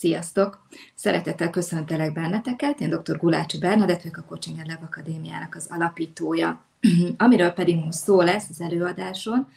Sziasztok! 0.00 0.66
Szeretettel 0.94 1.50
köszöntelek 1.50 2.12
benneteket. 2.12 2.80
Én 2.80 2.90
dr. 2.90 3.16
Gulácsi 3.16 3.58
Bernadett 3.58 4.02
vagyok 4.02 4.16
a 4.16 4.22
Coaching 4.22 4.56
Lab 4.66 4.82
Akadémiának 4.82 5.54
az 5.54 5.66
alapítója. 5.70 6.64
Amiről 7.16 7.50
pedig 7.50 7.76
most 7.76 7.98
szó 7.98 8.20
lesz 8.20 8.48
az 8.50 8.60
előadáson, 8.60 9.48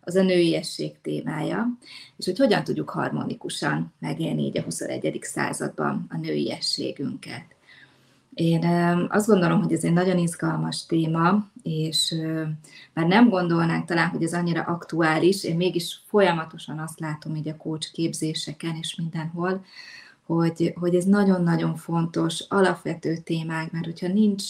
az 0.00 0.14
a 0.14 0.22
nőiesség 0.22 1.00
témája, 1.02 1.78
és 2.16 2.24
hogy 2.24 2.38
hogyan 2.38 2.64
tudjuk 2.64 2.90
harmonikusan 2.90 3.92
megélni 3.98 4.42
így 4.42 4.58
a 4.58 4.62
21. 4.62 5.18
században 5.22 6.06
a 6.08 6.16
nőiességünket. 6.16 7.44
Én 8.34 8.64
azt 9.08 9.26
gondolom, 9.26 9.62
hogy 9.62 9.72
ez 9.72 9.84
egy 9.84 9.92
nagyon 9.92 10.18
izgalmas 10.18 10.86
téma, 10.86 11.50
és 11.62 12.14
már 12.92 13.06
nem 13.06 13.28
gondolnánk 13.28 13.84
talán, 13.84 14.08
hogy 14.08 14.22
ez 14.22 14.32
annyira 14.32 14.62
aktuális, 14.62 15.44
én 15.44 15.56
mégis 15.56 16.00
folyamatosan 16.06 16.78
azt 16.78 17.00
látom 17.00 17.34
így 17.34 17.48
a 17.48 17.56
coach 17.56 17.92
képzéseken 17.92 18.76
és 18.76 18.94
mindenhol, 18.94 19.64
hogy, 20.26 20.72
hogy 20.74 20.94
ez 20.94 21.04
nagyon-nagyon 21.04 21.76
fontos, 21.76 22.44
alapvető 22.48 23.16
témák, 23.16 23.70
mert 23.70 23.84
hogyha 23.84 24.08
nincs 24.08 24.44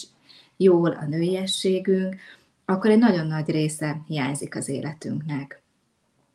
jól 0.57 0.91
a 0.91 1.05
nőiességünk, 1.05 2.15
akkor 2.65 2.89
egy 2.89 2.99
nagyon 2.99 3.27
nagy 3.27 3.49
része 3.49 4.01
hiányzik 4.07 4.55
az 4.55 4.69
életünknek. 4.69 5.61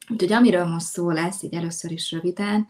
Úgyhogy 0.08 0.32
amiről 0.32 0.64
most 0.64 0.86
szó 0.86 1.10
lesz, 1.10 1.42
így 1.42 1.54
először 1.54 1.90
is 1.90 2.12
röviden, 2.12 2.66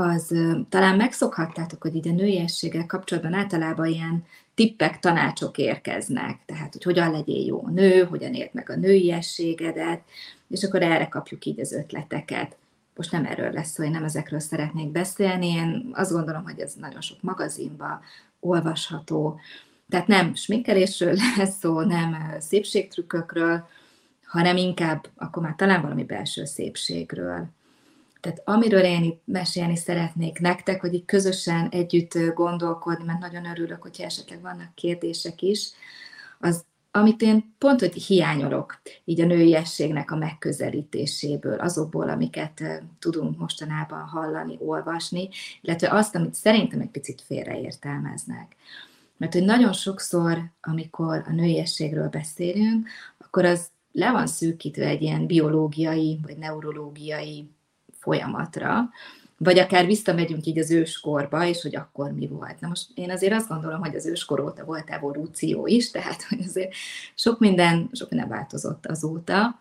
az 0.00 0.34
talán 0.68 0.96
megszokhattátok, 0.96 1.82
hogy 1.82 1.94
így 1.94 2.08
a 2.08 2.12
nőiességgel 2.12 2.86
kapcsolatban 2.86 3.34
általában 3.34 3.86
ilyen 3.86 4.24
tippek, 4.54 4.98
tanácsok 4.98 5.58
érkeznek, 5.58 6.38
tehát 6.46 6.72
hogy 6.72 6.82
hogyan 6.82 7.10
legyél 7.10 7.46
jó 7.46 7.68
nő, 7.68 8.04
hogyan 8.04 8.34
élt 8.34 8.52
meg 8.52 8.70
a 8.70 8.76
nőiességedet, 8.76 10.02
és 10.48 10.64
akkor 10.64 10.82
erre 10.82 11.08
kapjuk 11.08 11.44
így 11.44 11.60
az 11.60 11.72
ötleteket. 11.72 12.56
Most 12.96 13.12
nem 13.12 13.24
erről 13.24 13.52
lesz 13.52 13.70
szó, 13.70 13.84
én 13.84 13.90
nem 13.90 14.04
ezekről 14.04 14.40
szeretnék 14.40 14.88
beszélni, 14.88 15.46
én 15.46 15.90
azt 15.92 16.12
gondolom, 16.12 16.42
hogy 16.42 16.58
ez 16.58 16.74
nagyon 16.74 17.00
sok 17.00 17.22
magazinban 17.22 18.00
olvasható, 18.40 19.40
tehát 19.88 20.06
nem 20.06 20.34
sminkelésről 20.34 21.16
lesz 21.36 21.58
szó, 21.58 21.80
nem 21.80 22.36
szépségtrükkökről, 22.38 23.68
hanem 24.24 24.56
inkább 24.56 25.06
akkor 25.16 25.42
már 25.42 25.54
talán 25.56 25.82
valami 25.82 26.04
belső 26.04 26.44
szépségről. 26.44 27.48
Tehát 28.20 28.42
amiről 28.44 28.82
én 28.84 29.02
itt 29.02 29.22
mesélni 29.24 29.76
szeretnék 29.76 30.38
nektek, 30.38 30.80
hogy 30.80 30.94
itt 30.94 31.06
közösen 31.06 31.68
együtt 31.68 32.18
gondolkodni, 32.34 33.04
mert 33.04 33.20
nagyon 33.20 33.44
örülök, 33.44 33.82
hogyha 33.82 34.04
esetleg 34.04 34.40
vannak 34.40 34.74
kérdések 34.74 35.42
is, 35.42 35.68
az 36.38 36.64
amit 36.92 37.22
én 37.22 37.54
pont, 37.58 37.80
hogy 37.80 37.94
hiányolok 37.94 38.80
így 39.04 39.20
a 39.20 39.26
nőiességnek 39.26 40.10
a 40.10 40.16
megközelítéséből, 40.16 41.58
azokból, 41.58 42.08
amiket 42.08 42.62
tudunk 42.98 43.38
mostanában 43.38 44.00
hallani, 44.00 44.56
olvasni, 44.60 45.28
illetve 45.60 45.90
azt, 45.90 46.14
amit 46.14 46.34
szerintem 46.34 46.80
egy 46.80 46.90
picit 46.90 47.20
félreértelmeznek. 47.20 48.56
Mert 49.16 49.32
hogy 49.32 49.44
nagyon 49.44 49.72
sokszor, 49.72 50.50
amikor 50.60 51.24
a 51.26 51.32
nőiességről 51.32 52.08
beszélünk, 52.08 52.88
akkor 53.18 53.44
az 53.44 53.70
le 53.92 54.10
van 54.10 54.26
szűkítve 54.26 54.86
egy 54.86 55.02
ilyen 55.02 55.26
biológiai 55.26 56.18
vagy 56.22 56.36
neurológiai 56.36 57.50
folyamatra, 58.00 58.88
vagy 59.36 59.58
akár 59.58 59.86
visszamegyünk 59.86 60.46
így 60.46 60.58
az 60.58 60.70
őskorba, 60.70 61.44
és 61.44 61.62
hogy 61.62 61.76
akkor 61.76 62.12
mi 62.12 62.26
volt. 62.26 62.60
Na 62.60 62.68
most 62.68 62.86
én 62.94 63.10
azért 63.10 63.32
azt 63.32 63.48
gondolom, 63.48 63.80
hogy 63.80 63.94
az 63.94 64.06
őskor 64.06 64.40
óta 64.40 64.64
volt 64.64 64.90
evolúció 64.90 65.66
is, 65.66 65.90
tehát 65.90 66.22
hogy 66.22 66.40
azért 66.40 66.74
sok 67.14 67.38
minden, 67.38 67.90
sok 67.92 68.10
minden 68.10 68.28
változott 68.28 68.86
azóta. 68.86 69.58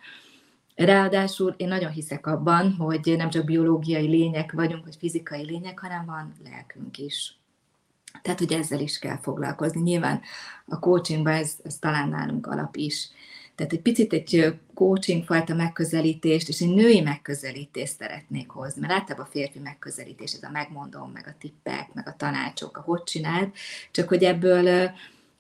Ráadásul 0.76 1.54
én 1.58 1.68
nagyon 1.68 1.92
hiszek 1.92 2.28
abban, 2.28 2.74
hogy 2.74 3.14
nem 3.18 3.30
csak 3.30 3.46
biológiai 3.46 4.08
lények 4.08 4.52
vagyunk, 4.52 4.84
vagy 4.84 4.96
fizikai 5.00 5.46
lények, 5.46 5.80
hanem 5.80 6.06
van 6.06 6.34
lelkünk 6.44 6.98
is. 6.98 7.40
Tehát, 8.22 8.40
hogy 8.40 8.54
ezzel 8.54 8.80
is 8.80 9.00
kell 9.00 9.18
foglalkozni. 9.18 9.82
Nyilván 9.82 10.22
a 10.66 10.80
coachingban 10.80 11.34
ez, 11.34 11.54
ez 11.64 11.78
talán 11.78 12.10
nálunk 12.10 12.48
alap 12.48 12.76
is. 12.76 13.10
Tehát 13.60 13.74
egy 13.74 13.82
picit 13.82 14.14
egy 14.14 14.60
coaching 14.74 15.24
fajta 15.24 15.54
megközelítést 15.54 16.50
és 16.50 16.60
egy 16.60 16.74
női 16.74 17.02
megközelítést 17.02 17.96
szeretnék 17.96 18.50
hozni, 18.50 18.82
mert 18.82 18.94
általában 18.94 19.26
a 19.26 19.30
férfi 19.32 19.60
megközelítés, 19.60 20.34
ez 20.34 20.44
a 20.44 20.50
megmondom, 20.52 21.12
meg 21.14 21.28
a 21.28 21.36
tippek, 21.40 21.94
meg 21.94 22.08
a 22.08 22.16
tanácsok, 22.18 22.78
a 22.78 22.82
hogy 22.82 23.04
csináld, 23.04 23.52
csak 23.92 24.08
hogy 24.08 24.24
ebből 24.24 24.92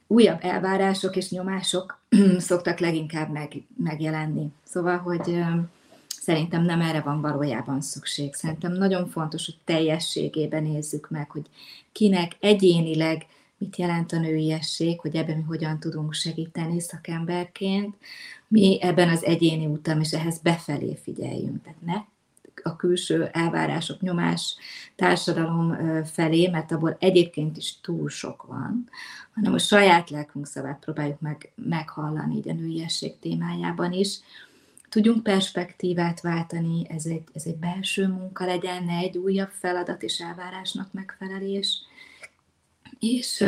újabb 0.07 0.37
elvárások 0.41 1.15
és 1.15 1.29
nyomások 1.29 1.99
szoktak 2.37 2.79
leginkább 2.79 3.31
meg, 3.31 3.53
megjelenni. 3.83 4.47
Szóval, 4.63 4.97
hogy 4.97 5.43
szerintem 6.21 6.63
nem 6.63 6.81
erre 6.81 7.01
van 7.01 7.21
valójában 7.21 7.81
szükség. 7.81 8.33
Szerintem 8.33 8.71
nagyon 8.71 9.07
fontos, 9.07 9.45
hogy 9.45 9.57
teljességében 9.63 10.63
nézzük 10.63 11.09
meg, 11.09 11.31
hogy 11.31 11.45
kinek 11.91 12.31
egyénileg 12.39 13.25
mit 13.59 13.75
jelent 13.75 14.11
a 14.11 14.19
nőiesség, 14.19 14.99
hogy 14.99 15.15
ebben 15.15 15.37
mi 15.37 15.43
hogyan 15.43 15.79
tudunk 15.79 16.13
segíteni 16.13 16.79
szakemberként, 16.79 17.95
mi 18.47 18.77
ebben 18.81 19.09
az 19.09 19.23
egyéni 19.23 19.65
útam, 19.65 19.99
és 19.99 20.11
ehhez 20.11 20.39
befelé 20.39 20.97
figyeljünk. 21.03 21.63
Tehát 21.63 21.81
ne 21.81 21.95
a 22.63 22.75
külső 22.75 23.25
elvárások, 23.25 24.01
nyomás 24.01 24.55
társadalom 24.95 25.77
felé, 26.05 26.47
mert 26.47 26.71
abból 26.71 26.97
egyébként 26.99 27.57
is 27.57 27.79
túl 27.81 28.09
sok 28.09 28.43
van, 28.43 28.89
hanem 29.35 29.53
a 29.53 29.59
saját 29.59 30.09
lelkünk 30.09 30.47
szavát 30.47 30.79
próbáljuk 30.79 31.19
meg, 31.19 31.51
meghallani 31.55 32.35
így 32.35 32.49
a 32.49 32.53
nőiesség 32.53 33.19
témájában 33.19 33.91
is. 33.91 34.19
Tudjunk 34.89 35.23
perspektívát 35.23 36.21
váltani, 36.21 36.85
ez 36.89 37.05
egy, 37.05 37.23
ez 37.33 37.43
egy 37.45 37.57
belső 37.57 38.07
munka 38.07 38.45
legyen, 38.45 38.83
ne 38.83 38.97
egy 38.97 39.17
újabb 39.17 39.51
feladat 39.51 40.03
és 40.03 40.19
elvárásnak 40.19 40.93
megfelelés, 40.93 41.81
és, 42.99 43.43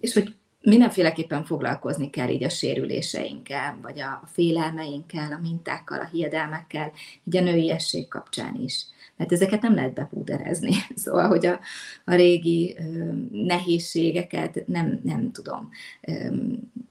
és 0.00 0.12
hogy 0.12 0.34
mindenféleképpen 0.60 1.44
foglalkozni 1.44 2.10
kell 2.10 2.28
így 2.28 2.44
a 2.44 2.48
sérüléseinkkel, 2.48 3.78
vagy 3.82 4.00
a 4.00 4.22
félelmeinkkel, 4.32 5.32
a 5.32 5.40
mintákkal, 5.40 6.00
a 6.00 6.08
hiedelmekkel, 6.12 6.92
így 7.24 7.36
a 7.36 7.40
nőiesség 7.40 8.08
kapcsán 8.08 8.54
is 8.60 8.86
mert 9.16 9.32
ezeket 9.32 9.62
nem 9.62 9.74
lehet 9.74 9.94
bepúderezni. 9.94 10.72
Szóval, 11.04 11.28
hogy 11.28 11.46
a, 11.46 11.60
a 12.04 12.14
régi 12.14 12.76
nehézségeket 13.30 14.66
nem, 14.66 15.00
nem 15.02 15.32
tudom 15.32 15.70
ö, 16.00 16.12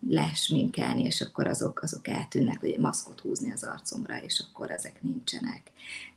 lesminkelni, 0.09 1.03
és 1.03 1.21
akkor 1.21 1.47
azok, 1.47 1.81
azok 1.81 2.07
eltűnnek, 2.07 2.63
egy 2.63 2.79
maszkot 2.79 3.19
húzni 3.19 3.51
az 3.51 3.63
arcomra, 3.63 4.17
és 4.21 4.43
akkor 4.47 4.71
ezek 4.71 5.01
nincsenek. 5.01 5.61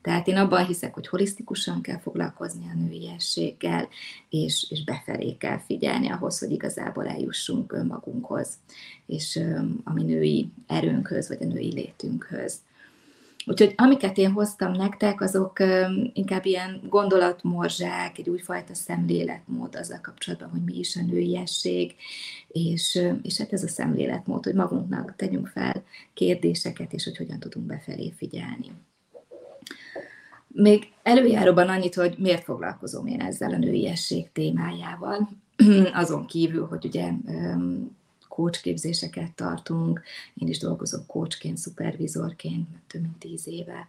Tehát 0.03 0.27
én 0.29 0.37
abban 0.37 0.67
hiszek, 0.67 0.95
hogy 0.95 1.09
holisztikusan 1.09 1.83
kell 1.83 1.99
foglalkozni 1.99 2.65
a 2.71 2.79
nőiességgel, 2.79 3.89
és, 4.29 4.67
és 4.71 4.85
befelé 4.85 5.37
kell 5.37 5.59
figyelni 5.59 6.09
ahhoz, 6.09 6.39
hogy 6.39 6.51
igazából 6.51 7.07
eljussunk 7.07 7.73
önmagunkhoz, 7.73 8.49
és 9.07 9.41
a 9.85 9.93
mi 9.93 10.03
női 10.03 10.53
erőnkhöz, 10.67 11.29
vagy 11.29 11.43
a 11.43 11.47
női 11.47 11.73
létünkhöz. 11.73 12.59
Úgyhogy 13.49 13.75
amiket 13.77 14.19
én 14.19 14.31
hoztam 14.31 14.73
nektek, 14.73 15.21
azok 15.21 15.59
inkább 16.13 16.45
ilyen 16.45 16.81
gondolatmorzsák, 16.89 18.19
egy 18.19 18.29
újfajta 18.29 18.75
szemléletmód 18.75 19.75
azzal 19.75 20.01
kapcsolatban, 20.03 20.51
hogy 20.51 20.65
mi 20.65 20.79
is 20.79 20.97
a 20.97 21.03
nőiesség, 21.03 21.95
és, 22.49 23.03
és 23.23 23.39
hát 23.39 23.53
ez 23.53 23.63
a 23.63 23.69
szemléletmód, 23.69 24.45
hogy 24.45 24.55
magunknak 24.55 25.17
tegyünk 25.17 25.47
fel 25.47 25.83
kérdéseket, 26.15 26.93
és 26.93 27.05
hogy 27.05 27.17
hogyan 27.17 27.39
tudunk 27.39 27.67
befelé 27.67 28.13
figyelni. 28.17 28.73
Még 30.49 30.93
előjáróban 31.03 31.69
annyit, 31.69 31.95
hogy 31.95 32.15
miért 32.19 32.45
foglalkozom 32.45 33.07
én 33.07 33.21
ezzel 33.21 33.53
a 33.53 33.59
nőiesség 33.59 34.33
témájával, 34.33 35.29
azon 35.93 36.27
kívül, 36.27 36.67
hogy 36.67 36.85
ugye 36.85 37.13
coachképzéseket 38.37 39.35
tartunk, 39.35 40.03
én 40.35 40.49
is 40.49 40.59
dolgozok 40.59 41.07
coachként, 41.07 41.57
szupervizorként 41.57 42.69
több 42.87 43.03
mint 43.03 43.19
tíz 43.19 43.49
éve. 43.49 43.89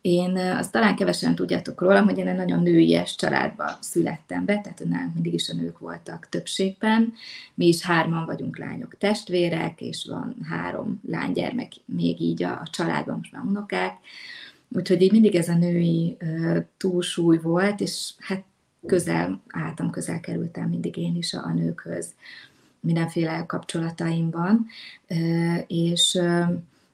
Én 0.00 0.36
azt 0.36 0.72
talán 0.72 0.96
kevesen 0.96 1.34
tudjátok 1.34 1.80
rólam, 1.80 2.04
hogy 2.04 2.18
én 2.18 2.28
egy 2.28 2.36
nagyon 2.36 2.62
nőies 2.62 3.14
családba 3.14 3.78
születtem 3.80 4.44
be, 4.44 4.60
tehát 4.60 4.84
nem 4.84 5.10
mindig 5.14 5.34
is 5.34 5.48
a 5.48 5.54
nők 5.54 5.78
voltak 5.78 6.28
többségben. 6.28 7.12
Mi 7.54 7.66
is 7.66 7.82
hárman 7.82 8.26
vagyunk 8.26 8.58
lányok 8.58 8.98
testvérek, 8.98 9.80
és 9.80 10.06
van 10.08 10.36
három 10.48 11.00
lánygyermek 11.08 11.72
még 11.84 12.20
így 12.20 12.42
a, 12.42 12.50
a 12.50 12.68
családban, 12.70 13.16
most 13.16 13.32
már 13.32 13.44
unokák. 13.44 13.98
Úgyhogy 14.68 15.02
így 15.02 15.12
mindig 15.12 15.34
ez 15.34 15.48
a 15.48 15.54
női 15.54 16.16
uh, 16.20 16.58
túlsúly 16.76 17.38
volt, 17.38 17.80
és 17.80 18.12
hát 18.18 18.44
közel 18.86 19.42
álltam, 19.48 19.90
közel 19.90 20.20
kerültem 20.20 20.68
mindig 20.68 20.96
én 20.96 21.16
is 21.16 21.34
a, 21.34 21.44
a 21.44 21.52
nőkhöz 21.52 22.14
mindenféle 22.82 23.44
kapcsolataimban, 23.46 24.66
és, 25.66 26.20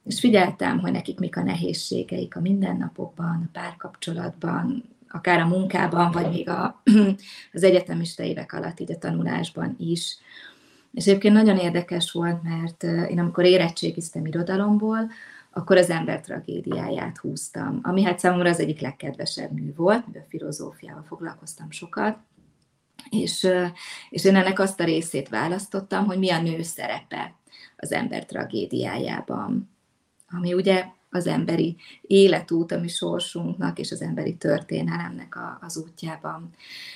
és 0.05 0.21
figyeltem, 0.21 0.79
hogy 0.79 0.93
nekik 0.93 1.19
mik 1.19 1.37
a 1.37 1.43
nehézségeik 1.43 2.37
a 2.37 2.41
mindennapokban, 2.41 3.43
a 3.45 3.59
párkapcsolatban, 3.59 4.85
akár 5.11 5.41
a 5.41 5.47
munkában, 5.47 6.11
vagy 6.11 6.29
még 6.29 6.49
a, 6.49 6.83
az 7.53 7.63
egyetemista 7.63 8.23
évek 8.23 8.53
alatt, 8.53 8.81
így 8.81 8.93
a 8.93 8.99
tanulásban 8.99 9.77
is. 9.79 10.17
És 10.95 11.07
egyébként 11.07 11.35
nagyon 11.35 11.57
érdekes 11.57 12.13
volt, 12.13 12.43
mert 12.43 12.83
én 12.83 13.19
amikor 13.19 13.45
érettségiztem 13.45 14.27
irodalomból, 14.27 15.11
akkor 15.53 15.77
az 15.77 15.91
ember 15.91 16.21
tragédiáját 16.21 17.19
húztam, 17.19 17.79
ami 17.83 18.03
hát 18.03 18.19
számomra 18.19 18.49
az 18.49 18.61
egyik 18.61 18.81
legkedvesebb 18.81 19.53
mű 19.53 19.75
volt, 19.77 20.07
mivel 20.07 20.27
filozófiával 20.29 21.05
foglalkoztam 21.07 21.71
sokat, 21.71 22.19
és, 23.11 23.49
és 24.09 24.25
én 24.25 24.37
ennek 24.37 24.59
azt 24.59 24.81
a 24.81 24.85
részét 24.85 25.29
választottam, 25.29 26.07
hogy 26.07 26.19
mi 26.19 26.31
a 26.31 26.41
nő 26.41 26.63
szerepe 26.63 27.35
az 27.77 27.93
ember 27.93 28.25
tragédiájában, 28.25 29.71
ami 30.29 30.55
ugye 30.55 30.85
az 31.11 31.27
emberi 31.27 31.77
életút, 32.01 32.73
ami 32.73 32.89
sorsunknak 32.89 33.79
és 33.79 33.91
az 33.91 34.03
emberi 34.03 34.37
történelemnek 34.37 35.37
a, 35.37 35.59
az 35.61 35.77
útjában. 35.77 36.51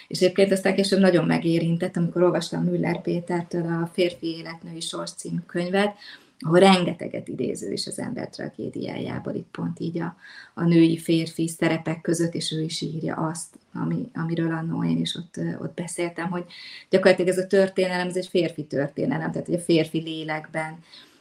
És 0.08 0.20
egyébként 0.20 0.52
aztán 0.52 0.74
később 0.74 0.98
nagyon 0.98 1.26
megérintett, 1.26 1.96
amikor 1.96 2.22
olvastam 2.22 2.64
Müller 2.64 3.00
Pétertől 3.00 3.66
a 3.66 3.90
Férfi 3.92 4.26
életnői 4.26 4.80
sors 4.80 5.12
című 5.12 5.40
könyvet, 5.46 5.96
ahol 6.42 6.58
rengeteget 6.58 7.28
idéző 7.28 7.72
is 7.72 7.86
az 7.86 7.98
ember 7.98 8.28
tragédiájából, 8.28 9.34
itt 9.34 9.48
pont 9.50 9.80
így 9.80 9.98
a, 9.98 10.16
a 10.54 10.64
női 10.64 10.98
férfi 10.98 11.48
szerepek 11.48 12.00
között, 12.00 12.34
és 12.34 12.52
ő 12.52 12.62
is 12.62 12.80
írja 12.80 13.14
azt, 13.14 13.58
ami, 13.72 14.10
amiről 14.14 14.52
annó 14.52 14.84
én 14.84 14.98
is 14.98 15.14
ott, 15.14 15.40
ott 15.60 15.74
beszéltem, 15.74 16.30
hogy 16.30 16.44
gyakorlatilag 16.90 17.30
ez 17.30 17.44
a 17.44 17.46
történelem, 17.46 18.08
ez 18.08 18.16
egy 18.16 18.26
férfi 18.26 18.64
történelem, 18.64 19.30
tehát 19.30 19.46
hogy 19.46 19.56
a 19.56 19.60
férfi 19.60 20.00
lélekben 20.00 20.78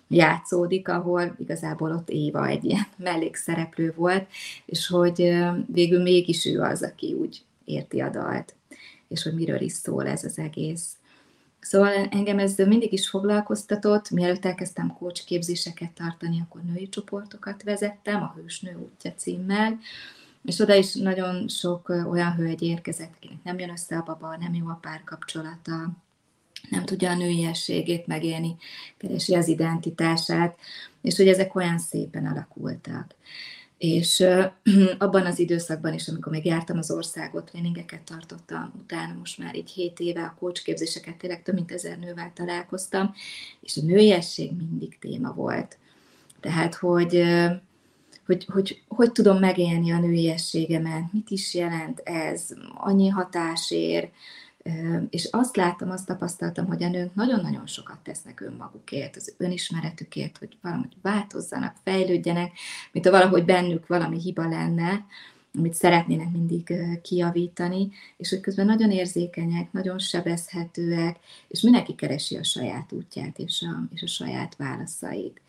játszódik, 0.07 0.87
ahol 0.87 1.35
igazából 1.39 1.91
ott 1.91 2.09
Éva 2.09 2.47
egy 2.47 2.63
ilyen 2.63 2.87
mellékszereplő 2.97 3.93
volt, 3.95 4.27
és 4.65 4.87
hogy 4.87 5.39
végül 5.65 6.01
mégis 6.01 6.45
ő 6.45 6.59
az, 6.59 6.83
aki 6.83 7.13
úgy 7.13 7.41
érti 7.65 7.99
a 7.99 8.09
dalt, 8.09 8.55
és 9.07 9.23
hogy 9.23 9.33
miről 9.33 9.61
is 9.61 9.71
szól 9.71 10.07
ez 10.07 10.23
az 10.23 10.37
egész. 10.37 10.95
Szóval 11.61 11.93
engem 11.93 12.39
ez 12.39 12.57
mindig 12.57 12.93
is 12.93 13.09
foglalkoztatott, 13.09 14.09
mielőtt 14.09 14.45
elkezdtem 14.45 14.93
coach 14.97 15.25
képzéseket 15.25 15.91
tartani, 15.91 16.41
akkor 16.41 16.61
női 16.61 16.89
csoportokat 16.89 17.63
vezettem, 17.63 18.21
a 18.21 18.33
Hősnő 18.35 18.75
útja 18.75 19.13
címmel, 19.13 19.79
és 20.45 20.59
oda 20.59 20.73
is 20.73 20.93
nagyon 20.93 21.47
sok 21.47 21.89
olyan 21.89 22.33
hölgy 22.33 22.61
érkezett, 22.61 23.13
akinek 23.15 23.43
nem 23.43 23.59
jön 23.59 23.69
össze 23.69 23.97
a 23.97 24.03
baba, 24.03 24.37
nem 24.37 24.53
jó 24.53 24.67
a 24.67 24.79
párkapcsolata, 24.81 25.89
nem 26.69 26.85
tudja 26.85 27.09
a 27.09 27.15
nőiességét 27.15 28.07
megélni, 28.07 28.55
keresi 28.97 29.35
az 29.35 29.47
identitását, 29.47 30.57
és 31.01 31.15
hogy 31.15 31.27
ezek 31.27 31.55
olyan 31.55 31.79
szépen 31.79 32.25
alakultak. 32.25 33.15
És 33.81 34.23
abban 34.97 35.25
az 35.25 35.39
időszakban 35.39 35.93
is, 35.93 36.07
amikor 36.07 36.31
még 36.31 36.45
jártam 36.45 36.77
az 36.77 36.91
országot, 36.91 37.45
tréningeket 37.45 38.01
tartottam, 38.01 38.71
utána 38.81 39.13
most 39.13 39.37
már 39.37 39.55
így 39.55 39.69
7 39.69 39.99
éve 39.99 40.23
a 40.23 40.35
kócsképzéseket 40.39 41.17
tényleg 41.17 41.43
több 41.43 41.55
mint 41.55 41.71
ezer 41.71 41.97
nővel 41.97 42.31
találkoztam, 42.35 43.13
és 43.61 43.77
a 43.77 43.85
nőiesség 43.85 44.51
mindig 44.57 44.99
téma 44.99 45.33
volt. 45.33 45.77
Tehát, 46.39 46.75
hogy 46.75 47.23
hogy, 48.25 48.45
hogy 48.45 48.83
hogy 48.87 49.11
tudom 49.11 49.39
megélni 49.39 49.91
a 49.91 49.99
nőiességemet, 49.99 51.13
mit 51.13 51.29
is 51.29 51.53
jelent 51.53 51.99
ez, 51.99 52.47
annyi 52.73 53.07
hatásért, 53.07 54.11
és 55.09 55.27
azt 55.31 55.55
láttam, 55.55 55.89
azt 55.89 56.05
tapasztaltam, 56.05 56.65
hogy 56.65 56.83
a 56.83 56.89
nők 56.89 57.15
nagyon-nagyon 57.15 57.67
sokat 57.67 57.97
tesznek 58.03 58.41
önmagukért, 58.41 59.15
az 59.15 59.33
önismeretükért, 59.37 60.37
hogy 60.37 60.57
valahogy 60.61 60.95
változzanak, 61.01 61.75
fejlődjenek, 61.83 62.51
mint 62.91 63.05
ha 63.05 63.11
valahogy 63.11 63.45
bennük 63.45 63.87
valami 63.87 64.19
hiba 64.19 64.47
lenne, 64.47 65.05
amit 65.53 65.73
szeretnének 65.73 66.31
mindig 66.31 66.73
kiavítani, 67.01 67.91
és 68.17 68.29
hogy 68.29 68.39
közben 68.39 68.65
nagyon 68.65 68.91
érzékenyek, 68.91 69.71
nagyon 69.71 69.99
sebezhetőek, 69.99 71.19
és 71.47 71.61
mindenki 71.61 71.95
keresi 71.95 72.37
a 72.37 72.43
saját 72.43 72.91
útját 72.91 73.37
és 73.37 73.61
a, 73.61 73.87
és 73.93 74.01
a 74.01 74.07
saját 74.07 74.55
válaszait. 74.55 75.41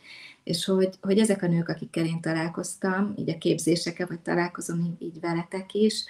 És 0.44 0.64
hogy, 0.64 0.94
hogy 1.00 1.18
ezek 1.18 1.42
a 1.42 1.46
nők, 1.46 1.68
akikkel 1.68 2.04
én 2.04 2.20
találkoztam, 2.20 3.14
így 3.16 3.30
a 3.30 3.38
képzéseken, 3.38 4.06
vagy 4.10 4.20
találkozom 4.20 4.80
így, 4.80 5.02
így 5.02 5.20
veletek 5.20 5.74
is, 5.74 6.04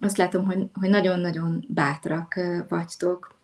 azt 0.00 0.16
látom, 0.16 0.44
hogy, 0.44 0.66
hogy 0.72 0.88
nagyon-nagyon 0.88 1.64
bátrak 1.68 2.40
vagytok, 2.68 3.38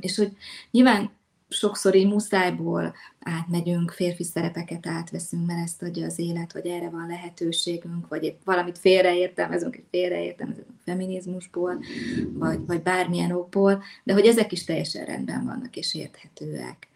és 0.00 0.16
hogy 0.16 0.36
nyilván 0.70 1.10
sokszor 1.48 1.94
így 1.94 2.06
muszájból 2.06 2.94
átmegyünk, 3.20 3.90
férfi 3.90 4.24
szerepeket 4.24 4.86
átveszünk, 4.86 5.46
mert 5.46 5.62
ezt 5.62 5.82
adja 5.82 6.06
az 6.06 6.18
élet, 6.18 6.52
vagy 6.52 6.66
erre 6.66 6.88
van 6.88 7.06
lehetőségünk, 7.06 8.08
vagy 8.08 8.24
épp 8.24 8.44
valamit 8.44 8.78
félreértelmezünk, 8.78 9.76
egy 9.76 9.86
félreértelmezünk 9.90 10.66
feminizmusból, 10.84 11.84
vagy, 12.32 12.66
vagy 12.66 12.82
bármilyen 12.82 13.32
okból, 13.32 13.82
de 14.04 14.12
hogy 14.12 14.26
ezek 14.26 14.52
is 14.52 14.64
teljesen 14.64 15.04
rendben 15.04 15.44
vannak 15.44 15.76
és 15.76 15.94
érthetőek 15.94 16.88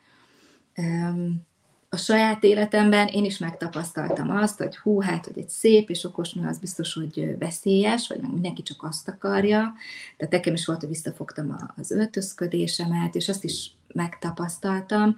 a 1.94 1.96
saját 1.96 2.44
életemben 2.44 3.06
én 3.06 3.24
is 3.24 3.38
megtapasztaltam 3.38 4.30
azt, 4.30 4.58
hogy 4.58 4.76
hú, 4.76 5.00
hát, 5.00 5.24
hogy 5.24 5.38
egy 5.38 5.48
szép 5.48 5.90
és 5.90 6.04
okos 6.04 6.32
nő 6.32 6.48
az 6.48 6.58
biztos, 6.58 6.94
hogy 6.94 7.36
veszélyes, 7.38 8.08
vagy 8.08 8.20
mindenki 8.20 8.62
csak 8.62 8.82
azt 8.82 9.08
akarja. 9.08 9.74
Tehát 10.16 10.32
nekem 10.32 10.54
is 10.54 10.66
volt, 10.66 10.80
hogy 10.80 10.88
visszafogtam 10.88 11.56
az 11.76 11.90
öltözködésemet, 11.90 13.14
és 13.14 13.28
azt 13.28 13.44
is 13.44 13.70
megtapasztaltam, 13.92 15.16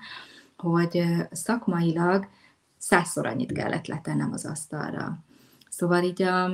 hogy 0.57 1.03
szakmailag 1.33 2.29
százszor 2.79 3.27
annyit 3.27 3.53
kellett 3.53 3.87
letennem 3.87 4.33
az 4.33 4.45
asztalra. 4.45 5.19
Szóval 5.71 6.03
így 6.03 6.23
a 6.23 6.51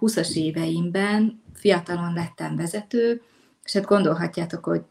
20-as 0.00 0.32
éveimben 0.34 1.42
fiatalon 1.54 2.12
lettem 2.12 2.56
vezető, 2.56 3.22
és 3.64 3.72
hát 3.72 3.84
gondolhatjátok, 3.84 4.64
hogy 4.64 4.82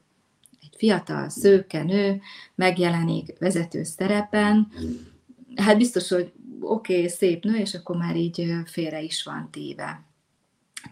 fiatal, 0.79 1.29
szőke 1.29 1.83
nő 1.83 2.21
megjelenik 2.55 3.37
vezető 3.39 3.83
szerepen, 3.83 4.67
hát 5.55 5.77
biztos, 5.77 6.09
hogy 6.09 6.31
oké, 6.59 6.95
okay, 6.95 7.07
szép 7.09 7.43
nő, 7.43 7.55
és 7.55 7.73
akkor 7.73 7.97
már 7.97 8.15
így 8.15 8.53
félre 8.65 9.01
is 9.01 9.23
van 9.23 9.49
téve. 9.51 10.03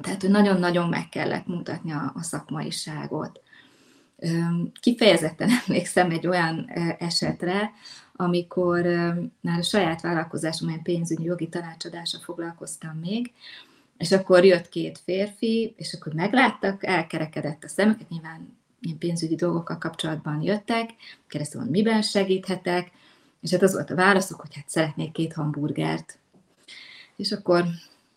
Tehát, 0.01 0.22
hogy 0.22 0.30
nagyon-nagyon 0.30 0.89
meg 0.89 1.10
kellett 1.10 1.48
mutatni 1.48 1.92
a, 1.92 2.12
a 2.16 2.24
szakmaiságot. 2.24 3.42
Kifejezetten 4.80 5.50
emlékszem 5.68 6.12
egy 6.12 6.28
olyan 6.28 6.69
esetre, 7.00 7.72
amikor 8.16 8.86
már 9.42 9.60
a 9.60 9.63
saját 9.63 10.01
vállalkozásom, 10.01 10.68
olyan 10.68 10.84
pénzügyi 10.84 11.24
jogi 11.24 11.50
tanácsadásra 11.50 12.19
foglalkoztam 12.19 12.98
még, 12.98 13.31
és 13.98 14.12
akkor 14.12 14.45
jött 14.45 14.69
két 14.69 15.01
férfi, 15.04 15.74
és 15.78 15.94
akkor 15.94 16.13
megláttak, 16.13 16.86
elkerekedett 16.86 17.63
a 17.63 17.68
szemeket, 17.68 18.10
nyilván 18.10 18.56
ilyen 18.81 18.97
pénzügyi 18.97 19.35
dolgokkal 19.35 19.77
kapcsolatban 19.77 20.41
jöttek, 20.41 20.89
keresztül 21.27 21.62
hogy 21.62 21.69
miben 21.69 22.01
segíthetek, 22.01 22.91
és 23.41 23.51
hát 23.51 23.62
az 23.62 23.74
volt 23.74 23.91
a 23.91 23.95
válaszok, 23.95 24.41
hogy 24.41 24.56
hát 24.56 24.69
szeretnék 24.69 25.12
két 25.12 25.33
hamburgert. 25.33 26.18
És 27.15 27.31
akkor 27.31 27.65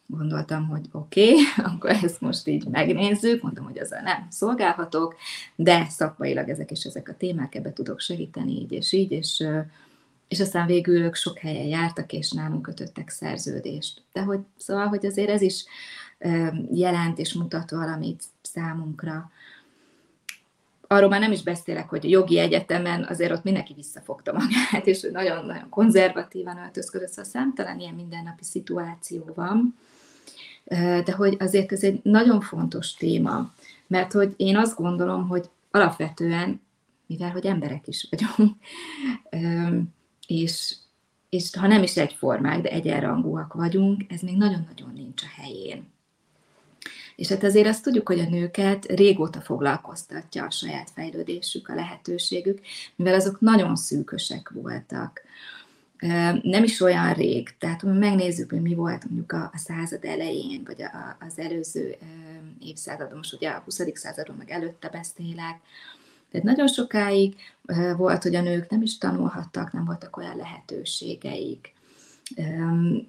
gondoltam, 0.06 0.68
hogy 0.68 0.88
oké, 0.92 1.30
okay, 1.30 1.42
akkor 1.72 1.90
ezt 1.90 2.20
most 2.20 2.46
így 2.46 2.66
megnézzük, 2.66 3.42
mondom, 3.42 3.64
hogy 3.64 3.78
azzal 3.78 4.00
nem 4.00 4.26
szolgálhatok, 4.30 5.16
de 5.56 5.86
szakmailag 5.88 6.48
ezek 6.48 6.70
és 6.70 6.84
ezek 6.84 7.08
a 7.08 7.16
témák, 7.16 7.54
ebbe 7.54 7.72
tudok 7.72 8.00
segíteni 8.00 8.52
így 8.52 8.72
és 8.72 8.92
így, 8.92 9.10
és, 9.10 9.44
és 10.28 10.40
aztán 10.40 10.66
végül 10.66 11.02
ők 11.02 11.14
sok 11.14 11.38
helyen 11.38 11.66
jártak, 11.66 12.12
és 12.12 12.30
nálunk 12.30 12.62
kötöttek 12.62 13.08
szerződést. 13.08 14.02
De 14.12 14.22
hogy, 14.22 14.40
szóval, 14.56 14.86
hogy 14.86 15.06
azért 15.06 15.30
ez 15.30 15.42
is 15.42 15.64
jelent 16.72 17.18
és 17.18 17.34
mutat 17.34 17.70
valamit 17.70 18.24
számunkra, 18.42 19.30
arról 20.92 21.08
már 21.08 21.20
nem 21.20 21.32
is 21.32 21.42
beszélek, 21.42 21.88
hogy 21.88 22.06
a 22.06 22.08
jogi 22.08 22.38
egyetemen 22.38 23.06
azért 23.08 23.32
ott 23.32 23.42
mindenki 23.42 23.74
visszafogta 23.74 24.32
magát, 24.32 24.86
és 24.86 25.08
nagyon-nagyon 25.12 25.68
konzervatívan 25.68 26.58
öltözködött, 26.58 27.08
szóval 27.08 27.24
számtalan 27.24 27.80
ilyen 27.80 27.94
mindennapi 27.94 28.44
szituáció 28.44 29.32
van, 29.34 29.78
de 31.04 31.12
hogy 31.12 31.36
azért 31.38 31.72
ez 31.72 31.82
egy 31.82 32.00
nagyon 32.02 32.40
fontos 32.40 32.94
téma, 32.94 33.54
mert 33.86 34.12
hogy 34.12 34.34
én 34.36 34.56
azt 34.56 34.76
gondolom, 34.76 35.28
hogy 35.28 35.50
alapvetően, 35.70 36.60
mivel 37.06 37.30
hogy 37.30 37.46
emberek 37.46 37.86
is 37.86 38.08
vagyunk, 38.10 38.56
és, 40.42 40.76
és 41.28 41.56
ha 41.56 41.66
nem 41.66 41.82
is 41.82 41.96
egyformák, 41.96 42.60
de 42.60 42.70
egyenrangúak 42.70 43.54
vagyunk, 43.54 44.04
ez 44.08 44.20
még 44.20 44.36
nagyon-nagyon 44.36 44.92
nincs 44.94 45.22
a 45.22 45.40
helyén. 45.40 45.88
És 47.20 47.28
hát 47.28 47.44
azért 47.44 47.66
azt 47.66 47.82
tudjuk, 47.82 48.08
hogy 48.08 48.18
a 48.18 48.28
nőket 48.28 48.84
régóta 48.84 49.40
foglalkoztatja 49.40 50.44
a 50.44 50.50
saját 50.50 50.90
fejlődésük, 50.94 51.68
a 51.68 51.74
lehetőségük, 51.74 52.60
mivel 52.96 53.14
azok 53.14 53.40
nagyon 53.40 53.76
szűkösek 53.76 54.50
voltak. 54.54 55.22
Nem 56.42 56.64
is 56.64 56.80
olyan 56.80 57.12
rég, 57.12 57.54
tehát 57.58 57.80
ha 57.80 57.92
megnézzük, 57.92 58.50
hogy 58.50 58.62
mi 58.62 58.74
volt 58.74 59.04
mondjuk 59.04 59.32
a, 59.32 59.50
a 59.52 59.58
század 59.58 60.04
elején, 60.04 60.62
vagy 60.64 60.82
a, 60.82 61.16
az 61.26 61.38
előző 61.38 61.96
évszázadon, 62.60 63.16
most 63.16 63.34
ugye 63.34 63.50
a 63.50 63.62
20. 63.64 63.80
századon 63.94 64.36
meg 64.36 64.50
előtte 64.50 64.88
beszélek, 64.88 65.60
tehát 66.30 66.46
nagyon 66.46 66.68
sokáig 66.68 67.34
volt, 67.96 68.22
hogy 68.22 68.34
a 68.34 68.42
nők 68.42 68.70
nem 68.70 68.82
is 68.82 68.98
tanulhattak, 68.98 69.72
nem 69.72 69.84
voltak 69.84 70.16
olyan 70.16 70.36
lehetőségeik 70.36 71.72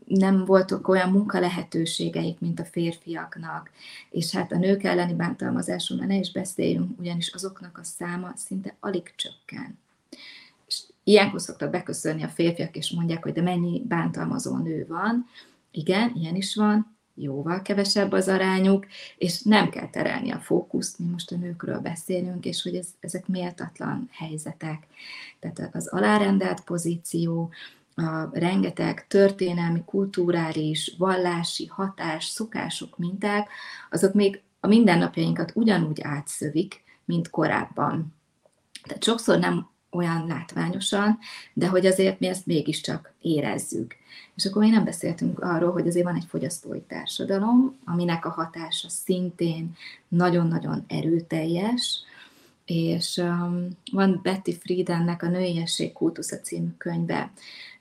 nem 0.06 0.46
voltak 0.46 0.88
olyan 0.88 1.10
munkalehetőségeik, 1.10 2.40
mint 2.40 2.60
a 2.60 2.66
férfiaknak, 2.66 3.72
és 4.10 4.32
hát 4.32 4.52
a 4.52 4.58
nők 4.58 4.84
elleni 4.84 5.14
bántalmazásról 5.14 6.06
ne 6.06 6.16
is 6.16 6.32
beszéljünk, 6.32 7.00
ugyanis 7.00 7.28
azoknak 7.28 7.78
a 7.78 7.84
száma 7.84 8.32
szinte 8.36 8.76
alig 8.80 9.14
csökken. 9.16 9.80
És 10.68 10.84
ilyenkor 11.04 11.42
szoktak 11.42 11.72
beköszönni 11.72 12.24
a 12.24 12.28
férfiak, 12.28 12.76
és 12.76 12.92
mondják, 12.92 13.24
hogy 13.24 13.34
de 13.34 13.42
mennyi 13.42 13.82
bántalmazó 13.88 14.58
nő 14.58 14.86
van. 14.88 15.28
Igen, 15.72 16.12
ilyen 16.16 16.36
is 16.36 16.56
van, 16.56 16.98
jóval 17.16 17.62
kevesebb 17.62 18.12
az 18.12 18.28
arányuk, 18.28 18.86
és 19.18 19.42
nem 19.42 19.70
kell 19.70 19.90
terelni 19.90 20.32
a 20.32 20.40
fókuszt, 20.40 21.00
mi 21.00 21.06
most 21.06 21.32
a 21.32 21.36
nőkről 21.36 21.80
beszélünk, 21.80 22.46
és 22.46 22.64
hogy 22.64 22.76
ez, 22.76 22.88
ezek 23.00 23.28
méltatlan 23.28 24.10
helyzetek. 24.12 24.88
Tehát 25.40 25.76
az 25.76 25.88
alárendelt 25.88 26.62
pozíció, 26.62 27.50
a 28.04 28.30
rengeteg 28.34 29.08
történelmi, 29.08 29.84
kulturális, 29.86 30.96
vallási 30.98 31.66
hatás, 31.66 32.26
szokások, 32.26 32.98
minták, 32.98 33.50
azok 33.90 34.14
még 34.14 34.42
a 34.60 34.68
mindennapjainkat 34.68 35.52
ugyanúgy 35.56 36.02
átszövik, 36.02 36.84
mint 37.06 37.30
korábban. 37.30 38.14
Tehát 38.84 39.04
sokszor 39.04 39.40
nem 39.40 39.70
olyan 39.92 40.28
látványosan, 40.28 41.20
de 41.54 41.68
hogy 41.68 41.86
azért 41.86 42.20
mi 42.20 42.28
ezt 42.28 42.46
mégiscsak 42.46 43.14
érezzük. 43.22 43.96
És 44.36 44.46
akkor 44.46 44.62
még 44.62 44.72
nem 44.72 44.84
beszéltünk 44.84 45.40
arról, 45.40 45.72
hogy 45.72 45.88
azért 45.88 46.06
van 46.06 46.16
egy 46.16 46.26
fogyasztói 46.28 46.82
társadalom, 46.82 47.80
aminek 47.86 48.26
a 48.26 48.30
hatása 48.30 48.90
szintén 48.90 49.76
nagyon-nagyon 50.08 50.84
erőteljes, 50.88 52.04
és 52.66 53.18
um, 53.18 53.68
van 53.92 54.20
Betty 54.24 54.52
Friedennek 54.60 55.24
a 55.24 55.30
Nőiesség 55.30 55.94
kultusza 55.94 56.40
című 56.40 56.70
könyve. 56.78 57.32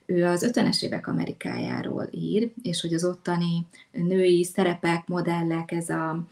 Ő 0.05 0.25
az 0.25 0.51
50-es 0.53 0.83
évek 0.83 1.07
Amerikájáról 1.07 2.07
ír, 2.11 2.51
és 2.61 2.81
hogy 2.81 2.93
az 2.93 3.05
ottani 3.05 3.65
női 3.91 4.43
szerepek, 4.43 5.07
modellek, 5.07 5.71
ez 5.71 5.89
a 5.89 6.25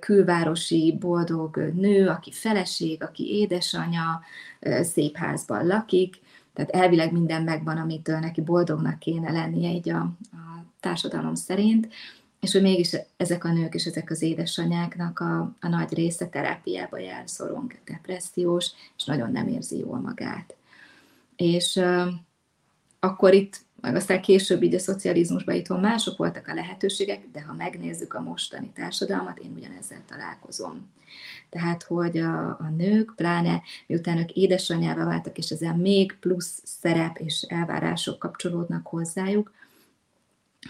külvárosi 0.00 0.96
boldog 1.00 1.56
nő, 1.56 2.08
aki 2.08 2.32
feleség, 2.32 3.02
aki 3.02 3.38
édesanya, 3.38 4.20
szép 4.80 5.16
házban 5.16 5.66
lakik, 5.66 6.20
tehát 6.54 6.70
elvileg 6.70 7.12
minden 7.12 7.42
megvan, 7.42 7.76
amitől 7.76 8.18
neki 8.18 8.40
boldognak 8.40 8.98
kéne 8.98 9.30
lennie 9.30 9.70
így 9.70 9.88
a, 9.88 10.00
a 10.32 10.64
társadalom 10.80 11.34
szerint, 11.34 11.88
és 12.40 12.52
hogy 12.52 12.62
mégis 12.62 12.96
ezek 13.16 13.44
a 13.44 13.52
nők 13.52 13.74
és 13.74 13.84
ezek 13.84 14.10
az 14.10 14.22
édesanyáknak 14.22 15.18
a, 15.18 15.54
a 15.60 15.68
nagy 15.68 15.94
része 15.94 16.26
terápiába 16.26 16.98
jár, 16.98 17.22
szorong, 17.26 17.78
depressziós, 17.84 18.70
és 18.96 19.04
nagyon 19.04 19.32
nem 19.32 19.48
érzi 19.48 19.78
jól 19.78 19.98
magát. 19.98 20.56
És 21.36 21.80
akkor 23.04 23.34
itt 23.34 23.60
meg 23.80 23.94
aztán 23.96 24.20
később 24.20 24.62
így 24.62 24.74
a 24.74 24.78
szocializmusban 24.78 25.54
itthon 25.54 25.80
mások 25.80 26.16
voltak 26.16 26.48
a 26.48 26.54
lehetőségek, 26.54 27.28
de 27.32 27.42
ha 27.42 27.52
megnézzük 27.52 28.14
a 28.14 28.20
mostani 28.20 28.70
társadalmat, 28.74 29.38
én 29.38 29.52
ugyanezzel 29.56 30.02
találkozom. 30.08 30.90
Tehát, 31.50 31.82
hogy 31.82 32.18
a, 32.18 32.48
a 32.48 32.72
nők, 32.76 33.12
pláne 33.16 33.62
miután 33.86 34.18
ők 34.18 34.30
édesanyjává 34.30 35.04
váltak, 35.04 35.38
és 35.38 35.50
ezen 35.50 35.76
még 35.76 36.16
plusz 36.20 36.60
szerep 36.64 37.18
és 37.18 37.42
elvárások 37.42 38.18
kapcsolódnak 38.18 38.86
hozzájuk, 38.86 39.52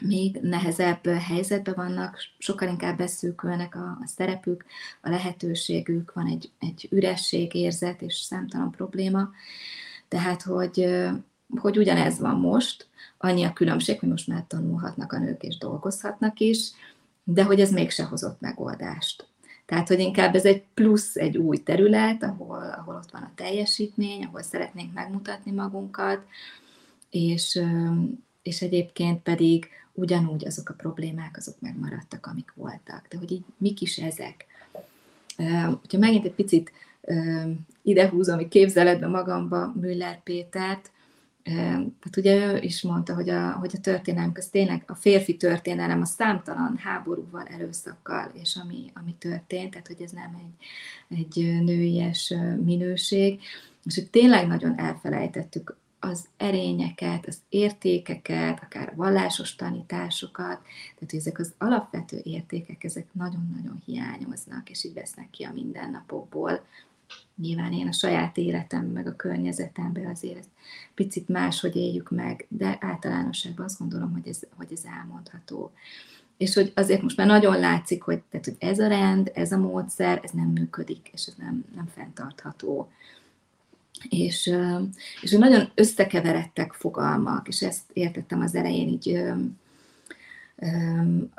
még 0.00 0.38
nehezebb 0.42 1.06
helyzetben 1.06 1.74
vannak, 1.74 2.16
sokkal 2.38 2.68
inkább 2.68 2.96
beszűkülnek 2.96 3.74
a, 3.74 3.98
a 4.02 4.06
szerepük, 4.06 4.64
a 5.02 5.08
lehetőségük, 5.08 6.12
van 6.12 6.26
egy, 6.26 6.50
egy 6.58 6.88
üresség 6.90 7.54
érzet 7.54 8.02
és 8.02 8.14
számtalan 8.14 8.70
probléma. 8.70 9.30
Tehát, 10.08 10.42
hogy, 10.42 10.86
hogy 11.56 11.78
ugyanez 11.78 12.18
van 12.18 12.40
most, 12.40 12.86
annyi 13.18 13.44
a 13.44 13.52
különbség, 13.52 13.98
hogy 13.98 14.08
most 14.08 14.26
már 14.26 14.44
tanulhatnak 14.46 15.12
a 15.12 15.18
nők 15.18 15.42
és 15.42 15.58
dolgozhatnak 15.58 16.40
is, 16.40 16.70
de 17.24 17.44
hogy 17.44 17.60
ez 17.60 17.72
mégse 17.72 18.04
hozott 18.04 18.40
megoldást. 18.40 19.26
Tehát, 19.66 19.88
hogy 19.88 19.98
inkább 19.98 20.34
ez 20.34 20.44
egy 20.44 20.64
plusz, 20.74 21.16
egy 21.16 21.36
új 21.36 21.62
terület, 21.62 22.22
ahol, 22.22 22.74
ahol 22.78 22.94
ott 22.94 23.10
van 23.10 23.22
a 23.22 23.32
teljesítmény, 23.34 24.24
ahol 24.24 24.42
szeretnénk 24.42 24.92
megmutatni 24.94 25.50
magunkat, 25.50 26.24
és, 27.10 27.62
és 28.42 28.62
egyébként 28.62 29.22
pedig 29.22 29.68
ugyanúgy 29.92 30.46
azok 30.46 30.68
a 30.68 30.74
problémák, 30.74 31.36
azok 31.36 31.60
megmaradtak, 31.60 32.26
amik 32.26 32.52
voltak. 32.54 33.06
De 33.08 33.18
hogy 33.18 33.32
így 33.32 33.44
mik 33.56 33.80
is 33.80 33.98
ezek? 33.98 34.46
Ha 35.90 35.98
megint 35.98 36.24
egy 36.24 36.34
picit 36.34 36.72
idehúzom, 37.82 38.36
hogy 38.36 38.48
képzeletbe 38.48 39.06
magamba 39.06 39.72
Müller 39.80 40.22
Pétert, 40.22 40.90
tehát 41.42 42.16
ugye 42.16 42.52
ő 42.52 42.58
is 42.60 42.82
mondta, 42.82 43.14
hogy 43.14 43.28
a, 43.28 43.50
hogy 43.52 43.70
a 43.74 43.80
történelem, 43.80 44.32
az 44.34 44.46
tényleg 44.46 44.82
a 44.86 44.94
férfi 44.94 45.36
történelem 45.36 46.00
a 46.00 46.04
számtalan 46.04 46.76
háborúval, 46.76 47.46
erőszakkal, 47.46 48.30
és 48.34 48.58
ami, 48.62 48.90
ami 48.94 49.14
történt, 49.18 49.70
tehát 49.70 49.86
hogy 49.86 50.02
ez 50.02 50.10
nem 50.10 50.38
egy, 50.38 50.66
egy 51.18 51.62
nőies 51.64 52.34
minőség, 52.64 53.40
és 53.84 53.94
hogy 53.94 54.10
tényleg 54.10 54.46
nagyon 54.46 54.78
elfelejtettük 54.78 55.76
az 56.04 56.28
erényeket, 56.36 57.26
az 57.26 57.38
értékeket, 57.48 58.62
akár 58.62 58.88
a 58.88 58.96
vallásos 58.96 59.54
tanításokat, 59.54 60.60
tehát 60.94 61.14
ezek 61.14 61.38
az 61.38 61.52
alapvető 61.58 62.20
értékek, 62.22 62.84
ezek 62.84 63.06
nagyon-nagyon 63.12 63.82
hiányoznak, 63.84 64.70
és 64.70 64.84
így 64.84 64.94
vesznek 64.94 65.30
ki 65.30 65.44
a 65.44 65.52
mindennapokból, 65.52 66.64
Nyilván 67.36 67.72
én 67.72 67.88
a 67.88 67.92
saját 67.92 68.36
életem, 68.36 68.86
meg 68.86 69.06
a 69.06 69.16
környezetemben 69.16 70.06
azért 70.06 70.38
ezt 70.38 70.48
picit 70.94 71.28
máshogy 71.28 71.76
éljük 71.76 72.10
meg, 72.10 72.46
de 72.48 72.78
általánosságban 72.80 73.64
azt 73.64 73.78
gondolom, 73.78 74.12
hogy 74.12 74.28
ez, 74.28 74.40
hogy 74.56 74.68
ez 74.72 74.82
elmondható. 74.98 75.72
És 76.36 76.54
hogy 76.54 76.72
azért 76.74 77.02
most 77.02 77.16
már 77.16 77.26
nagyon 77.26 77.58
látszik, 77.58 78.02
hogy, 78.02 78.22
tehát, 78.30 78.46
hogy 78.46 78.56
ez 78.58 78.78
a 78.78 78.86
rend, 78.86 79.30
ez 79.34 79.52
a 79.52 79.58
módszer, 79.58 80.20
ez 80.22 80.30
nem 80.30 80.48
működik, 80.48 81.10
és 81.12 81.26
ez 81.26 81.34
nem, 81.38 81.64
nem 81.74 81.88
fenntartható. 81.94 82.90
És, 84.08 84.50
és 85.20 85.30
nagyon 85.30 85.70
összekeveredtek 85.74 86.72
fogalmak, 86.72 87.48
és 87.48 87.62
ezt 87.62 87.82
értettem 87.92 88.40
az 88.40 88.54
elején 88.54 88.88
így 88.88 89.22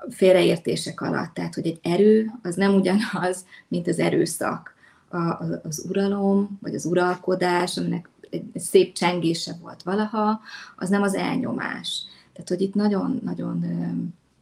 félreértések 0.10 1.02
alatt. 1.02 1.34
Tehát, 1.34 1.54
hogy 1.54 1.68
egy 1.68 1.80
erő 1.82 2.32
az 2.42 2.56
nem 2.56 2.74
ugyanaz, 2.74 3.46
mint 3.68 3.88
az 3.88 4.00
erőszak 4.00 4.73
a, 5.14 5.60
az 5.64 5.86
uralom, 5.90 6.60
vagy 6.62 6.76
az 6.76 6.86
uralkodás, 6.86 7.78
aminek 7.78 8.10
egy, 8.30 8.46
szép 8.56 8.94
csengése 8.94 9.54
volt 9.62 9.84
valaha, 9.84 10.42
az 10.76 10.90
nem 10.90 11.02
az 11.02 11.14
elnyomás. 11.14 12.06
Tehát, 12.34 12.50
hogy 12.50 12.62
itt 12.62 12.74
nagyon-nagyon 12.74 13.66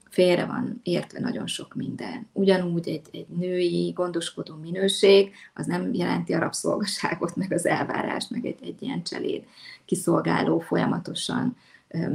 félre 0.09 0.45
van 0.45 0.79
értve 0.83 1.19
nagyon 1.19 1.47
sok 1.47 1.75
minden. 1.75 2.27
Ugyanúgy 2.33 2.87
egy, 2.87 3.07
egy 3.11 3.27
női 3.27 3.91
gondoskodó 3.91 4.55
minőség, 4.55 5.31
az 5.53 5.65
nem 5.65 5.93
jelenti 5.93 6.33
a 6.33 6.39
rabszolgaságot, 6.39 7.35
meg 7.35 7.51
az 7.51 7.65
elvárást, 7.65 8.29
meg 8.29 8.45
egy, 8.45 8.59
egy 8.61 8.81
ilyen 8.81 9.03
cseléd 9.03 9.43
kiszolgáló, 9.85 10.59
folyamatosan 10.59 11.57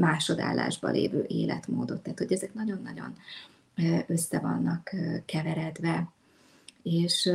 másodállásban 0.00 0.92
lévő 0.92 1.24
életmódot. 1.28 2.02
Tehát, 2.02 2.18
hogy 2.18 2.32
ezek 2.32 2.54
nagyon-nagyon 2.54 3.16
össze 4.06 4.38
vannak 4.38 4.94
keveredve. 5.26 6.08
És 6.82 7.32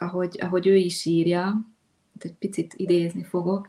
ahogy, 0.00 0.38
ahogy 0.40 0.66
ő 0.66 0.76
is 0.76 1.04
írja, 1.04 1.60
egy 2.18 2.34
picit 2.34 2.74
idézni 2.76 3.24
fogok, 3.24 3.68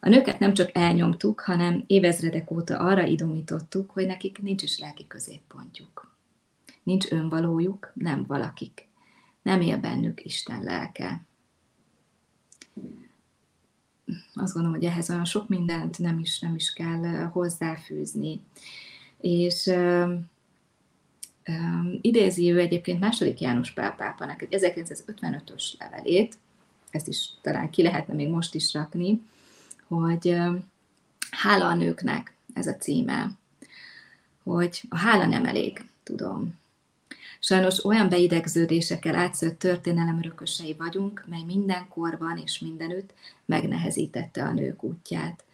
a 0.00 0.08
nőket 0.08 0.38
nem 0.38 0.54
csak 0.54 0.70
elnyomtuk, 0.76 1.40
hanem 1.40 1.84
évezredek 1.86 2.50
óta 2.50 2.78
arra 2.78 3.06
idomítottuk, 3.06 3.90
hogy 3.90 4.06
nekik 4.06 4.38
nincs 4.38 4.62
is 4.62 4.78
lelki 4.78 5.06
középpontjuk. 5.06 6.16
Nincs 6.82 7.10
önvalójuk, 7.10 7.92
nem 7.94 8.24
valakik. 8.26 8.88
Nem 9.42 9.60
él 9.60 9.78
bennük 9.78 10.24
Isten 10.24 10.62
lelke. 10.62 11.22
Azt 14.34 14.52
gondolom, 14.52 14.78
hogy 14.78 14.84
ehhez 14.84 15.10
olyan 15.10 15.24
sok 15.24 15.48
mindent 15.48 15.98
nem 15.98 16.18
is, 16.18 16.38
nem 16.38 16.54
is 16.54 16.72
kell 16.72 17.24
hozzáfűzni. 17.24 18.40
És 19.20 19.70
idézi 22.00 22.52
ő 22.52 22.58
egyébként 22.58 23.00
második 23.00 23.40
János 23.40 23.70
Pál 23.70 23.94
pápának 23.94 24.42
egy 24.42 24.48
1955-ös 24.50 25.64
levelét, 25.78 26.38
ezt 26.90 27.08
is 27.08 27.30
talán 27.42 27.70
ki 27.70 27.82
lehetne 27.82 28.14
még 28.14 28.28
most 28.28 28.54
is 28.54 28.72
rakni, 28.72 29.22
hogy 29.86 30.36
hála 31.30 31.66
a 31.66 31.74
nőknek 31.74 32.34
ez 32.54 32.66
a 32.66 32.76
címe, 32.76 33.30
hogy 34.42 34.82
a 34.88 34.96
hála 34.96 35.26
nem 35.26 35.44
elég, 35.44 35.84
tudom. 36.02 36.58
Sajnos 37.40 37.84
olyan 37.84 38.08
beidegződésekkel 38.08 39.14
átszőtt 39.14 39.58
történelem 39.58 40.18
örökösei 40.18 40.74
vagyunk, 40.78 41.24
mely 41.26 41.42
minden 41.46 41.88
korban 41.88 42.38
és 42.44 42.58
mindenütt 42.58 43.14
megnehezítette 43.44 44.44
a 44.44 44.52
nők 44.52 44.82
útját. 44.82 45.44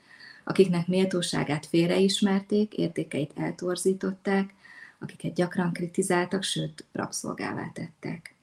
Akiknek 0.44 0.86
méltóságát 0.86 1.66
félreismerték, 1.66 2.74
értékeit 2.74 3.32
eltorzították, 3.34 4.54
akiket 5.04 5.34
gyakran 5.34 5.72
kritizáltak, 5.72 6.42
sőt, 6.42 6.84
rabszolgává 6.92 7.70
tettek. 7.72 8.34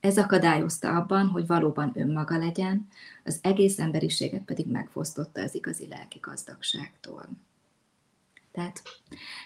Ez 0.00 0.18
akadályozta 0.18 0.96
abban, 0.96 1.26
hogy 1.26 1.46
valóban 1.46 1.92
önmaga 1.94 2.38
legyen, 2.38 2.88
az 3.24 3.38
egész 3.42 3.78
emberiséget 3.78 4.42
pedig 4.42 4.66
megfosztotta 4.66 5.42
az 5.42 5.54
igazi 5.54 5.86
lelki 5.86 6.18
gazdagságtól. 6.22 7.28
Tehát 8.52 8.82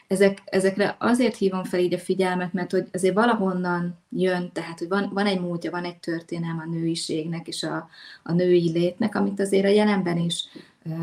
ezek, 0.06 0.42
ezekre 0.44 0.96
azért 0.98 1.36
hívom 1.36 1.64
fel 1.64 1.80
így 1.80 1.94
a 1.94 1.98
figyelmet, 1.98 2.52
mert 2.52 2.70
hogy 2.70 2.88
azért 2.92 3.14
valahonnan 3.14 3.98
jön, 4.08 4.52
tehát 4.52 4.78
hogy 4.78 4.88
van, 4.88 5.10
van 5.12 5.26
egy 5.26 5.40
múltja, 5.40 5.70
van 5.70 5.84
egy 5.84 5.98
történelem 5.98 6.58
a 6.58 6.70
nőiségnek 6.70 7.48
és 7.48 7.62
a, 7.62 7.88
a 8.22 8.32
női 8.32 8.70
létnek, 8.70 9.14
amit 9.14 9.40
azért 9.40 9.64
a 9.64 9.68
jelenben 9.68 10.18
is 10.18 10.44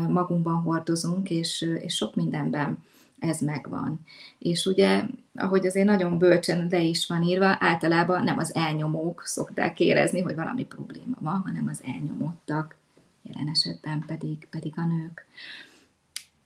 magunkban 0.08 0.62
hordozunk, 0.62 1.30
és, 1.30 1.68
és 1.80 1.94
sok 1.94 2.14
mindenben 2.14 2.78
ez 3.22 3.40
megvan. 3.40 4.00
És 4.38 4.66
ugye, 4.66 5.02
ahogy 5.34 5.66
azért 5.66 5.86
nagyon 5.86 6.18
bölcsen 6.18 6.66
le 6.70 6.80
is 6.80 7.06
van 7.06 7.22
írva, 7.22 7.56
általában 7.60 8.24
nem 8.24 8.38
az 8.38 8.54
elnyomók 8.54 9.22
szokták 9.24 9.80
érezni, 9.80 10.20
hogy 10.20 10.34
valami 10.34 10.64
probléma 10.64 11.16
van, 11.20 11.42
hanem 11.44 11.68
az 11.70 11.82
elnyomottak, 11.86 12.76
jelen 13.22 13.48
esetben 13.48 14.04
pedig, 14.06 14.46
pedig 14.50 14.72
a 14.76 14.84
nők. 14.86 15.26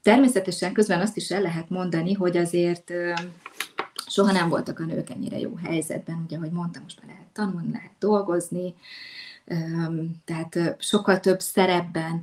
Természetesen 0.03 0.73
közben 0.73 1.01
azt 1.01 1.17
is 1.17 1.31
el 1.31 1.41
lehet 1.41 1.69
mondani, 1.69 2.13
hogy 2.13 2.37
azért 2.37 2.93
soha 4.17 4.33
nem 4.33 4.49
voltak 4.49 4.81
a 4.81 4.85
nők 4.85 5.11
ennyire 5.11 5.39
jó 5.39 5.55
helyzetben, 5.55 6.23
ugye, 6.25 6.37
ahogy 6.37 6.51
mondtam, 6.51 6.83
most 6.83 7.01
már 7.01 7.11
lehet 7.11 7.33
tanulni, 7.33 7.73
lehet 7.73 7.93
dolgozni, 7.99 8.75
tehát 10.25 10.77
sokkal 10.79 11.21
több 11.21 11.41
szerepben, 11.41 12.23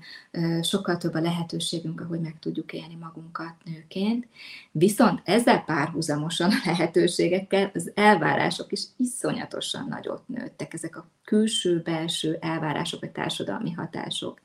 sokkal 0.61 0.97
több 0.97 1.13
a 1.13 1.19
lehetőségünk, 1.19 2.01
ahogy 2.01 2.19
meg 2.19 2.39
tudjuk 2.39 2.73
élni 2.73 2.95
magunkat 2.95 3.53
nőként. 3.63 4.27
Viszont 4.71 5.21
ezzel 5.23 5.63
párhuzamosan 5.63 6.51
a 6.51 6.61
lehetőségekkel 6.65 7.71
az 7.73 7.91
elvárások 7.95 8.71
is 8.71 8.83
iszonyatosan 8.97 9.87
nagyot 9.89 10.27
nőttek, 10.27 10.73
ezek 10.73 10.97
a 10.97 11.07
külső-belső 11.23 12.37
elvárások, 12.41 12.99
vagy 12.99 13.11
társadalmi 13.11 13.71
hatások. 13.71 14.39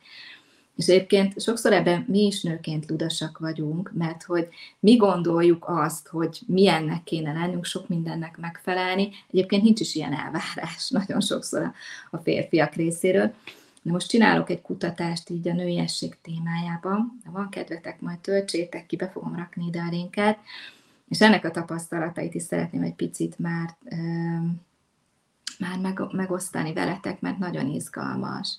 És 0.79 0.87
egyébként 0.87 1.41
sokszor 1.41 1.73
ebben 1.73 2.05
mi 2.09 2.27
is 2.27 2.43
nőként 2.43 2.91
ludasak 2.91 3.39
vagyunk, 3.39 3.91
mert 3.95 4.23
hogy 4.23 4.49
mi 4.81 4.97
gondoljuk 4.97 5.65
azt, 5.69 6.09
hogy 6.09 6.41
milyennek 6.47 7.05
kéne 7.05 7.33
lennünk, 7.33 7.65
sok 7.65 7.89
mindennek 7.89 8.37
megfelelni. 8.37 9.11
Egyébként 9.31 9.63
nincs 9.63 9.81
is 9.81 9.95
ilyen 9.95 10.13
elvárás 10.13 10.91
nagyon 10.99 11.21
sokszor 11.21 11.73
a 12.11 12.17
férfiak 12.17 12.75
részéről. 12.75 13.35
De 13.83 13.91
most 13.93 14.09
csinálok 14.09 14.51
egy 14.51 14.63
kutatást 14.63 15.31
így 15.31 15.49
a 15.49 15.53
nőiesség 15.53 16.17
témájában. 16.23 17.21
Ha 17.25 17.31
van 17.31 17.49
kedvetek, 17.49 18.01
majd 18.01 18.19
töltsétek 18.19 18.87
ki, 18.87 18.97
be 18.97 19.09
fogom 19.09 19.37
rakni 19.37 19.67
ide 19.67 19.81
a 19.81 19.91
linket. 19.91 20.39
És 21.09 21.21
ennek 21.21 21.45
a 21.45 21.51
tapasztalatait 21.51 22.35
is 22.35 22.43
szeretném 22.43 22.83
egy 22.83 22.95
picit 22.95 23.39
már, 23.39 23.77
már 25.59 25.95
megosztani 26.13 26.73
veletek, 26.73 27.21
mert 27.21 27.39
nagyon 27.39 27.67
izgalmas 27.67 28.59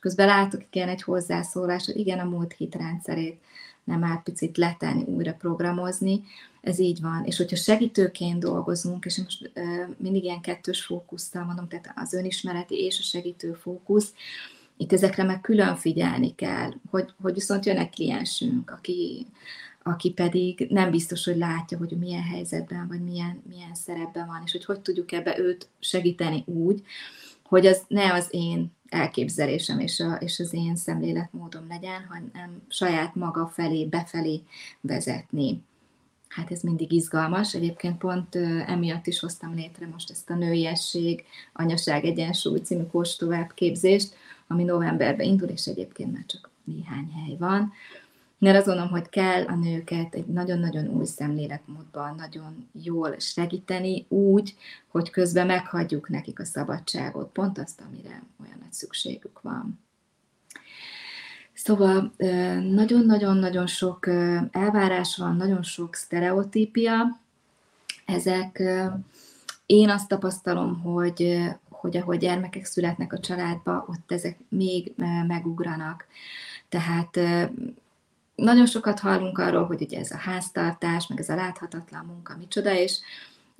közben 0.00 0.26
látok 0.26 0.62
igen 0.70 0.88
egy 0.88 1.02
hozzászólás, 1.02 1.86
hogy 1.86 1.96
igen, 1.96 2.18
a 2.18 2.24
múlt 2.24 2.52
hit 2.52 2.74
rendszerét 2.74 3.40
nem 3.84 4.04
árt 4.04 4.22
picit 4.22 4.56
letenni, 4.56 5.02
újra 5.02 5.32
programozni. 5.32 6.24
Ez 6.60 6.78
így 6.78 7.00
van. 7.00 7.24
És 7.24 7.36
hogyha 7.36 7.56
segítőként 7.56 8.38
dolgozunk, 8.38 9.04
és 9.04 9.18
most 9.18 9.52
mindig 9.96 10.24
ilyen 10.24 10.40
kettős 10.40 10.84
fókusztal 10.84 11.44
mondom, 11.44 11.68
tehát 11.68 11.92
az 11.94 12.12
önismereti 12.12 12.74
és 12.74 12.98
a 12.98 13.02
segítő 13.02 13.52
fókusz, 13.52 14.12
itt 14.76 14.92
ezekre 14.92 15.22
meg 15.22 15.40
külön 15.40 15.76
figyelni 15.76 16.34
kell, 16.34 16.72
hogy, 16.90 17.12
hogy 17.22 17.34
viszont 17.34 17.66
jön 17.66 17.78
egy 17.78 17.90
kliensünk, 17.90 18.70
aki, 18.70 19.26
aki 19.82 20.12
pedig 20.12 20.66
nem 20.70 20.90
biztos, 20.90 21.24
hogy 21.24 21.36
látja, 21.36 21.78
hogy 21.78 21.96
milyen 21.98 22.22
helyzetben, 22.22 22.88
vagy 22.88 23.04
milyen, 23.04 23.42
milyen 23.48 23.74
szerepben 23.74 24.26
van, 24.26 24.42
és 24.44 24.52
hogy 24.52 24.64
hogy 24.64 24.80
tudjuk 24.80 25.12
ebbe 25.12 25.38
őt 25.38 25.68
segíteni 25.78 26.42
úgy, 26.46 26.82
hogy 27.42 27.66
az 27.66 27.82
ne 27.88 28.12
az 28.12 28.28
én 28.30 28.75
elképzelésem 28.88 29.80
és, 29.80 30.00
a, 30.00 30.14
és 30.14 30.40
az 30.40 30.52
én 30.52 30.76
szemléletmódom 30.76 31.66
legyen, 31.68 32.04
hanem 32.08 32.62
saját 32.68 33.14
maga 33.14 33.46
felé, 33.46 33.84
befelé 33.84 34.42
vezetni. 34.80 35.62
Hát 36.28 36.50
ez 36.50 36.62
mindig 36.62 36.92
izgalmas. 36.92 37.54
Egyébként 37.54 37.98
pont 37.98 38.36
emiatt 38.66 39.06
is 39.06 39.20
hoztam 39.20 39.54
létre 39.54 39.86
most 39.86 40.10
ezt 40.10 40.30
a 40.30 40.34
nőiesség, 40.34 41.24
anyaság 41.52 42.04
egyensúly 42.04 42.58
című 42.58 42.84
tovább 43.18 43.52
képzést, 43.54 44.14
ami 44.46 44.64
novemberben 44.64 45.26
indul, 45.26 45.48
és 45.48 45.66
egyébként 45.66 46.12
már 46.12 46.24
csak 46.26 46.50
néhány 46.64 47.10
hely 47.12 47.36
van 47.38 47.72
mert 48.38 48.56
azt 48.56 48.66
gondolom, 48.66 48.90
hogy 48.90 49.08
kell 49.08 49.44
a 49.44 49.54
nőket 49.54 50.14
egy 50.14 50.26
nagyon-nagyon 50.26 50.88
új 50.88 51.04
szemléletmódban 51.04 52.14
nagyon 52.14 52.68
jól 52.72 53.18
segíteni, 53.18 54.06
úgy, 54.08 54.54
hogy 54.88 55.10
közben 55.10 55.46
meghagyjuk 55.46 56.08
nekik 56.08 56.40
a 56.40 56.44
szabadságot, 56.44 57.32
pont 57.32 57.58
azt, 57.58 57.80
amire 57.80 58.22
olyan 58.42 58.58
nagy 58.60 58.72
szükségük 58.72 59.40
van. 59.40 59.80
Szóval 61.52 62.12
nagyon-nagyon-nagyon 62.70 63.66
sok 63.66 64.06
elvárás 64.50 65.16
van, 65.16 65.36
nagyon 65.36 65.62
sok 65.62 65.94
sztereotípia. 65.94 67.20
Ezek, 68.04 68.62
én 69.66 69.90
azt 69.90 70.08
tapasztalom, 70.08 70.80
hogy, 70.80 71.48
hogy 71.68 71.96
ahogy 71.96 72.18
gyermekek 72.18 72.64
születnek 72.64 73.12
a 73.12 73.20
családba, 73.20 73.84
ott 73.88 74.12
ezek 74.12 74.38
még 74.48 74.94
megugranak. 75.26 76.06
Tehát 76.68 77.18
nagyon 78.36 78.66
sokat 78.66 78.98
hallunk 78.98 79.38
arról, 79.38 79.64
hogy 79.64 79.82
ugye 79.82 79.98
ez 79.98 80.10
a 80.10 80.16
háztartás, 80.16 81.06
meg 81.06 81.20
ez 81.20 81.28
a 81.28 81.34
láthatatlan 81.34 82.04
munka 82.04 82.36
micsoda, 82.36 82.74
és 82.74 82.98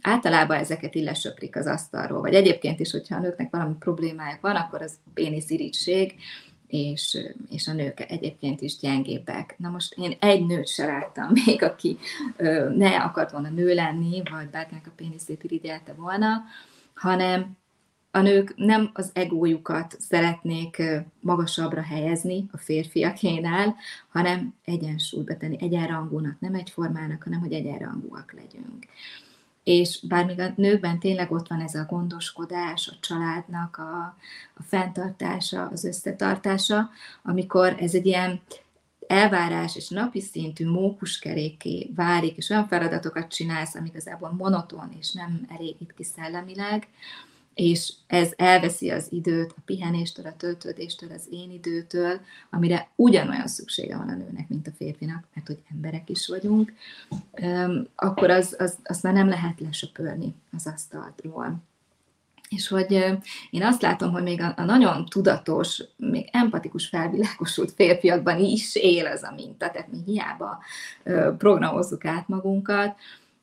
általában 0.00 0.56
ezeket 0.56 0.94
illesöprik 0.94 1.56
az 1.56 1.66
asztalról, 1.66 2.20
vagy 2.20 2.34
egyébként 2.34 2.80
is, 2.80 2.90
hogyha 2.90 3.16
a 3.16 3.20
nőknek 3.20 3.50
valami 3.50 3.74
problémájuk 3.78 4.40
van, 4.40 4.56
akkor 4.56 4.82
az 4.82 4.98
péniszirigység, 5.14 6.14
és, 6.66 7.18
és 7.50 7.68
a 7.68 7.72
nők 7.72 8.10
egyébként 8.10 8.60
is 8.60 8.78
gyengébbek. 8.78 9.54
Na 9.58 9.68
most 9.68 9.94
én 9.94 10.16
egy 10.20 10.46
nőt 10.46 10.68
se 10.68 10.86
láttam 10.86 11.32
még, 11.44 11.62
aki 11.62 11.98
ö, 12.36 12.70
ne 12.76 12.96
akart 12.96 13.30
volna 13.30 13.48
nő 13.48 13.74
lenni, 13.74 14.22
vagy 14.30 14.48
bárkinek 14.50 14.86
a 14.86 14.92
péniszét 14.96 15.44
irigyelte 15.44 15.92
volna, 15.92 16.42
hanem 16.94 17.56
a 18.16 18.20
nők 18.22 18.52
nem 18.56 18.90
az 18.92 19.10
egójukat 19.12 19.96
szeretnék 19.98 20.82
magasabbra 21.20 21.82
helyezni 21.82 22.46
a 22.52 22.56
férfiakénál, 22.58 23.76
hanem 24.08 24.54
egyensúlyba 24.64 25.36
tenni, 25.36 25.56
egyenrangúnak, 25.60 26.40
nem 26.40 26.54
egyformának, 26.54 27.22
hanem 27.22 27.40
hogy 27.40 27.52
egyenrangúak 27.52 28.32
legyünk. 28.32 28.86
És 29.64 30.00
bár 30.08 30.40
a 30.40 30.52
nőkben 30.56 30.98
tényleg 30.98 31.32
ott 31.32 31.48
van 31.48 31.60
ez 31.60 31.74
a 31.74 31.86
gondoskodás, 31.88 32.88
a 32.88 32.96
családnak 33.00 33.76
a, 33.76 34.16
a 34.54 34.62
fenntartása, 34.62 35.68
az 35.72 35.84
összetartása, 35.84 36.90
amikor 37.22 37.76
ez 37.78 37.94
egy 37.94 38.06
ilyen 38.06 38.40
elvárás 39.06 39.76
és 39.76 39.88
napi 39.88 40.20
szintű 40.20 40.68
mókuskeréké 40.68 41.90
válik, 41.94 42.36
és 42.36 42.50
olyan 42.50 42.68
feladatokat 42.68 43.28
csinálsz, 43.28 43.74
ami 43.74 43.88
igazából 43.88 44.32
monoton 44.32 44.92
és 44.98 45.12
nem 45.12 45.46
elégít 45.48 45.94
ki 45.96 46.04
szellemileg, 46.04 46.88
és 47.56 47.92
ez 48.06 48.32
elveszi 48.36 48.90
az 48.90 49.06
időt 49.10 49.54
a 49.56 49.60
pihenéstől, 49.64 50.26
a 50.26 50.36
töltődéstől, 50.36 51.10
az 51.12 51.26
én 51.30 51.50
időtől, 51.50 52.20
amire 52.50 52.88
ugyanolyan 52.96 53.46
szüksége 53.46 53.96
van 53.96 54.08
a 54.08 54.14
nőnek, 54.14 54.48
mint 54.48 54.66
a 54.66 54.70
férfinak, 54.76 55.24
mert 55.34 55.46
hogy 55.46 55.58
emberek 55.70 56.10
is 56.10 56.28
vagyunk, 56.28 56.72
akkor 57.94 58.30
az, 58.30 58.56
az, 58.58 58.78
azt 58.84 59.02
már 59.02 59.12
nem 59.12 59.28
lehet 59.28 59.60
lesöpörni 59.60 60.34
az 60.56 60.66
asztaltról. 60.66 61.56
És 62.48 62.68
hogy 62.68 62.92
én 63.50 63.62
azt 63.62 63.82
látom, 63.82 64.12
hogy 64.12 64.22
még 64.22 64.40
a, 64.40 64.52
a 64.56 64.64
nagyon 64.64 65.04
tudatos, 65.04 65.82
még 65.96 66.28
empatikus, 66.32 66.86
felvilágosult 66.86 67.72
férfiakban 67.72 68.38
is 68.38 68.74
él 68.74 69.06
ez 69.06 69.22
a 69.22 69.32
minta, 69.36 69.70
tehát 69.70 69.92
mi 69.92 69.98
hiába 70.06 70.58
programozzuk 71.38 72.04
át 72.04 72.28
magunkat, 72.28 72.96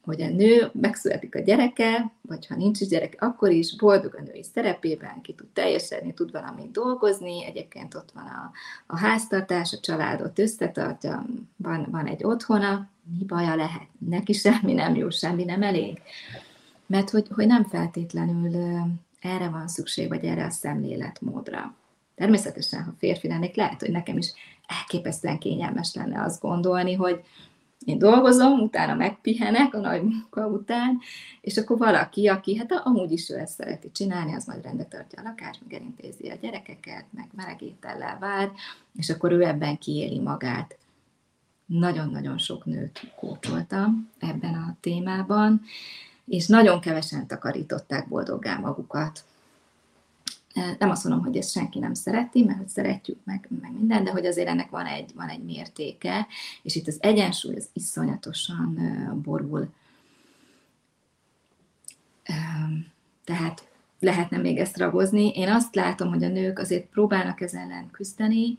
hogy 0.04 0.22
a 0.22 0.30
nő 0.30 0.70
megszületik 0.74 1.36
a 1.36 1.40
gyereke, 1.40 2.12
vagy 2.22 2.48
ha 2.48 2.56
nincs 2.56 2.80
is 2.80 2.88
gyereke, 2.88 3.26
akkor 3.26 3.52
is 3.52 3.76
boldog 3.76 4.16
a 4.16 4.22
női 4.22 4.44
szerepében, 4.54 5.22
ki 5.22 5.34
tud 5.34 5.48
teljesedni, 5.54 6.14
tud 6.14 6.32
valamit 6.32 6.72
dolgozni, 6.72 7.46
egyébként 7.46 7.96
ott 7.96 8.12
van 8.14 8.26
a, 8.26 8.52
a 8.88 8.98
háztartás, 8.98 9.74
a 9.74 9.80
családot 9.80 10.40
összetartja, 10.40 11.26
van, 11.56 11.88
van 11.92 12.06
egy 12.06 12.24
otthona, 12.24 12.90
mi 13.18 13.26
baja 13.26 13.56
lehet? 13.56 13.88
Neki 14.10 14.34
semmi 14.34 14.74
nem 14.74 14.96
jó, 14.96 15.10
semmi 15.10 15.44
nem 15.44 15.64
elég. 15.64 16.02
Mert 16.86 17.10
hogy, 17.10 17.28
hogy 17.36 17.48
nem 17.48 17.64
feltétlenül 17.64 18.82
erre 19.22 19.50
van 19.50 19.68
szükség, 19.68 20.08
vagy 20.08 20.26
erre 20.26 20.46
a 20.46 20.50
szemléletmódra. 20.50 21.76
Természetesen, 22.16 22.84
ha 22.84 22.94
férfi 22.98 23.28
lennék, 23.28 23.56
lehet, 23.56 23.80
hogy 23.80 23.92
nekem 23.92 24.18
is 24.18 24.34
elképesztően 24.68 25.40
kényelmes 25.40 25.94
lenne 25.94 26.24
azt 26.24 26.42
gondolni, 26.42 26.94
hogy, 26.94 27.24
én 27.86 27.98
dolgozom, 27.98 28.60
utána 28.60 28.96
megpihenek 28.96 29.74
a 29.74 29.80
nagy 29.80 30.04
munka 30.04 30.48
után, 30.48 31.00
és 31.42 31.58
akkor 31.58 31.78
valaki, 31.78 32.28
aki 32.28 32.58
hát 32.58 32.72
amúgy 32.72 33.12
is 33.12 33.30
ő 33.30 33.38
ezt 33.38 33.54
szereti 33.54 33.92
csinálni, 33.92 34.34
az 34.34 34.46
majd 34.46 34.64
rendbe 34.64 34.84
tartja 34.84 35.22
a 35.22 35.24
lakást, 35.24 35.62
meg 35.64 35.74
elintézi 35.74 36.30
a 36.30 36.36
gyerekeket, 36.42 37.06
meg 37.10 37.28
melegétellel 37.36 38.18
vár, 38.20 38.52
és 38.96 39.10
akkor 39.10 39.32
ő 39.32 39.42
ebben 39.42 39.78
kiéli 39.78 40.20
magát. 40.20 40.78
Nagyon-nagyon 41.66 42.38
sok 42.38 42.66
nőt 42.66 43.14
kócsoltam 43.16 44.10
ebben 44.20 44.54
a 44.54 44.76
témában, 44.80 45.62
és 46.26 46.48
nagyon 46.48 46.80
kevesen 46.80 47.28
takarították 47.28 48.08
boldoggá 48.08 48.58
magukat. 48.58 49.24
Nem 50.54 50.90
azt 50.90 51.04
mondom, 51.04 51.24
hogy 51.26 51.38
ezt 51.38 51.52
senki 51.52 51.80
nem 51.80 51.94
szereti, 51.94 52.44
mert 52.44 52.58
hogy 52.58 52.70
szeretjük 52.70 53.18
meg, 53.24 53.48
meg 53.62 53.72
minden, 53.72 54.04
de 54.04 54.12
hogy 54.12 54.26
azért 54.26 54.48
ennek 54.48 54.70
van 54.70 54.86
egy, 54.86 55.12
van 55.16 55.28
egy 55.28 55.44
mértéke, 55.44 56.28
és 56.62 56.76
itt 56.76 56.88
az 56.88 56.98
egyensúly 57.02 57.56
az 57.56 57.68
iszonyatosan 57.74 58.80
borul. 59.24 59.74
Tehát 63.24 63.68
lehetne 64.00 64.38
még 64.38 64.58
ezt 64.58 64.78
ragozni. 64.78 65.30
Én 65.30 65.50
azt 65.50 65.76
látom, 65.76 66.10
hogy 66.10 66.24
a 66.24 66.28
nők 66.28 66.60
azért 66.60 66.86
próbálnak 66.86 67.42
ezen 67.42 67.62
ellen 67.62 67.90
küzdeni, 67.92 68.58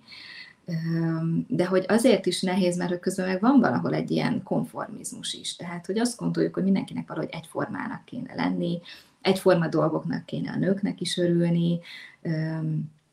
de 1.46 1.66
hogy 1.66 1.84
azért 1.88 2.26
is 2.26 2.42
nehéz, 2.42 2.76
mert 2.76 3.00
közben 3.00 3.26
meg 3.26 3.40
van 3.40 3.60
valahol 3.60 3.94
egy 3.94 4.10
ilyen 4.10 4.42
konformizmus 4.42 5.32
is. 5.32 5.56
Tehát, 5.56 5.86
hogy 5.86 5.98
azt 5.98 6.18
gondoljuk, 6.18 6.54
hogy 6.54 6.64
mindenkinek 6.64 7.08
valahogy 7.08 7.30
egyformának 7.32 8.04
kéne 8.04 8.34
lenni, 8.34 8.80
egyforma 9.24 9.68
dolgoknak 9.68 10.26
kéne 10.26 10.50
a 10.50 10.58
nőknek 10.58 11.00
is 11.00 11.16
örülni, 11.16 11.80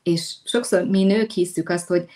és 0.02 0.36
sokszor 0.44 0.84
mi 0.88 1.04
nők 1.04 1.30
hiszük 1.30 1.68
azt, 1.68 1.88
hogy 1.88 2.06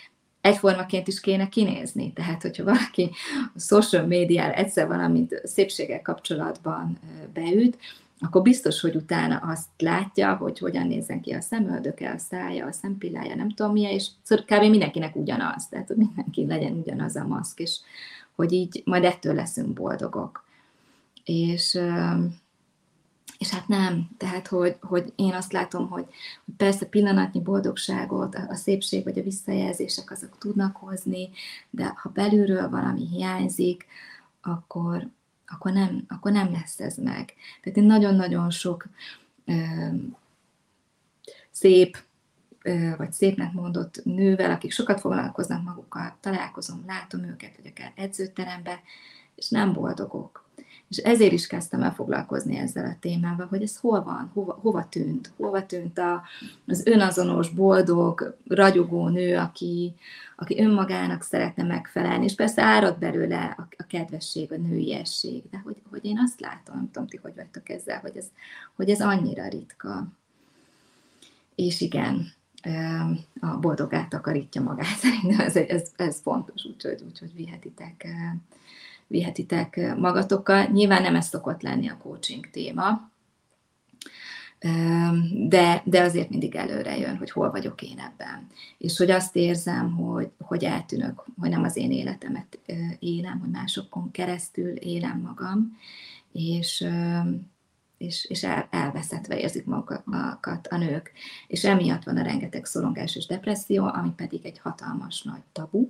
egyformaként 0.40 1.08
is 1.08 1.20
kéne 1.20 1.48
kinézni. 1.48 2.12
Tehát, 2.12 2.42
hogyha 2.42 2.64
valaki 2.64 3.10
a 3.54 3.60
social 3.60 4.06
médiára 4.06 4.52
egyszer 4.52 4.86
valamit 4.86 5.40
szépséggel 5.44 6.02
kapcsolatban 6.02 6.98
beüt, 7.32 7.78
akkor 8.20 8.42
biztos, 8.42 8.80
hogy 8.80 8.96
utána 8.96 9.36
azt 9.36 9.68
látja, 9.78 10.34
hogy 10.34 10.58
hogyan 10.58 10.86
nézzen 10.86 11.20
ki 11.20 11.32
a 11.32 11.40
szemöldöke, 11.40 12.10
a 12.10 12.18
szája, 12.18 12.66
a 12.66 12.72
szempillája, 12.72 13.34
nem 13.34 13.50
tudom 13.50 13.72
milyen, 13.72 13.92
és 13.92 14.08
kb. 14.28 14.60
mindenkinek 14.60 15.16
ugyanaz, 15.16 15.68
tehát 15.68 15.86
hogy 15.86 15.96
mindenki 15.96 16.46
legyen 16.46 16.72
ugyanaz 16.72 17.16
a 17.16 17.26
maszk, 17.26 17.58
és 17.58 17.78
hogy 18.34 18.52
így 18.52 18.82
majd 18.84 19.04
ettől 19.04 19.34
leszünk 19.34 19.68
boldogok. 19.68 20.44
És, 21.24 21.78
és 23.38 23.50
hát 23.50 23.68
nem, 23.68 24.08
tehát 24.16 24.46
hogy, 24.46 24.76
hogy 24.80 25.12
én 25.16 25.32
azt 25.32 25.52
látom, 25.52 25.88
hogy, 25.88 26.04
hogy 26.44 26.54
persze 26.56 26.86
pillanatnyi 26.86 27.40
boldogságot, 27.40 28.34
a, 28.34 28.46
a 28.48 28.54
szépség 28.54 29.04
vagy 29.04 29.18
a 29.18 29.22
visszajelzések 29.22 30.10
azok 30.10 30.38
tudnak 30.38 30.76
hozni, 30.76 31.30
de 31.70 31.92
ha 31.96 32.08
belülről 32.08 32.68
valami 32.68 33.06
hiányzik, 33.06 33.86
akkor, 34.40 35.08
akkor 35.46 35.72
nem, 35.72 36.04
akkor 36.08 36.32
nem 36.32 36.52
lesz 36.52 36.80
ez 36.80 36.96
meg. 36.96 37.34
Tehát 37.62 37.78
én 37.78 37.84
nagyon-nagyon 37.84 38.50
sok 38.50 38.86
ö, 39.44 39.64
szép, 41.50 41.98
ö, 42.62 42.96
vagy 42.96 43.12
szépnek 43.12 43.52
mondott 43.52 44.04
nővel, 44.04 44.50
akik 44.50 44.72
sokat 44.72 45.00
foglalkoznak 45.00 45.64
magukkal, 45.64 46.16
találkozom, 46.20 46.84
látom 46.86 47.24
őket, 47.24 47.56
vagy 47.56 47.70
akár 47.70 47.92
edzőterembe, 47.94 48.80
és 49.34 49.48
nem 49.48 49.72
boldogok. 49.72 50.45
És 50.88 50.96
ezért 50.96 51.32
is 51.32 51.46
kezdtem 51.46 51.82
el 51.82 51.94
foglalkozni 51.94 52.56
ezzel 52.56 52.84
a 52.84 52.96
témával, 53.00 53.46
hogy 53.46 53.62
ez 53.62 53.76
hol 53.76 54.02
van, 54.02 54.30
hova, 54.34 54.58
hova 54.62 54.88
tűnt, 54.88 55.32
hova 55.36 55.66
tűnt 55.66 55.98
a, 55.98 56.22
az 56.66 56.86
önazonos, 56.86 57.48
boldog, 57.48 58.36
ragyogó 58.48 59.08
nő, 59.08 59.36
aki, 59.36 59.94
aki 60.36 60.60
önmagának 60.60 61.22
szeretne 61.22 61.62
megfelelni, 61.62 62.24
és 62.24 62.34
persze 62.34 62.62
árad 62.62 62.98
belőle 62.98 63.54
a, 63.58 63.68
a 63.76 63.86
kedvesség, 63.86 64.52
a 64.52 64.56
nőiesség, 64.56 65.42
de 65.50 65.60
hogy, 65.64 65.76
hogy 65.90 66.04
én 66.04 66.18
azt 66.18 66.40
látom, 66.40 66.76
nem 66.76 66.90
tudom 66.90 67.08
ti, 67.08 67.18
hogy 67.22 67.34
vagytok 67.34 67.68
ezzel, 67.68 67.98
hogy 68.00 68.16
ez, 68.16 68.26
hogy 68.76 68.90
ez 68.90 69.00
annyira 69.00 69.48
ritka. 69.48 70.06
És 71.54 71.80
igen, 71.80 72.32
a 73.40 73.56
boldogát 73.56 74.08
takarítja 74.08 74.62
magát, 74.62 74.96
szerintem 75.02 75.40
ez, 75.40 75.56
ez, 75.56 75.90
ez 75.96 76.20
fontos, 76.20 76.64
úgyhogy, 76.64 77.02
úgyhogy 77.06 77.34
vihetitek 77.34 78.06
vihetitek 79.06 79.96
magatokkal. 79.96 80.66
Nyilván 80.66 81.02
nem 81.02 81.14
ez 81.14 81.26
szokott 81.26 81.62
lenni 81.62 81.88
a 81.88 81.98
coaching 82.02 82.50
téma, 82.50 83.10
de, 85.48 85.82
de 85.84 86.00
azért 86.00 86.30
mindig 86.30 86.54
előre 86.54 86.98
jön, 86.98 87.16
hogy 87.16 87.30
hol 87.30 87.50
vagyok 87.50 87.82
én 87.82 87.98
ebben. 87.98 88.46
És 88.78 88.96
hogy 88.96 89.10
azt 89.10 89.36
érzem, 89.36 89.92
hogy, 89.92 90.30
hogy 90.38 90.64
eltűnök, 90.64 91.24
hogy 91.38 91.50
nem 91.50 91.62
az 91.62 91.76
én 91.76 91.92
életemet 91.92 92.58
élem, 92.98 93.40
hogy 93.40 93.50
másokon 93.50 94.10
keresztül 94.10 94.76
élem 94.76 95.20
magam, 95.20 95.78
és, 96.32 96.86
és, 97.98 98.24
és 98.24 98.44
el, 98.44 98.68
elveszettve 98.70 99.38
érzik 99.38 99.64
magukat 99.64 100.66
a 100.66 100.76
nők. 100.76 101.12
És 101.46 101.64
emiatt 101.64 102.04
van 102.04 102.16
a 102.16 102.22
rengeteg 102.22 102.64
szorongás 102.64 103.16
és 103.16 103.26
depresszió, 103.26 103.84
ami 103.84 104.12
pedig 104.16 104.46
egy 104.46 104.58
hatalmas 104.58 105.22
nagy 105.22 105.42
tabu. 105.52 105.88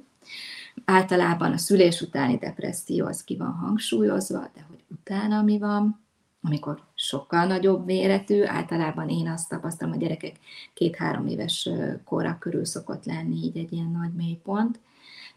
Általában 0.85 1.53
a 1.53 1.57
szülés 1.57 2.01
utáni 2.01 2.37
depresszió 2.37 3.07
az 3.07 3.25
ki 3.25 3.37
van 3.37 3.53
hangsúlyozva, 3.53 4.51
de 4.55 4.67
hogy 4.69 4.85
utána 4.89 5.43
mi 5.43 5.59
van, 5.59 6.05
amikor 6.43 6.83
sokkal 6.95 7.47
nagyobb 7.47 7.85
méretű, 7.85 8.45
általában 8.45 9.09
én 9.09 9.29
azt 9.29 9.49
tapasztalom, 9.49 9.95
a 9.95 9.97
gyerekek 9.97 10.37
két-három 10.75 11.27
éves 11.27 11.69
korra 12.05 12.37
körül 12.39 12.65
szokott 12.65 13.05
lenni 13.05 13.37
így 13.37 13.57
egy 13.57 13.73
ilyen 13.73 13.91
nagy 13.91 14.13
mélypont, 14.13 14.81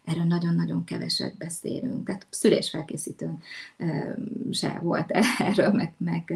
erről 0.04 0.24
nagyon-nagyon 0.24 0.84
keveset 0.84 1.36
beszélünk. 1.36 2.06
Tehát 2.06 2.26
szülésfelkészítőn 2.30 3.42
se 4.50 4.78
volt 4.82 5.10
erről, 5.38 5.72
meg, 5.72 5.92
meg 5.96 6.32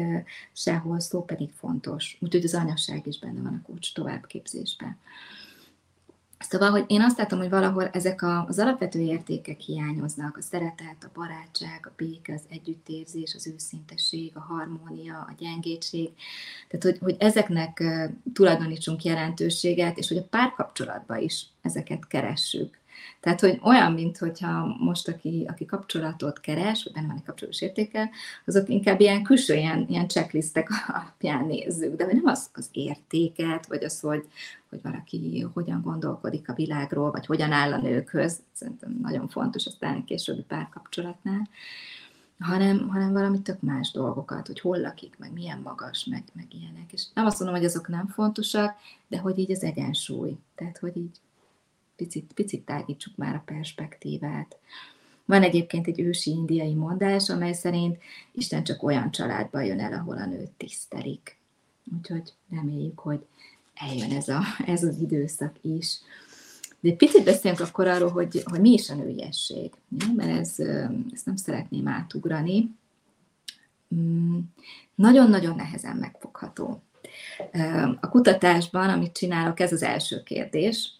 sehol 0.53 0.99
szó, 0.99 1.23
pedig 1.23 1.49
fontos. 1.51 2.17
Úgyhogy 2.19 2.43
az 2.43 2.53
anyasság 2.53 3.07
is 3.07 3.19
benne 3.19 3.41
van 3.41 3.53
a 3.53 3.65
kulcs 3.65 3.93
továbbképzésben. 3.93 4.97
Szóval, 6.49 6.69
hogy 6.69 6.83
én 6.87 7.01
azt 7.01 7.17
látom, 7.17 7.39
hogy 7.39 7.49
valahol 7.49 7.87
ezek 7.87 8.23
az 8.47 8.59
alapvető 8.59 8.99
értékek 8.99 9.59
hiányoznak, 9.59 10.37
a 10.37 10.41
szeretet, 10.41 11.03
a 11.03 11.09
barátság, 11.13 11.79
a 11.87 11.93
béke, 11.95 12.33
az 12.33 12.41
együttérzés, 12.49 13.35
az 13.35 13.47
őszintesség, 13.47 14.31
a 14.35 14.39
harmónia, 14.39 15.15
a 15.15 15.33
gyengétség. 15.37 16.09
Tehát, 16.67 16.85
hogy, 16.85 16.97
hogy 17.01 17.15
ezeknek 17.19 17.83
tulajdonítsunk 18.33 19.03
jelentőséget, 19.03 19.97
és 19.97 20.07
hogy 20.07 20.17
a 20.17 20.27
párkapcsolatban 20.29 21.17
is 21.21 21.45
ezeket 21.61 22.07
keressük. 22.07 22.79
Tehát, 23.19 23.39
hogy 23.39 23.59
olyan, 23.63 23.91
mint 23.91 24.17
hogyha 24.17 24.75
most, 24.79 25.07
aki, 25.07 25.45
aki 25.49 25.65
kapcsolatot 25.65 26.39
keres, 26.39 26.83
vagy 26.83 26.93
benne 26.93 27.07
van 27.07 27.15
egy 27.15 27.23
kapcsolatos 27.23 27.61
értéke, 27.61 28.09
azok 28.45 28.69
inkább 28.69 28.99
ilyen 28.99 29.23
külső, 29.23 29.53
ilyen, 29.53 29.85
ilyen 29.89 30.07
checklistek 30.07 30.69
alapján 30.87 31.45
nézzük, 31.45 31.95
de 31.95 32.05
nem 32.05 32.25
az, 32.25 32.49
az 32.53 32.69
értéket, 32.71 33.67
vagy 33.67 33.83
az, 33.83 33.99
hogy, 33.99 34.27
hogy 34.69 34.79
valaki 34.81 35.47
hogyan 35.53 35.81
gondolkodik 35.81 36.49
a 36.49 36.53
világról, 36.53 37.11
vagy 37.11 37.25
hogyan 37.25 37.51
áll 37.51 37.73
a 37.73 37.81
nőkhöz, 37.81 38.39
szerintem 38.53 38.99
nagyon 39.01 39.27
fontos 39.27 39.65
aztán 39.65 40.03
későbbi 40.03 40.43
párkapcsolatnál, 40.43 41.49
hanem, 42.39 42.87
hanem 42.89 43.11
valami 43.13 43.41
tök 43.41 43.61
más 43.61 43.91
dolgokat, 43.91 44.47
hogy 44.47 44.59
hol 44.59 44.79
lakik, 44.79 45.15
meg 45.17 45.33
milyen 45.33 45.59
magas, 45.59 46.05
meg, 46.05 46.23
meg 46.33 46.45
ilyenek. 46.49 46.93
És 46.93 47.03
nem 47.13 47.25
azt 47.25 47.39
mondom, 47.39 47.57
hogy 47.57 47.65
azok 47.65 47.87
nem 47.87 48.07
fontosak, 48.07 48.75
de 49.07 49.19
hogy 49.19 49.37
így 49.37 49.51
az 49.51 49.63
egyensúly. 49.63 50.37
Tehát, 50.55 50.77
hogy 50.77 50.97
így 50.97 51.17
picit, 51.95 52.31
picit 52.33 52.65
tágítsuk 52.65 53.15
már 53.15 53.35
a 53.35 53.43
perspektívát. 53.45 54.57
Van 55.25 55.43
egyébként 55.43 55.87
egy 55.87 55.99
ősi 55.99 56.29
indiai 56.31 56.73
mondás, 56.73 57.29
amely 57.29 57.53
szerint 57.53 57.97
Isten 58.31 58.63
csak 58.63 58.83
olyan 58.83 59.11
családba 59.11 59.61
jön 59.61 59.79
el, 59.79 59.93
ahol 59.93 60.17
a 60.17 60.25
nőt 60.25 60.51
tisztelik. 60.57 61.37
Úgyhogy 61.97 62.33
reméljük, 62.49 62.99
hogy 62.99 63.25
eljön 63.73 64.11
ez, 64.11 64.27
a, 64.27 64.41
ez 64.65 64.83
az 64.83 64.97
időszak 64.97 65.55
is. 65.61 65.99
De 66.79 66.89
egy 66.89 66.97
picit 66.97 67.23
beszéljünk 67.23 67.67
akkor 67.67 67.87
arról, 67.87 68.09
hogy, 68.09 68.43
hogy 68.45 68.59
mi 68.59 68.71
is 68.71 68.89
a 68.89 68.95
nőiesség, 68.95 69.71
mert 70.15 70.39
ez, 70.39 70.59
ezt 71.13 71.25
nem 71.25 71.35
szeretném 71.35 71.87
átugrani. 71.87 72.75
Mm, 73.95 74.39
nagyon-nagyon 74.95 75.55
nehezen 75.55 75.95
megfogható. 75.95 76.81
A 77.99 78.09
kutatásban, 78.09 78.89
amit 78.89 79.17
csinálok, 79.17 79.59
ez 79.59 79.71
az 79.71 79.83
első 79.83 80.23
kérdés, 80.23 80.94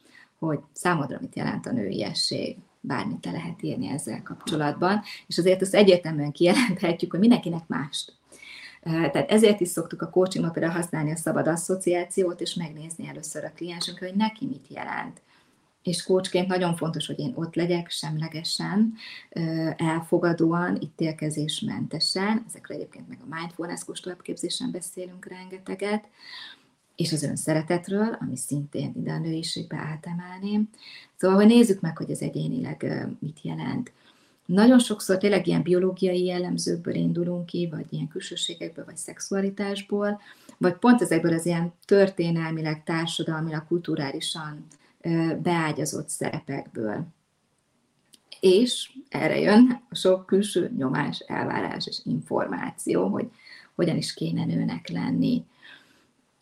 hogy 0.46 0.60
számodra 0.74 1.18
mit 1.22 1.36
jelent 1.36 1.66
a 1.66 1.72
nőiesség, 1.72 2.58
bármit 2.82 3.20
te 3.20 3.32
lehet 3.32 3.64
írni 3.64 3.88
ezzel 3.88 4.24
kapcsolatban, 4.24 5.02
és 5.28 5.38
azért 5.38 5.62
azt 5.62 5.76
egyértelműen 5.76 6.32
kijelenthetjük, 6.32 7.12
hogy 7.12 7.20
mindenkinek 7.20 7.68
mást. 7.68 8.14
Tehát 8.82 9.32
ezért 9.32 9.60
is 9.60 9.68
szoktuk 9.68 10.02
a 10.02 10.10
coachingban 10.10 10.52
például 10.52 10.74
használni 10.74 11.12
a 11.12 11.16
szabad 11.16 11.48
asszociációt, 11.48 12.42
és 12.42 12.54
megnézni 12.54 13.08
először 13.08 13.44
a 13.44 13.52
kliensünk, 13.56 14.00
hogy 14.00 14.16
neki 14.16 14.46
mit 14.46 14.68
jelent. 14.70 15.22
És 15.84 16.04
coachként 16.04 16.48
nagyon 16.48 16.76
fontos, 16.76 17.08
hogy 17.08 17.20
én 17.20 17.32
ott 17.36 17.56
legyek 17.56 17.90
semlegesen, 17.90 18.94
elfogadóan, 19.78 20.82
ítélkezésmentesen, 20.82 22.46
ezekről 22.48 22.78
egyébként 22.78 23.08
meg 23.08 23.18
a 23.22 23.36
mindfulness 23.36 23.84
kóstolapképzésen 23.84 24.72
beszélünk 24.72 25.26
rengeteget, 25.26 26.08
és 26.96 27.12
az 27.12 27.24
önszeretetről, 27.24 28.18
ami 28.22 28.38
szintén 28.38 28.94
ide 28.96 29.12
a 29.12 29.20
nőiségbe 29.20 29.78
átemelném. 29.78 30.70
Szóval, 31.18 31.38
hogy 31.38 31.46
nézzük 31.48 31.82
meg, 31.82 31.98
hogy 31.98 32.10
ez 32.10 32.20
egyénileg 32.20 33.08
mit 33.20 33.40
jelent. 33.42 33.92
Nagyon 34.46 34.80
sokszor 34.80 35.18
tényleg 35.18 35.48
ilyen 35.48 35.62
biológiai 35.62 36.24
jellemzőkből 36.24 36.96
indulunk 36.96 37.46
ki, 37.46 37.68
vagy 37.72 37.86
ilyen 37.90 38.08
külsőségekből, 38.08 38.86
vagy 38.86 38.98
szexualitásból, 38.98 40.22
vagy 40.58 40.74
pont 40.74 41.02
ezekből 41.02 41.34
az 41.34 41.46
ilyen 41.46 41.74
történelmileg, 41.86 42.84
társadalmilag, 42.84 43.68
kulturálisan 43.68 44.66
beágyazott 45.42 46.10
szerepekből. 46.10 47.06
És 48.40 48.92
erre 49.10 49.40
jön 49.40 49.82
a 49.90 49.96
sok 49.96 50.26
külső 50.26 50.72
nyomás, 50.78 51.20
elvárás 51.20 51.88
és 51.88 52.00
információ, 52.04 53.08
hogy 53.08 53.32
hogyan 53.76 53.98
is 53.98 54.14
kéne 54.14 54.46
nőnek 54.46 54.90
lenni, 54.90 55.44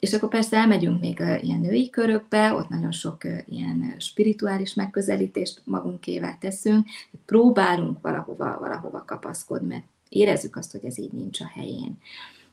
És 0.04 0.14
akkor 0.14 0.30
persze 0.30 0.58
elmegyünk 0.58 1.00
még 1.00 1.20
ilyen 1.42 1.60
női 1.60 1.90
körökbe, 1.90 2.54
ott 2.54 2.70
nagyon 2.70 2.92
sok 2.92 3.24
ilyen 3.46 3.96
spirituális 3.98 4.74
megközelítést 4.74 5.62
magunkével 5.64 6.38
teszünk, 6.40 6.88
próbálunk 7.26 8.02
valahova, 8.02 8.58
valahova 8.60 9.04
kapaszkodni, 9.06 9.68
mert 9.68 9.84
érezzük 10.10 10.56
azt, 10.56 10.72
hogy 10.72 10.86
ez 10.86 10.98
így 10.98 11.12
nincs 11.12 11.42
a 11.42 11.48
helyén. 11.54 11.98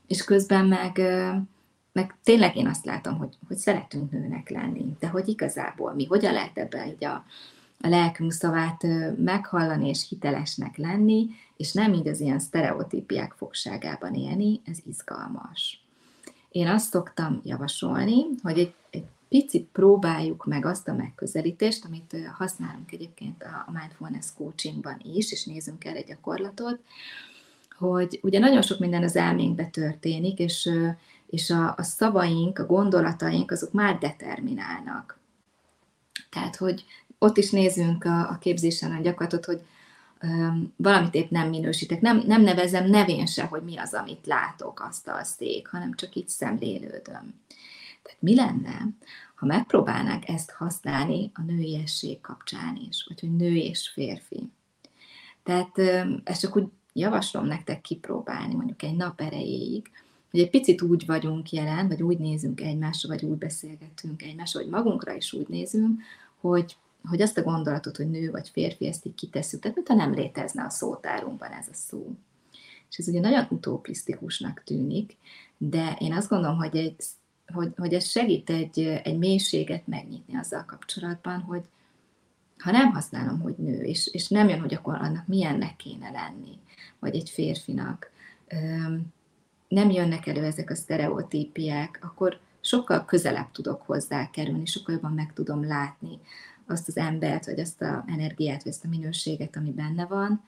És 0.07 0.25
közben 0.25 0.67
meg, 0.67 1.01
meg 1.93 2.15
tényleg 2.25 2.57
én 2.57 2.67
azt 2.67 2.85
látom, 2.85 3.19
hogy, 3.19 3.37
hogy 3.49 3.57
szeretünk 3.57 4.11
nőnek 4.11 4.51
lenni, 4.51 4.97
de 4.99 5.09
hogy 5.09 5.29
igazából 5.29 5.95
mi, 5.95 6.05
hogyan 6.05 6.33
lehet 6.33 6.59
ebben 6.59 6.89
így 6.89 7.05
a, 7.05 7.25
a 7.81 7.89
lelkünk 7.89 8.33
szavát 8.33 8.87
meghallani 9.17 9.89
és 9.89 10.09
hitelesnek 10.09 10.77
lenni, 10.77 11.29
és 11.57 11.73
nem 11.73 11.93
így 11.93 12.09
az 12.09 12.21
ilyen 12.21 12.39
sztereotípiák 12.39 13.33
fogságában 13.37 14.15
élni, 14.15 14.61
ez 14.65 14.79
izgalmas. 14.87 15.80
Én 16.51 16.69
azt 16.69 16.91
szoktam 16.91 17.41
javasolni, 17.45 18.25
hogy 18.43 18.59
egy, 18.59 18.75
egy 18.91 19.05
picit 19.29 19.69
próbáljuk 19.73 20.47
meg 20.47 20.65
azt 20.65 20.89
a 20.89 20.95
megközelítést, 20.95 21.85
amit 21.85 22.17
használunk 22.39 22.93
egyébként 22.93 23.43
a 23.43 23.71
mindfulness 23.73 24.27
coachingban 24.37 25.01
is, 25.15 25.33
és 25.33 25.45
nézzünk 25.45 25.85
el 25.85 25.97
egy 25.97 26.07
gyakorlatot, 26.07 26.79
hogy 27.79 28.21
ugye 28.23 28.39
nagyon 28.39 28.63
sok 28.63 28.79
minden 28.79 29.03
az 29.03 29.17
elménkbe 29.17 29.65
történik, 29.65 30.39
és, 30.39 30.71
és 31.27 31.51
a, 31.51 31.75
a 31.77 31.83
szavaink, 31.83 32.59
a 32.59 32.67
gondolataink, 32.67 33.51
azok 33.51 33.73
már 33.73 33.99
determinálnak. 33.99 35.19
Tehát, 36.31 36.57
hogy 36.57 36.85
ott 37.19 37.37
is 37.37 37.51
nézzünk 37.51 38.05
a, 38.05 38.31
a 38.31 38.39
képzésen 38.41 38.93
a 38.93 39.01
gyakorlatot, 39.01 39.45
hogy 39.45 39.61
valamit 40.77 41.15
épp 41.15 41.31
nem 41.31 41.49
minősítek, 41.49 42.01
nem, 42.01 42.23
nem 42.27 42.43
nevezem 42.43 42.87
nevén 42.87 43.27
se, 43.27 43.45
hogy 43.45 43.63
mi 43.63 43.77
az, 43.77 43.95
amit 43.95 44.27
látok, 44.27 44.81
azt 44.89 45.09
a 45.09 45.25
szék, 45.25 45.69
hanem 45.69 45.95
csak 45.95 46.15
így 46.15 46.29
szemlélődöm. 46.29 47.35
Tehát 48.03 48.19
mi 48.19 48.35
lenne, 48.35 48.89
ha 49.35 49.47
megpróbálnák 49.47 50.29
ezt 50.29 50.51
használni 50.51 51.31
a 51.35 51.43
nőiesség 51.43 52.21
kapcsán 52.21 52.81
is, 52.89 53.05
vagy 53.09 53.21
hogy 53.21 53.37
nő 53.37 53.55
és 53.55 53.89
férfi. 53.89 54.51
Tehát 55.43 55.79
ezt 56.25 56.41
csak 56.41 56.57
úgy 56.57 56.67
javaslom 56.93 57.47
nektek 57.47 57.81
kipróbálni, 57.81 58.55
mondjuk 58.55 58.83
egy 58.83 58.97
nap 58.97 59.21
erejéig, 59.21 59.91
hogy 60.31 60.41
egy 60.41 60.51
picit 60.51 60.83
úgy 60.83 61.07
vagyunk 61.07 61.53
jelen, 61.53 61.89
vagy 61.89 62.03
úgy 62.03 62.19
nézünk 62.19 62.61
egymásra, 62.61 63.09
vagy 63.09 63.25
úgy 63.25 63.39
beszélgetünk 63.39 64.23
egymásra, 64.23 64.61
vagy 64.61 64.69
magunkra 64.69 65.13
is 65.13 65.33
úgy 65.33 65.49
nézünk, 65.49 66.01
hogy, 66.41 66.77
hogy 67.05 67.23
azt 67.23 67.39
a 67.39 67.43
gondolatot, 67.43 67.97
hogy 67.97 68.11
nő 68.11 68.31
vagy 68.31 68.49
férfi, 68.49 68.87
ezt 68.87 69.07
így 69.07 69.15
kitesszük, 69.15 69.61
tehát 69.61 69.77
mintha 69.77 69.95
nem 69.95 70.15
létezne 70.15 70.65
a 70.65 70.71
szótárunkban 70.71 71.51
ez 71.51 71.67
a 71.71 71.75
szó. 71.75 72.15
És 72.91 72.99
ez 72.99 73.09
ugye 73.09 73.21
nagyon 73.21 73.47
utopisztikusnak 73.51 74.63
tűnik, 74.65 75.17
de 75.59 75.97
én 75.99 76.13
azt 76.13 76.29
gondolom, 76.29 76.57
hogy, 76.57 76.77
egy, 76.77 76.97
hogy, 77.53 77.73
hogy 77.77 77.95
ez 77.95 78.09
segít 78.09 78.51
egy, 78.51 78.81
egy 78.81 79.19
mélységet 79.19 79.87
megnyitni 79.87 80.37
azzal 80.37 80.65
kapcsolatban, 80.65 81.41
hogy 81.41 81.63
ha 82.59 82.71
nem 82.71 82.93
használom, 82.93 83.41
hogy 83.41 83.55
nő, 83.57 83.83
és, 83.83 84.07
és 84.07 84.29
nem 84.29 84.49
jön, 84.49 84.61
hogy 84.61 84.75
akkor 84.75 84.95
annak 84.95 85.27
milyennek 85.27 85.77
kéne 85.77 86.11
lenni, 86.11 86.59
vagy 86.99 87.15
egy 87.15 87.31
férfinak, 87.31 88.11
nem 89.69 89.91
jönnek 89.91 90.27
elő 90.27 90.45
ezek 90.45 90.71
a 90.71 90.75
sztereotípiák, 90.75 91.99
akkor 92.03 92.41
sokkal 92.61 93.05
közelebb 93.05 93.51
tudok 93.53 93.83
hozzá 93.83 94.31
kerülni, 94.31 94.67
sokkal 94.67 94.95
jobban 94.95 95.13
meg 95.13 95.33
tudom 95.33 95.67
látni 95.67 96.19
azt 96.71 96.89
az 96.89 96.97
embert, 96.97 97.47
vagy 97.47 97.61
azt 97.61 97.83
a 97.83 98.05
energiát, 98.07 98.63
vagy 98.63 98.73
azt 98.73 98.85
a 98.85 98.89
minőséget, 98.89 99.57
ami 99.57 99.71
benne 99.71 100.07
van, 100.07 100.43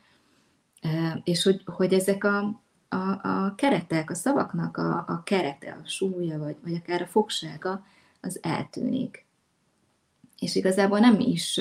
és 1.25 1.43
hogy, 1.43 1.63
hogy 1.65 1.93
ezek 1.93 2.25
a, 2.25 2.61
a, 2.89 3.29
a 3.29 3.55
keretek, 3.57 4.11
a 4.11 4.15
szavaknak 4.15 4.77
a, 4.77 5.05
a 5.09 5.23
kerete, 5.25 5.79
a 5.85 5.89
súlya, 5.89 6.39
vagy, 6.39 6.57
vagy 6.63 6.75
akár 6.75 7.03
a 7.03 7.07
fogsága, 7.07 7.85
az 8.21 8.39
eltűnik. 8.43 9.25
És 10.39 10.55
igazából 10.55 10.99
nem 10.99 11.21
is 11.21 11.61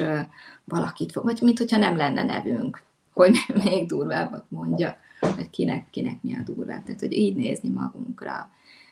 valakit 0.63 1.11
fog, 1.11 1.23
vagy 1.23 1.39
mint 1.41 1.57
hogyha 1.57 1.77
nem 1.77 1.95
lenne 1.95 2.23
nevünk, 2.23 2.83
hogy 3.13 3.37
még 3.63 3.87
durvábbat 3.87 4.45
mondja, 4.47 4.97
hogy 5.19 5.49
kinek, 5.49 5.89
kinek 5.89 6.21
mi 6.21 6.35
a 6.35 6.41
durvább. 6.43 6.83
Tehát, 6.83 6.99
hogy 6.99 7.13
így 7.13 7.35
nézni 7.35 7.69
magunkra. 7.69 8.49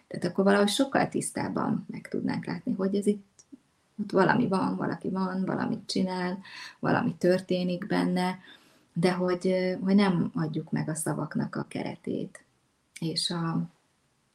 Tehát 0.08 0.26
akkor 0.26 0.44
valahogy 0.44 0.70
sokkal 0.70 1.10
tisztában 1.10 1.86
meg 1.92 2.08
tudnánk 2.08 2.46
látni, 2.46 2.74
hogy 2.74 2.96
ez 2.96 3.06
itt 3.06 3.39
ott 4.02 4.12
valami 4.12 4.48
van, 4.48 4.76
valaki 4.76 5.10
van, 5.10 5.46
valamit 5.46 5.86
csinál, 5.86 6.40
valami 6.80 7.16
történik 7.18 7.88
benne, 7.88 8.40
de 8.94 9.12
hogy, 9.12 9.56
hogy 9.84 9.96
nem 9.96 10.32
adjuk 10.34 10.72
meg 10.72 10.90
a 10.90 10.96
szavaknak 10.96 11.56
a 11.56 11.66
keretét 11.68 12.44
és 13.00 13.30
a 13.30 13.62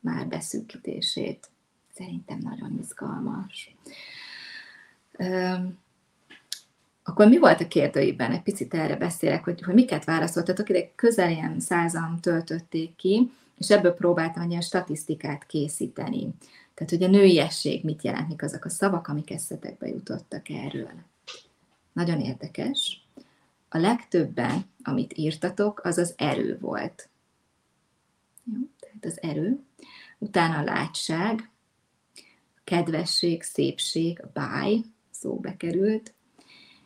már 0.01 0.27
beszűkítését. 0.27 1.49
Szerintem 1.95 2.39
nagyon 2.39 2.79
izgalmas. 2.83 3.77
Akkor 7.03 7.29
mi 7.29 7.39
volt 7.39 7.61
a 7.61 7.69
kérdőiben? 7.69 8.33
Egy 8.33 8.43
picit 8.43 8.75
erre 8.75 8.97
beszélek, 8.97 9.45
hogy, 9.45 9.63
hogy 9.63 9.75
miket 9.75 10.05
válaszoltatok. 10.05 10.69
Ide 10.69 10.91
közel 10.95 11.31
ilyen 11.31 11.61
százan 11.61 12.21
töltötték 12.21 12.97
ki, 12.97 13.31
és 13.59 13.71
ebből 13.71 13.95
próbáltam 13.95 14.51
ilyen 14.51 14.61
statisztikát 14.61 15.47
készíteni. 15.47 16.29
Tehát, 16.75 16.93
hogy 16.93 17.03
a 17.03 17.09
nőiesség 17.09 17.85
mit 17.85 18.03
jelent, 18.03 18.29
mik 18.29 18.43
azok 18.43 18.65
a 18.65 18.69
szavak, 18.69 19.09
amik 19.09 19.31
eszetekbe 19.31 19.89
jutottak 19.89 20.49
erről. 20.49 20.93
Nagyon 21.93 22.21
érdekes. 22.21 23.07
A 23.69 23.79
legtöbben, 23.79 24.65
amit 24.83 25.19
írtatok, 25.19 25.81
az 25.85 25.99
az 25.99 26.15
erő 26.17 26.59
volt. 26.61 27.09
Jó, 28.45 28.59
tehát 28.81 29.05
az 29.05 29.23
erő. 29.23 29.63
Utána 30.19 30.59
a 30.59 30.65
látság, 30.65 31.51
a 32.57 32.61
kedvesség, 32.65 33.43
szépség, 33.43 34.23
a 34.23 34.31
báj, 34.33 34.81
szóba 35.11 35.57
került, 35.57 36.15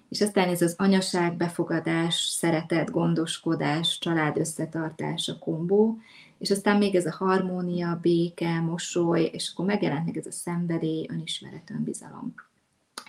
és 0.08 0.20
aztán 0.20 0.48
ez 0.48 0.62
az 0.62 0.74
anyaság, 0.78 1.36
befogadás, 1.36 2.14
szeretet, 2.14 2.90
gondoskodás, 2.90 3.98
család 3.98 4.38
összetartás, 4.38 5.28
a 5.28 5.38
kombó, 5.38 5.98
és 6.38 6.50
aztán 6.50 6.76
még 6.76 6.94
ez 6.94 7.06
a 7.06 7.14
harmónia, 7.18 7.98
béke, 8.02 8.60
mosoly, 8.60 9.30
és 9.32 9.50
akkor 9.52 9.66
megjelent 9.66 10.04
még 10.04 10.16
ez 10.16 10.26
a 10.26 10.32
szenvedély, 10.32 11.06
önismeret, 11.10 11.70
önbizalom 11.70 12.34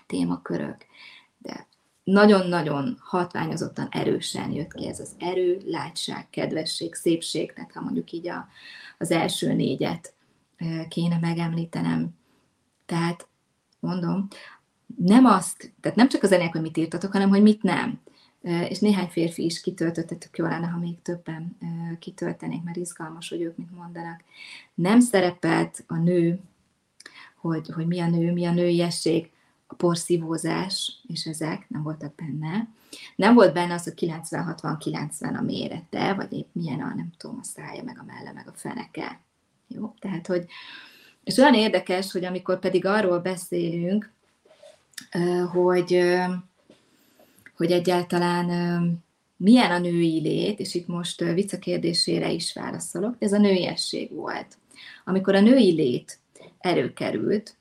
témakörök. 0.08 0.86
De 1.38 1.68
nagyon-nagyon 2.04 2.98
hatványozottan 3.00 3.88
erősen 3.92 4.52
jött 4.52 4.74
ki 4.74 4.88
ez 4.88 5.00
az 5.00 5.15
erő, 5.18 5.62
látság, 5.65 6.30
kedvesség, 6.30 6.94
szépség, 6.94 7.54
tehát 7.54 7.72
ha 7.72 7.82
mondjuk 7.82 8.12
így 8.12 8.28
a, 8.28 8.48
az 8.98 9.12
első 9.12 9.54
négyet 9.54 10.13
kéne 10.88 11.18
megemlítenem. 11.22 12.10
Tehát 12.86 13.28
mondom, 13.80 14.28
nem 14.96 15.26
azt, 15.26 15.74
tehát 15.82 15.98
nem 15.98 16.10
csak 16.10 16.24
az 16.24 16.32
ennek, 16.32 16.52
hogy 16.52 16.62
mit 16.62 16.78
írtatok, 16.78 17.12
hanem 17.12 17.30
hogy 17.30 17.42
mit 17.42 17.63
nem. 17.63 18.02
És 18.41 18.80
néhány 18.80 19.08
férfi 19.08 19.45
is 19.45 19.62
kitöltöttetük, 19.62 20.38
jó 20.38 20.45
lenne, 20.45 20.67
ha 20.67 20.78
még 20.78 21.02
többen 21.02 21.58
kitöltenék, 21.99 22.63
mert 22.63 22.78
izgalmas, 22.78 23.30
hogy 23.30 23.41
ők 23.41 23.58
mit 23.58 23.75
mondanak. 23.75 24.23
Nem 24.73 24.99
szerepelt 24.99 25.84
a 25.88 25.95
nő, 25.95 26.39
hogy, 27.36 27.69
hogy 27.73 27.88
mi 27.88 27.99
a 27.99 28.10
nő, 28.10 28.32
mi 28.32 28.45
a 28.45 28.52
nőiesség, 28.52 29.32
a 29.67 29.75
porszívózás, 29.75 31.02
és 31.08 31.25
ezek 31.25 31.69
nem 31.69 31.84
voltak 31.84 32.15
benne. 32.15 32.67
Nem 33.15 33.34
volt 33.34 33.54
benne 33.54 33.73
az, 33.73 33.84
hogy 33.84 33.93
90-60-90 33.95 35.38
a 35.38 35.41
mérete, 35.41 36.13
vagy 36.13 36.34
épp 36.34 36.47
milyen 36.52 36.80
a, 36.80 36.93
nem 36.95 37.12
tudom, 37.17 37.38
a 37.41 37.43
szája, 37.43 37.84
meg 37.84 37.99
a 37.99 38.04
melle, 38.04 38.32
meg 38.32 38.47
a 38.47 38.54
feneke. 38.56 39.19
Jó, 39.67 39.93
tehát, 39.99 40.28
hogy, 40.28 40.45
és 41.23 41.38
olyan 41.38 41.54
érdekes, 41.54 42.12
hogy 42.12 42.25
amikor 42.25 42.60
pedig 42.60 42.86
arról 42.86 43.19
beszélünk, 43.19 44.12
hogy, 45.52 46.10
hogy 47.60 47.72
egyáltalán 47.72 48.48
milyen 49.38 49.72
a 49.72 49.80
női 49.80 50.22
lét, 50.22 50.60
és 50.60 50.74
itt 50.74 50.88
most 50.88 51.19
vicca 51.19 51.58
kérdésére 51.58 52.32
is 52.32 52.54
válaszolok, 52.54 53.15
ez 53.19 53.34
a 53.34 53.38
nőiesség 53.38 54.13
volt. 54.13 54.58
Amikor 55.06 55.36
a 55.36 55.39
női 55.39 55.72
lét 55.72 56.19
erőkerült, 56.60 57.56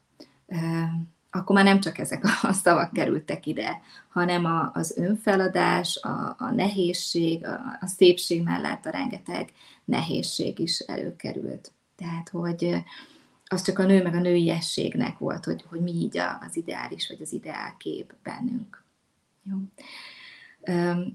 akkor 1.30 1.56
már 1.56 1.64
nem 1.64 1.80
csak 1.80 1.98
ezek 1.98 2.24
a 2.42 2.52
szavak 2.52 2.92
kerültek 2.92 3.46
ide, 3.46 3.80
hanem 4.08 4.44
a, 4.44 4.70
az 4.74 4.96
önfeladás, 4.96 5.96
a, 6.02 6.34
a 6.38 6.50
nehézség, 6.50 7.46
a, 7.46 7.78
a 7.80 7.86
szépség 7.86 8.42
mellett 8.42 8.86
a 8.86 8.90
rengeteg 8.90 9.52
nehézség 9.84 10.58
is 10.58 10.78
előkerült. 10.78 11.72
Tehát, 11.96 12.28
hogy, 12.28 12.84
az 13.44 13.62
csak 13.62 13.78
a 13.78 13.84
nő 13.84 14.02
meg 14.02 14.14
a 14.14 14.20
nőiességnek 14.20 15.18
volt, 15.18 15.44
hogy, 15.44 15.64
hogy 15.68 15.80
mi 15.80 15.92
így 15.92 16.18
az 16.18 16.56
ideális, 16.56 17.08
vagy 17.08 17.22
az 17.22 17.32
ideálkép 17.32 18.14
bennünk. 18.22 18.86
Jó. 19.48 19.56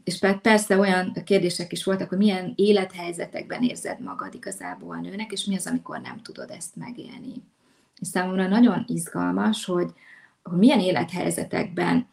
És 0.04 0.20
persze 0.42 0.78
olyan 0.78 1.14
kérdések 1.26 1.72
is 1.72 1.84
voltak, 1.84 2.10
hogy 2.10 2.18
milyen 2.18 2.54
élethelyzetekben 2.56 3.64
érzed 3.64 4.02
magad 4.02 4.34
igazából 4.34 4.96
a 4.96 5.00
nőnek, 5.00 5.32
és 5.32 5.46
mi 5.46 5.56
az, 5.56 5.68
amikor 5.68 6.00
nem 6.00 6.22
tudod 6.22 6.50
ezt 6.50 6.76
megélni. 6.76 7.34
És 8.00 8.08
számomra 8.08 8.48
nagyon 8.48 8.84
izgalmas, 8.88 9.66
hogy, 9.66 9.92
hogy 10.44 10.58
milyen 10.58 10.80
élethelyzetekben 10.80 12.08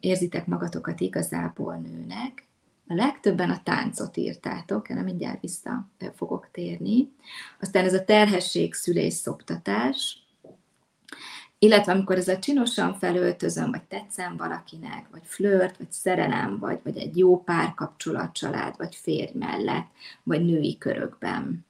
érzitek 0.00 0.46
magatokat 0.46 1.00
igazából 1.00 1.74
nőnek, 1.76 2.46
a 2.90 2.94
legtöbben 2.94 3.50
a 3.50 3.62
táncot 3.62 4.16
írtátok, 4.16 4.90
erre 4.90 5.02
mindjárt 5.02 5.40
vissza 5.40 5.88
fogok 6.14 6.48
térni. 6.52 7.12
Aztán 7.60 7.84
ez 7.84 7.94
a 7.94 8.04
terhesség, 8.04 8.74
szülés, 8.74 9.12
szoptatás, 9.12 10.22
illetve 11.58 11.92
amikor 11.92 12.16
ez 12.16 12.28
a 12.28 12.38
csinosan 12.38 12.94
felöltözöm, 12.94 13.70
vagy 13.70 13.82
tetszem 13.82 14.36
valakinek, 14.36 15.06
vagy 15.10 15.22
flört, 15.24 15.76
vagy 15.76 15.92
szerelem, 15.92 16.58
vagy, 16.58 16.78
vagy 16.82 16.96
egy 16.96 17.18
jó 17.18 17.42
párkapcsolat, 17.42 18.32
család, 18.32 18.74
vagy 18.76 18.94
férj 18.94 19.38
mellett, 19.38 19.86
vagy 20.22 20.44
női 20.44 20.78
körökben. 20.78 21.66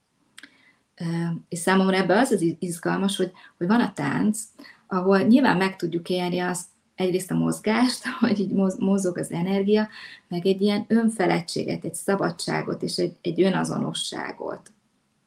És 1.48 1.58
számomra 1.58 1.96
ebben 1.96 2.18
az 2.18 2.30
az 2.30 2.44
izgalmas, 2.58 3.16
hogy, 3.16 3.32
hogy 3.58 3.66
van 3.66 3.80
a 3.80 3.92
tánc, 3.92 4.40
ahol 4.86 5.18
nyilván 5.18 5.56
meg 5.56 5.76
tudjuk 5.76 6.08
élni 6.08 6.38
azt, 6.38 6.66
egyrészt 6.94 7.30
a 7.30 7.34
mozgást, 7.34 8.06
hogy 8.20 8.40
így 8.40 8.52
mozog 8.78 9.18
az 9.18 9.30
energia, 9.30 9.88
meg 10.28 10.46
egy 10.46 10.62
ilyen 10.62 10.84
önfeledtséget, 10.88 11.84
egy 11.84 11.94
szabadságot 11.94 12.82
és 12.82 12.96
egy, 12.96 13.16
egy 13.20 13.42
önazonosságot. 13.42 14.72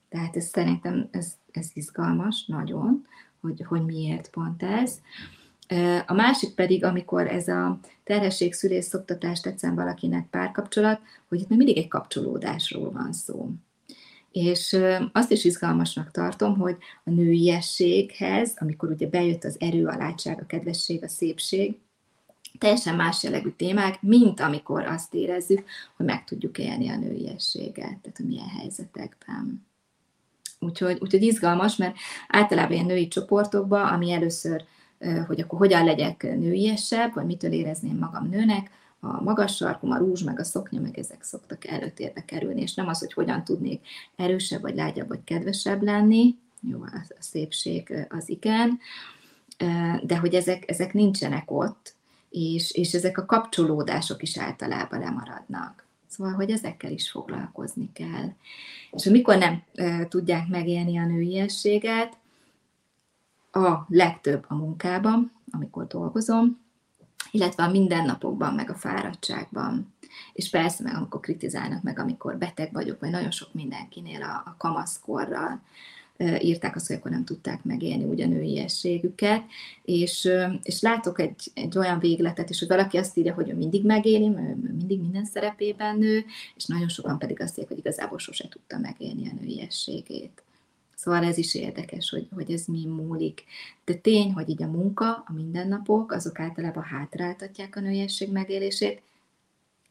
Tehát 0.09 0.35
ez 0.35 0.45
szerintem 0.45 1.07
ez, 1.11 1.33
ez 1.51 1.69
izgalmas 1.73 2.45
nagyon, 2.45 3.05
hogy, 3.41 3.63
hogy 3.67 3.85
miért 3.85 4.29
pont 4.29 4.63
ez. 4.63 4.99
A 6.05 6.13
másik 6.13 6.53
pedig, 6.53 6.83
amikor 6.83 7.27
ez 7.27 7.47
a 7.47 7.79
terhesség, 8.03 8.53
szülés, 8.53 8.85
szoktatás 8.85 9.39
tetszem 9.39 9.75
valakinek 9.75 10.29
párkapcsolat, 10.29 10.99
hogy 11.27 11.39
itt 11.39 11.49
mindig 11.49 11.77
egy 11.77 11.87
kapcsolódásról 11.87 12.91
van 12.91 13.13
szó. 13.13 13.49
És 14.31 14.77
azt 15.11 15.31
is 15.31 15.43
izgalmasnak 15.43 16.11
tartom, 16.11 16.57
hogy 16.57 16.77
a 17.03 17.09
nőiességhez, 17.09 18.53
amikor 18.55 18.89
ugye 18.89 19.07
bejött 19.07 19.43
az 19.43 19.55
erő, 19.59 19.85
a 19.85 19.97
látság, 19.97 20.39
a 20.41 20.45
kedvesség, 20.45 21.03
a 21.03 21.07
szépség, 21.07 21.79
teljesen 22.57 22.95
más 22.95 23.23
jellegű 23.23 23.49
témák, 23.49 24.01
mint 24.01 24.39
amikor 24.39 24.85
azt 24.85 25.13
érezzük, 25.13 25.63
hogy 25.95 26.05
meg 26.05 26.23
tudjuk 26.23 26.57
élni 26.57 26.89
a 26.89 26.97
nőiességet, 26.97 27.75
tehát 27.75 28.17
hogy 28.17 28.25
milyen 28.25 28.47
helyzetekben. 28.47 29.65
Úgyhogy, 30.65 30.97
úgyhogy 30.99 31.21
izgalmas, 31.21 31.75
mert 31.75 31.95
általában 32.27 32.71
ilyen 32.71 32.85
női 32.85 33.07
csoportokban, 33.07 33.87
ami 33.87 34.11
először, 34.11 34.63
hogy 35.27 35.39
akkor 35.39 35.59
hogyan 35.59 35.85
legyek 35.85 36.23
nőiesebb, 36.23 37.13
vagy 37.13 37.25
mitől 37.25 37.51
érezném 37.51 37.97
magam 37.97 38.29
nőnek, 38.29 38.69
a 38.99 39.23
magas 39.23 39.55
sarkum, 39.55 39.91
a 39.91 39.97
rúzs, 39.97 40.23
meg 40.23 40.39
a 40.39 40.43
szoknya, 40.43 40.81
meg 40.81 40.99
ezek 40.99 41.23
szoktak 41.23 41.67
előtérbe 41.67 42.25
kerülni, 42.25 42.61
és 42.61 42.73
nem 42.73 42.87
az, 42.87 42.99
hogy 42.99 43.13
hogyan 43.13 43.43
tudnék 43.43 43.87
erősebb, 44.15 44.61
vagy 44.61 44.75
lágyabb, 44.75 45.07
vagy 45.07 45.23
kedvesebb 45.23 45.81
lenni, 45.81 46.35
jó, 46.61 46.81
a 46.81 47.05
szépség 47.19 48.07
az 48.09 48.29
igen, 48.29 48.79
de 50.03 50.17
hogy 50.17 50.33
ezek, 50.33 50.69
ezek 50.69 50.93
nincsenek 50.93 51.51
ott, 51.51 51.95
és, 52.29 52.71
és 52.71 52.93
ezek 52.93 53.17
a 53.17 53.25
kapcsolódások 53.25 54.21
is 54.21 54.37
általában 54.37 54.99
lemaradnak. 54.99 55.85
Szóval, 56.11 56.33
hogy 56.33 56.51
ezekkel 56.51 56.91
is 56.91 57.11
foglalkozni 57.11 57.89
kell. 57.93 58.29
És 58.91 59.03
mikor 59.03 59.37
nem 59.37 59.63
e, 59.73 60.07
tudják 60.07 60.47
megélni 60.47 60.97
a 60.97 61.05
nőiességet, 61.05 62.17
a 63.51 63.85
legtöbb 63.87 64.45
a 64.47 64.55
munkában, 64.55 65.31
amikor 65.51 65.87
dolgozom, 65.87 66.59
illetve 67.31 67.63
a 67.63 67.71
mindennapokban, 67.71 68.53
meg 68.53 68.69
a 68.69 68.75
fáradtságban. 68.75 69.93
És 70.33 70.49
persze, 70.49 70.83
meg 70.83 70.95
amikor 70.95 71.19
kritizálnak, 71.19 71.83
meg 71.83 71.99
amikor 71.99 72.37
beteg 72.37 72.73
vagyok, 72.73 72.99
vagy 72.99 73.09
nagyon 73.09 73.31
sok 73.31 73.53
mindenkinél 73.53 74.23
a, 74.23 74.43
a 74.45 74.55
kamaszkorral 74.57 75.61
írták 76.41 76.75
azt, 76.75 76.87
hogy 76.87 76.95
akkor 76.95 77.11
nem 77.11 77.25
tudták 77.25 77.63
megélni 77.63 78.03
úgy 78.03 78.21
a 78.21 78.27
nőiességüket, 78.27 79.43
és, 79.83 80.29
és 80.63 80.81
látok 80.81 81.19
egy, 81.19 81.51
egy 81.53 81.77
olyan 81.77 81.99
végletet 81.99 82.49
is, 82.49 82.59
hogy 82.59 82.67
valaki 82.67 82.97
azt 82.97 83.17
írja, 83.17 83.33
hogy 83.33 83.49
ő 83.49 83.55
mindig 83.55 83.85
megéli, 83.85 84.27
mert 84.27 84.55
mindig 84.55 84.99
minden 84.99 85.25
szerepében 85.25 85.97
nő, 85.97 86.25
és 86.55 86.65
nagyon 86.65 86.89
sokan 86.89 87.19
pedig 87.19 87.41
azt 87.41 87.51
írják, 87.51 87.67
hogy 87.67 87.77
igazából 87.77 88.19
sose 88.19 88.47
tudta 88.47 88.77
megélni 88.77 89.29
a 89.29 89.41
nőiességét. 89.41 90.43
Szóval 90.95 91.23
ez 91.23 91.37
is 91.37 91.55
érdekes, 91.55 92.09
hogy, 92.09 92.27
hogy 92.35 92.51
ez 92.51 92.65
mi 92.65 92.85
múlik. 92.85 93.43
De 93.85 93.93
tény, 93.93 94.33
hogy 94.33 94.49
így 94.49 94.63
a 94.63 94.67
munka, 94.67 95.23
a 95.27 95.33
mindennapok, 95.33 96.11
azok 96.11 96.39
általában 96.39 96.83
hátráltatják 96.83 97.75
a 97.75 97.79
nőiesség 97.79 98.31
megélését, 98.31 99.01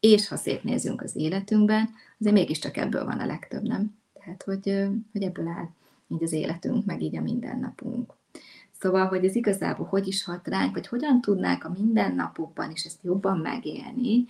és 0.00 0.28
ha 0.28 0.36
szép 0.36 0.62
nézünk 0.62 1.02
az 1.02 1.16
életünkben, 1.16 1.90
azért 2.18 2.34
mégiscsak 2.34 2.76
ebből 2.76 3.04
van 3.04 3.18
a 3.18 3.26
legtöbb, 3.26 3.62
nem? 3.62 3.98
Tehát, 4.12 4.42
hogy, 4.42 4.88
hogy 5.12 5.22
ebből 5.22 5.48
áll 5.48 5.68
így 6.10 6.22
az 6.22 6.32
életünk, 6.32 6.84
meg 6.84 7.02
így 7.02 7.16
a 7.16 7.20
mindennapunk. 7.20 8.12
Szóval, 8.80 9.06
hogy 9.06 9.24
ez 9.24 9.34
igazából 9.34 9.86
hogy 9.86 10.06
is 10.06 10.24
hat 10.24 10.48
ránk, 10.48 10.74
vagy 10.74 10.86
hogyan 10.86 11.20
tudnák 11.20 11.64
a 11.64 11.72
mindennapokban 11.78 12.70
is 12.70 12.84
ezt 12.84 13.02
jobban 13.02 13.38
megélni, 13.38 14.26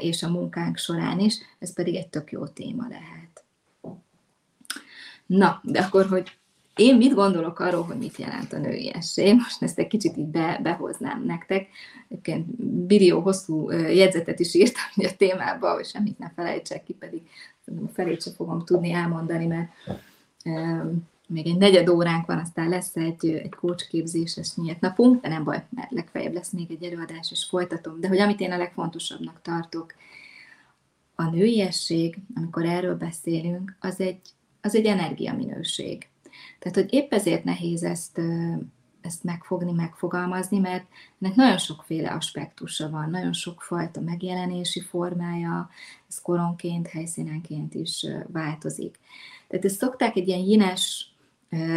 és 0.00 0.22
a 0.22 0.30
munkánk 0.30 0.76
során 0.76 1.18
is, 1.20 1.38
ez 1.58 1.72
pedig 1.72 1.94
egy 1.94 2.08
tök 2.08 2.32
jó 2.32 2.46
téma 2.46 2.86
lehet. 2.88 3.44
Na, 5.26 5.60
de 5.62 5.80
akkor, 5.80 6.06
hogy 6.06 6.38
én 6.78 6.96
mit 6.96 7.14
gondolok 7.14 7.58
arról, 7.58 7.82
hogy 7.82 7.96
mit 7.96 8.16
jelent 8.16 8.52
a 8.52 8.58
nőiesség? 8.58 9.34
Most 9.34 9.62
ezt 9.62 9.78
egy 9.78 9.86
kicsit 9.86 10.16
így 10.16 10.26
be, 10.26 10.58
behoznám 10.62 11.24
nektek. 11.24 11.68
Egyébként 12.08 12.46
Birió 12.86 13.20
hosszú 13.20 13.70
jegyzetet 13.70 14.40
is 14.40 14.54
írtam 14.54 14.82
a 15.12 15.16
témába, 15.16 15.74
hogy 15.74 15.86
semmit 15.86 16.18
ne 16.18 16.30
felejtsek 16.30 16.84
ki, 16.84 16.92
pedig 16.92 17.22
a 17.66 17.88
felét 17.92 18.22
sem 18.22 18.32
fogom 18.32 18.64
tudni 18.64 18.92
elmondani, 18.92 19.46
mert 19.46 19.68
még 21.28 21.46
egy 21.46 21.56
negyed 21.56 21.88
óránk 21.88 22.26
van, 22.26 22.38
aztán 22.38 22.68
lesz 22.68 22.96
egy, 22.96 23.26
egy 23.26 23.54
kócsképzéses 23.54 24.54
nyílt 24.54 24.80
napunk, 24.80 25.22
de 25.22 25.28
nem 25.28 25.44
baj, 25.44 25.64
mert 25.70 25.90
legfeljebb 25.90 26.32
lesz 26.32 26.50
még 26.50 26.70
egy 26.70 26.82
előadás, 26.82 27.30
és 27.30 27.44
folytatom. 27.44 28.00
De 28.00 28.08
hogy 28.08 28.18
amit 28.18 28.40
én 28.40 28.52
a 28.52 28.56
legfontosabbnak 28.56 29.42
tartok, 29.42 29.94
a 31.14 31.30
nőiesség, 31.30 32.18
amikor 32.34 32.64
erről 32.64 32.96
beszélünk, 32.96 33.76
az 33.80 34.00
egy, 34.00 34.20
az 34.60 34.74
egy 34.74 34.86
energiaminőség. 34.86 36.08
Tehát, 36.58 36.76
hogy 36.76 36.92
épp 36.92 37.12
ezért 37.12 37.44
nehéz 37.44 37.82
ezt, 37.82 38.20
ezt 39.00 39.24
megfogni, 39.24 39.72
megfogalmazni, 39.72 40.58
mert 40.58 40.86
ennek 41.20 41.34
nagyon 41.36 41.58
sokféle 41.58 42.10
aspektusa 42.10 42.90
van, 42.90 43.10
nagyon 43.10 43.32
sokfajta 43.32 44.00
megjelenési 44.00 44.80
formája, 44.80 45.70
ez 46.08 46.20
koronként, 46.20 46.86
helyszínenként 46.86 47.74
is 47.74 48.06
változik. 48.26 48.98
Tehát 49.48 49.64
ezt 49.64 49.78
szokták 49.78 50.16
egy 50.16 50.28
ilyen 50.28 50.40
jines 50.40 51.12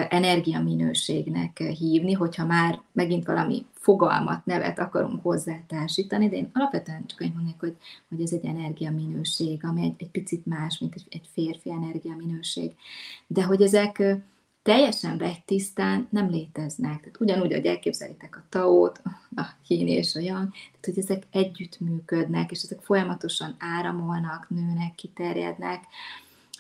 energiaminőségnek 0.10 1.58
hívni, 1.58 2.14
hogyha 2.14 2.46
már 2.46 2.82
megint 2.92 3.26
valami 3.26 3.66
fogalmat, 3.74 4.46
nevet 4.46 4.80
akarunk 4.80 5.22
hozzá 5.22 5.60
társítani, 5.68 6.30
de 6.30 6.36
én 6.36 6.50
alapvetően 6.54 7.06
csak 7.06 7.22
úgy 7.22 7.34
mondjuk, 7.34 7.60
hogy, 7.60 7.76
hogy 8.10 8.22
ez 8.22 8.32
egy 8.32 8.46
energiaminőség, 8.46 9.66
ami 9.66 9.84
egy, 9.84 9.94
egy 9.98 10.10
picit 10.10 10.46
más, 10.46 10.78
mint 10.80 10.96
egy, 10.96 11.06
egy 11.10 11.30
férfi 11.34 11.72
energiaminőség. 11.72 12.72
De 13.28 13.44
hogy 13.44 13.62
ezek 13.62 14.04
teljesen 14.64 15.22
tisztán 15.46 16.08
nem 16.10 16.30
léteznek. 16.30 17.00
Tehát 17.00 17.20
ugyanúgy, 17.20 17.52
hogy 17.52 17.66
elképzelitek 17.66 18.38
a 18.38 18.44
taót, 18.50 19.02
a 19.36 19.46
hín 19.68 19.88
és 19.88 20.16
a 20.16 20.20
yang, 20.20 20.52
tehát 20.52 20.86
hogy 20.86 20.98
ezek 20.98 21.24
együtt 21.32 21.80
működnek, 21.80 22.52
és 22.52 22.64
ezek 22.64 22.82
folyamatosan 22.82 23.56
áramolnak, 23.60 24.50
nőnek, 24.50 24.96
kiterjednek, 24.96 25.84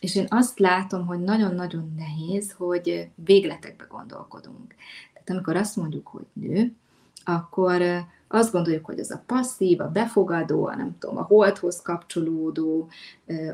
és 0.01 0.15
én 0.15 0.25
azt 0.29 0.59
látom, 0.59 1.05
hogy 1.05 1.19
nagyon-nagyon 1.19 1.93
nehéz, 1.97 2.51
hogy 2.57 3.09
végletekbe 3.15 3.85
gondolkodunk. 3.89 4.75
Tehát 5.13 5.29
amikor 5.29 5.55
azt 5.55 5.75
mondjuk, 5.75 6.07
hogy 6.07 6.25
nő, 6.33 6.75
akkor 7.23 7.81
azt 8.27 8.51
gondoljuk, 8.51 8.85
hogy 8.85 8.99
az 8.99 9.11
a 9.11 9.23
passzív, 9.25 9.79
a 9.79 9.91
befogadó, 9.91 10.65
a 10.65 10.75
nem 10.75 10.97
tudom, 10.99 11.17
a 11.17 11.23
holdhoz 11.23 11.81
kapcsolódó, 11.81 12.89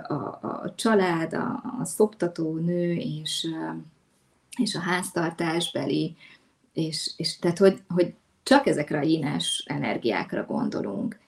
a, 0.08 0.14
a 0.14 0.74
család, 0.76 1.34
a, 1.34 1.64
a 1.80 1.86
szoptató 1.86 2.56
nő 2.56 2.94
és, 2.94 3.48
és 4.58 4.76
a 4.76 4.80
háztartásbeli, 4.80 6.16
és, 6.74 7.14
és 7.18 7.38
tehát, 7.40 7.58
hogy, 7.58 7.82
hogy 7.88 8.14
csak 8.44 8.68
ezekre 8.68 8.98
a 8.98 9.04
ínás 9.04 9.64
energiákra 9.68 10.46
gondolunk. 10.46 11.20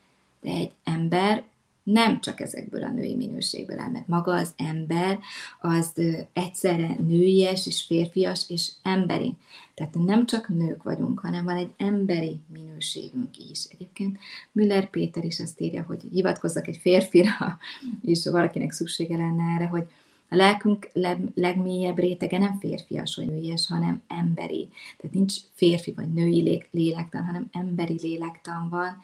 De 0.41 0.49
egy 0.49 0.71
ember 0.84 1.43
nem 1.91 2.21
csak 2.21 2.39
ezekből 2.39 2.84
a 2.84 2.91
női 2.91 3.15
minőségből 3.15 3.80
áll, 3.80 3.89
mert 3.89 4.08
maga 4.08 4.34
az 4.34 4.54
ember 4.58 5.19
az 5.60 5.93
egyszerre 6.34 6.95
nőies 7.08 7.67
és 7.67 7.84
férfias 7.84 8.45
és 8.47 8.71
emberi. 8.84 9.36
Tehát 9.73 9.95
nem 9.95 10.25
csak 10.25 10.47
nők 10.47 10.84
vagyunk, 10.84 11.19
hanem 11.19 11.45
van 11.45 11.56
egy 11.56 11.71
emberi 11.78 12.39
minőségünk 12.54 13.38
is. 13.52 13.65
Egyébként 13.69 14.17
Müller 14.52 14.89
Péter 14.89 15.23
is 15.25 15.39
azt 15.39 15.62
írja, 15.62 15.84
hogy 15.88 16.02
hivatkozzak 16.12 16.67
egy 16.67 16.78
férfira, 16.82 17.58
és 18.02 18.25
valakinek 18.25 18.71
szüksége 18.71 19.17
lenne 19.17 19.43
erre, 19.56 19.65
hogy 19.65 19.88
a 20.29 20.35
lelkünk 20.35 20.89
leg, 20.93 21.19
legmélyebb 21.35 21.97
rétege 21.97 22.37
nem 22.37 22.57
férfias 22.59 23.15
vagy 23.15 23.25
nőies, 23.25 23.67
hanem 23.67 24.01
emberi. 24.07 24.69
Tehát 24.97 25.15
nincs 25.15 25.33
férfi 25.53 25.91
vagy 25.91 26.13
női 26.13 26.63
lélektan, 26.71 27.23
hanem 27.23 27.47
emberi 27.51 27.99
lélektan 28.01 28.69
van, 28.69 28.97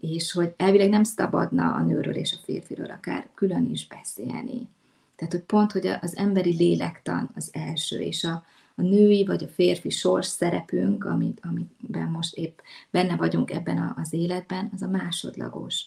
és 0.00 0.32
hogy 0.32 0.54
elvileg 0.56 0.88
nem 0.88 1.04
szabadna 1.04 1.74
a 1.74 1.82
nőről 1.82 2.14
és 2.14 2.32
a 2.32 2.42
férfiről 2.44 2.90
akár 2.90 3.28
külön 3.34 3.70
is 3.70 3.86
beszélni. 3.86 4.68
Tehát, 5.16 5.32
hogy 5.32 5.42
pont, 5.42 5.72
hogy 5.72 5.86
az 5.86 6.16
emberi 6.16 6.56
lélektan 6.56 7.30
az 7.34 7.50
első, 7.52 8.00
és 8.00 8.24
a, 8.24 8.44
a 8.74 8.82
női 8.82 9.24
vagy 9.24 9.44
a 9.44 9.48
férfi 9.48 9.90
sors 9.90 10.26
szerepünk, 10.26 11.04
amit, 11.04 11.40
amiben 11.42 12.08
most 12.08 12.36
épp 12.36 12.58
benne 12.90 13.16
vagyunk 13.16 13.50
ebben 13.50 13.94
az 13.96 14.12
életben, 14.12 14.70
az 14.74 14.82
a 14.82 14.88
másodlagos. 14.88 15.84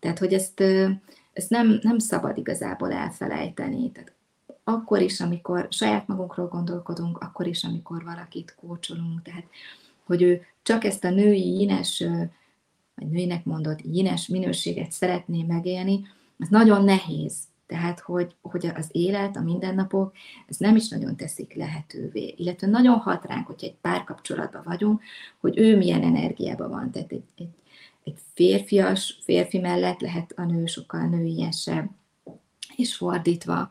Tehát, 0.00 0.18
hogy 0.18 0.32
ezt, 0.32 0.62
ezt 1.40 1.50
nem, 1.50 1.78
nem 1.82 1.98
szabad 1.98 2.38
igazából 2.38 2.92
elfelejteni. 2.92 3.90
Tehát 3.90 4.12
akkor 4.64 5.00
is, 5.00 5.20
amikor 5.20 5.66
saját 5.70 6.06
magunkról 6.06 6.48
gondolkodunk, 6.48 7.18
akkor 7.18 7.46
is, 7.46 7.64
amikor 7.64 8.04
valakit 8.04 8.54
kócsolunk. 8.60 9.22
Tehát 9.22 9.44
hogy 10.04 10.22
ő 10.22 10.42
csak 10.62 10.84
ezt 10.84 11.04
a 11.04 11.10
női 11.10 11.60
ínes, 11.60 12.04
vagy 12.94 13.08
nőinek 13.10 13.44
mondott 13.44 13.80
ínes 13.82 14.26
minőséget 14.26 14.92
szeretné 14.92 15.42
megélni, 15.42 16.06
az 16.38 16.48
nagyon 16.48 16.84
nehéz. 16.84 17.34
Tehát, 17.66 18.00
hogy, 18.00 18.34
hogy 18.42 18.66
az 18.76 18.88
élet, 18.92 19.36
a 19.36 19.42
mindennapok, 19.42 20.12
ez 20.48 20.56
nem 20.56 20.76
is 20.76 20.88
nagyon 20.88 21.16
teszik 21.16 21.54
lehetővé. 21.54 22.34
Illetve 22.36 22.66
nagyon 22.66 22.98
hat 22.98 23.24
ránk, 23.24 23.46
hogyha 23.46 23.66
egy 23.66 23.76
párkapcsolatban 23.80 24.62
vagyunk, 24.64 25.02
hogy 25.40 25.58
ő 25.58 25.76
milyen 25.76 26.02
energiában 26.02 26.70
van. 26.70 26.90
Tehát 26.90 27.12
egy, 27.12 27.24
egy, 27.36 27.48
egy 28.04 28.18
férfias, 28.34 29.18
férfi 29.24 29.58
mellett 29.58 30.00
lehet 30.00 30.32
a 30.36 30.44
nő 30.44 30.66
sokkal 30.66 31.06
nőiesebb, 31.06 31.90
és 32.76 32.96
fordítva. 32.96 33.70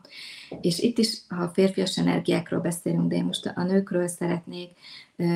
És 0.60 0.78
itt 0.78 0.98
is, 0.98 1.18
ha 1.28 1.48
férfias 1.48 1.98
energiákról 1.98 2.60
beszélünk, 2.60 3.08
de 3.08 3.16
én 3.16 3.24
most 3.24 3.46
a 3.46 3.62
nőkről 3.62 4.08
szeretnék, 4.08 4.70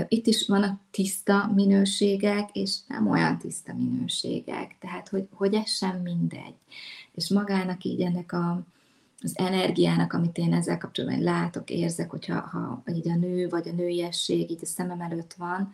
itt 0.08 0.26
is 0.26 0.46
vannak 0.48 0.80
tiszta 0.90 1.50
minőségek, 1.54 2.48
és 2.52 2.76
nem 2.88 3.10
olyan 3.10 3.38
tiszta 3.38 3.74
minőségek. 3.74 4.76
Tehát, 4.80 5.08
hogy, 5.08 5.28
hogy 5.32 5.54
ez 5.54 5.70
sem 5.70 6.00
mindegy. 6.00 6.54
És 7.14 7.28
magának 7.28 7.84
így 7.84 8.00
ennek 8.00 8.32
a, 8.32 8.66
az 9.20 9.38
energiának, 9.38 10.12
amit 10.12 10.38
én 10.38 10.52
ezzel 10.52 10.78
kapcsolatban 10.78 11.22
látok, 11.22 11.70
érzek, 11.70 12.10
hogyha 12.10 12.40
ha 12.40 12.82
így 12.94 13.08
a 13.08 13.16
nő 13.16 13.48
vagy 13.48 13.68
a 13.68 13.72
nőiesség 13.72 14.50
így 14.50 14.62
a 14.62 14.66
szemem 14.66 15.00
előtt 15.00 15.32
van, 15.32 15.72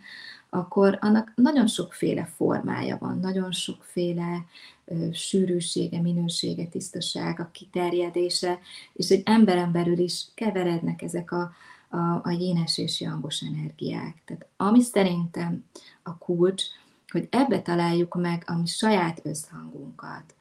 akkor 0.51 0.99
annak 1.01 1.33
nagyon 1.35 1.67
sokféle 1.67 2.25
formája 2.37 2.97
van, 3.01 3.19
nagyon 3.19 3.53
sokféle 3.53 4.45
ö, 4.85 5.07
sűrűsége, 5.13 6.01
minősége, 6.01 6.67
tisztasága, 6.67 7.49
kiterjedése, 7.53 8.59
és 8.93 9.09
egy 9.09 9.23
emberen 9.25 9.73
belül 9.73 9.99
is 9.99 10.27
keverednek 10.35 11.03
ezek 11.03 11.33
a, 11.33 11.53
a, 11.89 12.21
a 12.23 12.31
jénes 12.39 12.79
és 12.79 13.01
jangos 13.01 13.41
energiák. 13.41 14.23
Tehát 14.25 14.47
ami 14.57 14.81
szerintem 14.83 15.65
a 16.03 16.19
kulcs, 16.19 16.63
hogy 17.09 17.29
ebbe 17.31 17.63
találjuk 17.63 18.15
meg 18.15 18.43
a 18.47 18.57
mi 18.57 18.67
saját 18.67 19.21
összhangunkat. 19.23 20.35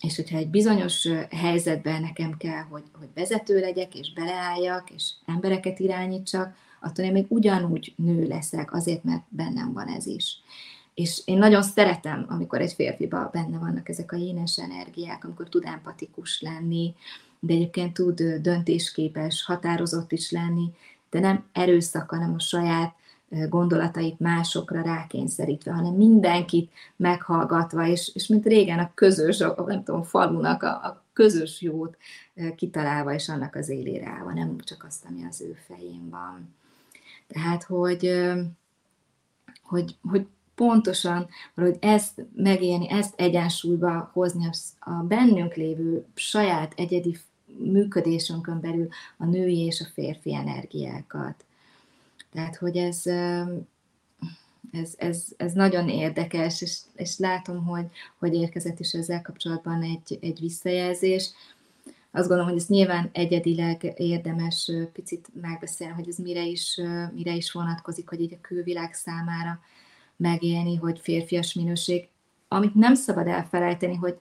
És 0.00 0.16
hogyha 0.16 0.36
egy 0.36 0.48
bizonyos 0.48 1.08
helyzetben 1.30 2.00
nekem 2.00 2.36
kell, 2.36 2.62
hogy, 2.62 2.82
hogy 2.98 3.08
vezető 3.14 3.60
legyek, 3.60 3.94
és 3.94 4.12
beleálljak, 4.12 4.90
és 4.90 5.12
embereket 5.26 5.78
irányítsak, 5.78 6.54
attól 6.82 7.04
én 7.04 7.12
még 7.12 7.26
ugyanúgy 7.28 7.94
nő 7.96 8.26
leszek, 8.26 8.74
azért, 8.74 9.04
mert 9.04 9.22
bennem 9.28 9.72
van 9.72 9.86
ez 9.86 10.06
is. 10.06 10.42
És 10.94 11.22
én 11.24 11.38
nagyon 11.38 11.62
szeretem, 11.62 12.26
amikor 12.28 12.60
egy 12.60 12.72
férfiba 12.72 13.30
benne 13.32 13.58
vannak 13.58 13.88
ezek 13.88 14.12
a 14.12 14.16
jénes 14.16 14.58
energiák, 14.58 15.24
amikor 15.24 15.48
tud 15.48 15.64
empatikus 15.64 16.40
lenni, 16.40 16.94
de 17.40 17.52
egyébként 17.54 17.94
tud 17.94 18.22
döntésképes, 18.22 19.44
határozott 19.44 20.12
is 20.12 20.30
lenni, 20.30 20.70
de 21.10 21.20
nem 21.20 21.44
erőszak, 21.52 22.10
hanem 22.10 22.34
a 22.34 22.40
saját 22.40 22.94
gondolatait 23.48 24.20
másokra 24.20 24.82
rákényszerítve, 24.82 25.72
hanem 25.72 25.94
mindenkit 25.94 26.72
meghallgatva, 26.96 27.86
és, 27.86 28.10
és 28.14 28.26
mint 28.26 28.46
régen 28.46 28.78
a 28.78 28.90
közös, 28.94 29.40
a, 29.40 29.64
nem 29.66 29.84
tudom, 29.84 30.02
falunak 30.02 30.62
a, 30.62 30.68
a 30.68 31.04
közös 31.12 31.60
jót 31.60 31.96
kitalálva, 32.56 33.14
és 33.14 33.28
annak 33.28 33.54
az 33.54 33.68
élére 33.68 34.08
állva, 34.08 34.32
nem 34.32 34.56
csak 34.58 34.84
azt, 34.84 35.04
ami 35.08 35.24
az 35.24 35.40
ő 35.40 35.56
fején 35.66 36.10
van. 36.10 36.54
Tehát, 37.32 37.62
hogy, 37.62 38.10
hogy, 39.62 39.96
hogy 40.10 40.26
pontosan, 40.54 41.28
hogy 41.54 41.76
ezt 41.80 42.24
megélni, 42.34 42.90
ezt 42.90 43.14
egyensúlyba 43.16 44.10
hozni 44.12 44.50
a 44.78 44.90
bennünk 44.90 45.54
lévő 45.54 46.04
saját 46.14 46.72
egyedi 46.76 47.16
működésünkön 47.58 48.60
belül 48.60 48.88
a 49.16 49.24
női 49.24 49.58
és 49.58 49.80
a 49.80 49.90
férfi 49.94 50.34
energiákat. 50.34 51.44
Tehát, 52.32 52.56
hogy 52.56 52.76
ez, 52.76 53.06
ez, 54.72 54.94
ez, 54.96 55.24
ez 55.36 55.52
nagyon 55.52 55.88
érdekes, 55.88 56.62
és, 56.62 56.78
és 56.94 57.18
látom, 57.18 57.64
hogy, 57.64 57.86
hogy 58.18 58.34
érkezett 58.34 58.80
is 58.80 58.92
ezzel 58.92 59.22
kapcsolatban 59.22 59.82
egy, 59.82 60.18
egy 60.20 60.40
visszajelzés. 60.40 61.30
Azt 62.12 62.28
gondolom, 62.28 62.50
hogy 62.50 62.60
ez 62.60 62.66
nyilván 62.66 63.10
egyedileg 63.12 63.92
érdemes 63.96 64.70
picit 64.92 65.28
megbeszélni, 65.40 65.94
hogy 65.94 66.08
ez 66.08 66.16
mire 66.16 66.44
is, 66.44 66.80
mire 67.14 67.34
is 67.34 67.52
vonatkozik, 67.52 68.08
hogy 68.08 68.20
így 68.20 68.32
a 68.32 68.40
külvilág 68.40 68.94
számára 68.94 69.60
megélni, 70.16 70.76
hogy 70.76 70.98
férfias 70.98 71.54
minőség. 71.54 72.08
Amit 72.48 72.74
nem 72.74 72.94
szabad 72.94 73.26
elfelejteni, 73.26 73.94
hogy 73.94 74.18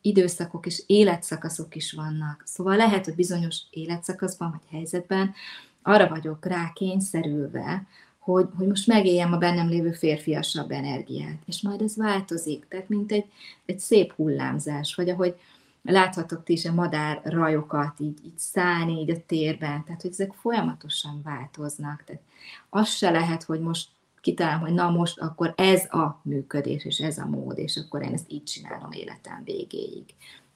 időszakok 0.00 0.66
és 0.66 0.82
életszakaszok 0.86 1.74
is 1.74 1.92
vannak. 1.92 2.42
Szóval 2.44 2.76
lehet, 2.76 3.04
hogy 3.04 3.14
bizonyos 3.14 3.62
életszakaszban 3.70 4.50
vagy 4.50 4.70
helyzetben 4.70 5.34
arra 5.82 6.08
vagyok 6.08 6.46
rá 6.46 6.72
kényszerülve, 6.74 7.86
hogy, 8.18 8.48
hogy 8.56 8.66
most 8.66 8.86
megéljem 8.86 9.32
a 9.32 9.38
bennem 9.38 9.68
lévő 9.68 9.92
férfiasabb 9.92 10.70
energiát. 10.70 11.38
És 11.46 11.62
majd 11.62 11.82
ez 11.82 11.96
változik. 11.96 12.66
Tehát 12.68 12.88
mint 12.88 13.12
egy, 13.12 13.24
egy 13.66 13.78
szép 13.78 14.12
hullámzás, 14.12 14.94
vagy 14.94 15.08
ahogy 15.08 15.34
láthatok 15.82 16.44
ti 16.44 16.52
is 16.52 16.64
a 16.64 16.72
madár 16.72 17.20
rajokat 17.24 18.00
így, 18.00 18.18
így 18.24 18.38
szállni 18.38 19.00
így 19.00 19.10
a 19.10 19.24
térben, 19.26 19.84
tehát 19.84 20.02
hogy 20.02 20.10
ezek 20.10 20.32
folyamatosan 20.32 21.20
változnak. 21.22 22.04
Tehát 22.04 22.22
az 22.68 22.88
se 22.88 23.10
lehet, 23.10 23.42
hogy 23.42 23.60
most 23.60 23.88
kitalálom, 24.20 24.60
hogy 24.60 24.72
na 24.72 24.90
most 24.90 25.18
akkor 25.18 25.54
ez 25.56 25.84
a 25.84 26.20
működés, 26.22 26.84
és 26.84 26.98
ez 26.98 27.18
a 27.18 27.26
mód, 27.26 27.58
és 27.58 27.76
akkor 27.76 28.02
én 28.02 28.12
ezt 28.12 28.32
így 28.32 28.44
csinálom 28.44 28.92
életem 28.92 29.42
végéig. 29.44 30.04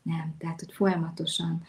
Nem, 0.03 0.35
tehát 0.39 0.61
hogy 0.61 0.73
folyamatosan 0.73 1.62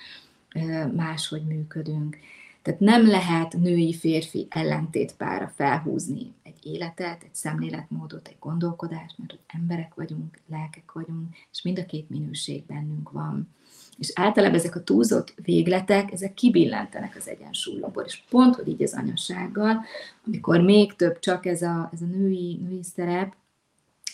máshogy 0.95 1.45
működünk. 1.45 2.18
Tehát 2.62 2.80
nem 2.80 3.08
lehet 3.08 3.54
női-férfi 3.54 4.47
ellentétpára 4.49 5.51
felhúzni 5.56 6.34
életet, 6.66 7.24
egy 7.24 7.36
szemléletmódot, 7.36 8.28
egy 8.28 8.38
gondolkodást, 8.39 9.18
mert 9.18 9.32
hogy 9.32 9.39
emberek 9.47 9.93
vagyunk, 9.93 10.39
lelkek 10.49 10.91
vagyunk, 10.91 11.36
és 11.51 11.61
mind 11.61 11.80
a 11.80 11.86
két 11.86 12.09
minőség 12.09 12.66
bennünk 12.66 13.11
van. 13.11 13.49
És 13.97 14.11
általában 14.16 14.57
ezek 14.59 14.76
a 14.76 14.84
túlzott 14.84 15.34
végletek, 15.43 16.11
ezek 16.11 16.34
kibillentenek 16.34 17.16
az 17.16 17.28
egyensúlyokból. 17.28 18.03
És 18.03 18.24
pont, 18.30 18.55
hogy 18.55 18.68
így 18.68 18.84
az 18.84 18.93
anyasággal, 18.93 19.86
amikor 20.26 20.61
még 20.61 20.95
több 20.95 21.20
csak 21.20 21.45
ez 21.45 21.61
a, 21.61 21.89
ez 21.93 22.01
a 22.01 22.05
női, 22.05 22.59
női 22.61 22.84
szerep, 22.84 23.36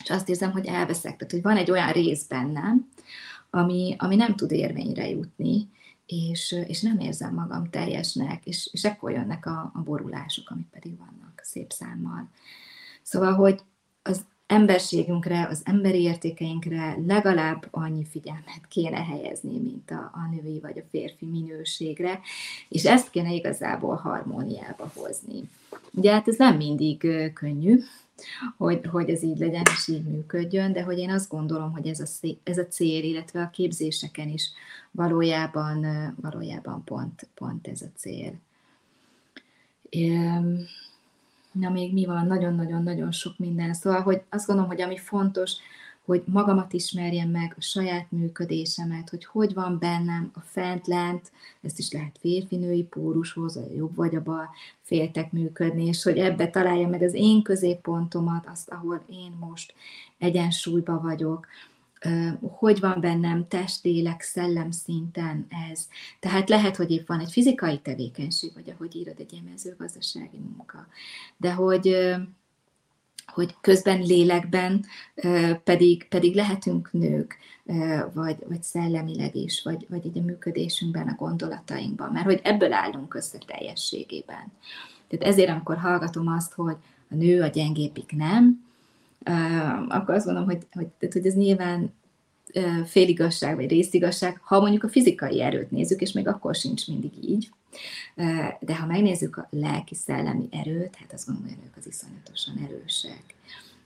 és 0.04 0.10
azt 0.10 0.30
érzem, 0.30 0.52
hogy 0.52 0.66
elveszek. 0.66 1.18
Tehát, 1.18 1.32
hogy 1.32 1.42
van 1.42 1.58
egy 1.58 1.72
olyan 1.72 1.92
rész 1.92 2.24
bennem, 2.24 2.90
ami, 3.50 3.96
ami 3.98 4.16
nem 4.16 4.36
tud 4.36 4.52
érvényre 4.52 5.10
jutni, 5.10 5.70
és, 6.06 6.56
és 6.68 6.82
nem 6.82 7.00
érzem 7.00 7.34
magam 7.34 7.70
teljesnek, 7.70 8.46
és, 8.46 8.70
és 8.72 8.84
ekkor 8.84 9.12
jönnek 9.12 9.46
a, 9.46 9.72
a 9.74 9.80
borulások, 9.80 10.50
amik 10.50 10.68
pedig 10.68 10.98
vannak 10.98 11.29
szép 11.44 11.72
számmal. 11.72 12.30
Szóval, 13.02 13.34
hogy 13.34 13.60
az 14.04 14.26
emberségünkre, 14.48 15.48
az 15.50 15.62
emberi 15.64 16.02
értékeinkre 16.02 16.98
legalább 17.06 17.68
annyi 17.72 18.06
figyelmet 18.06 18.68
kéne 18.68 19.04
helyezni, 19.04 19.60
mint 19.60 19.92
a, 19.92 20.12
a 20.14 20.30
női 20.32 20.60
vagy 20.60 20.78
a 20.78 20.88
férfi 20.90 21.26
minőségre, 21.26 22.20
és 22.70 22.86
ezt 22.86 23.10
kéne 23.10 23.34
igazából 23.34 23.96
harmóniába 23.96 24.92
hozni. 24.96 25.50
Ugye 25.92 26.12
hát 26.12 26.28
ez 26.28 26.38
nem 26.38 26.58
mindig 26.58 27.08
könnyű, 27.34 27.80
hogy, 28.58 28.86
hogy 28.86 29.10
ez 29.10 29.24
így 29.24 29.38
legyen 29.38 29.64
és 29.72 29.88
így 29.88 30.04
működjön, 30.04 30.74
de 30.74 30.84
hogy 30.84 30.98
én 30.98 31.12
azt 31.12 31.30
gondolom, 31.30 31.72
hogy 31.72 31.88
ez 31.88 32.00
a, 32.00 32.28
ez 32.44 32.58
a 32.58 32.68
cél, 32.68 33.04
illetve 33.04 33.42
a 33.42 33.50
képzéseken 33.50 34.30
is 34.30 34.50
valójában, 34.92 35.86
valójában 36.22 36.84
pont, 36.84 37.28
pont 37.34 37.68
ez 37.68 37.82
a 37.82 37.92
cél. 37.96 38.34
Na 41.52 41.70
még 41.70 41.94
mi 41.94 42.06
van? 42.06 42.28
Nagyon-nagyon-nagyon 42.28 43.12
sok 43.12 43.38
minden. 43.38 43.74
Szóval, 43.74 44.02
hogy 44.02 44.22
azt 44.30 44.48
gondolom, 44.48 44.70
hogy 44.70 44.82
ami 44.82 44.98
fontos, 44.98 45.52
hogy 46.06 46.24
magamat 46.26 46.74
ismerjem 46.74 47.30
meg, 47.30 47.54
a 47.58 47.62
saját 47.62 48.12
működésemet, 48.12 49.10
hogy 49.10 49.26
hogy 49.26 49.54
van 49.54 49.78
bennem 49.80 50.32
a 50.34 50.40
fent-lent, 50.40 51.32
ezt 51.62 51.80
is 51.80 51.92
lehet 51.92 52.18
férfi-női 52.20 52.84
pórushoz, 52.84 53.58
a 53.58 53.66
jobb 53.76 53.96
vagy 53.96 54.16
a 54.16 54.22
bal 54.22 54.50
féltek 54.82 55.32
működni, 55.32 55.86
és 55.86 56.04
hogy 56.04 56.18
ebbe 56.18 56.50
találja 56.50 56.88
meg 56.88 57.02
az 57.02 57.14
én 57.14 57.42
középpontomat, 57.42 58.48
azt, 58.48 58.70
ahol 58.70 59.04
én 59.10 59.32
most 59.40 59.74
egyensúlyba 60.18 61.00
vagyok, 61.02 61.48
hogy 62.42 62.80
van 62.80 63.02
bennem 63.02 63.48
test, 63.48 63.84
lélek, 63.84 64.22
szellem 64.22 64.72
szinten 64.72 65.48
ez. 65.72 65.88
Tehát 66.20 66.50
lehet, 66.50 66.76
hogy 66.76 66.92
épp 66.92 67.08
van 67.08 67.20
egy 67.20 67.32
fizikai 67.32 67.80
tevékenység, 67.80 68.52
vagy 68.54 68.70
ahogy 68.70 68.96
írod, 68.96 69.20
egy 69.20 69.42
mezőgazdasági 69.50 70.38
munka, 70.38 70.88
de 71.38 71.54
hogy, 71.54 72.16
hogy 73.26 73.56
közben 73.62 74.02
lélekben 74.02 74.86
pedig, 75.64 76.08
pedig 76.08 76.36
lehetünk 76.36 76.92
nők, 76.92 77.38
vagy, 78.14 78.38
vagy 78.48 78.64
szellemileg 78.64 79.36
is, 79.36 79.62
vagy, 79.64 79.86
vagy 79.90 80.06
egy 80.06 80.18
a 80.18 80.22
működésünkben, 80.22 81.08
a 81.08 81.16
gondolatainkban, 81.16 82.12
mert 82.12 82.26
hogy 82.26 82.40
ebből 82.44 82.74
állunk 82.74 83.14
össze 83.14 83.38
teljességében. 83.38 84.52
Tehát 85.08 85.26
ezért, 85.26 85.50
amikor 85.50 85.78
hallgatom 85.78 86.28
azt, 86.28 86.54
hogy 86.54 86.78
a 87.10 87.16
nő 87.16 87.42
a 87.42 87.48
gyengébbik 87.48 88.12
nem, 88.16 88.69
akkor 89.90 90.16
azt 90.16 90.26
gondolom, 90.26 90.50
hogy, 90.50 90.68
hogy, 90.72 90.88
tehát, 90.88 91.14
hogy 91.14 91.26
ez 91.26 91.34
nyilván 91.34 91.94
féligasság 92.86 93.56
vagy 93.56 93.70
részigasság, 93.70 94.40
ha 94.42 94.60
mondjuk 94.60 94.84
a 94.84 94.90
fizikai 94.90 95.42
erőt 95.42 95.72
nézzük, 95.72 96.02
és 96.02 96.12
még 96.12 96.28
akkor 96.28 96.56
sincs 96.56 96.88
mindig 96.88 97.12
így. 97.24 97.50
De 98.60 98.76
ha 98.76 98.86
megnézzük 98.86 99.38
a 99.38 99.48
lelki-szellemi 99.50 100.48
erőt, 100.52 100.96
hát 100.96 101.14
azt 101.14 101.26
gondolom, 101.26 101.50
hogy 101.50 101.66
ők 101.66 101.78
az 101.78 101.88
iszonyatosan 101.88 102.56
erősek. 102.68 103.24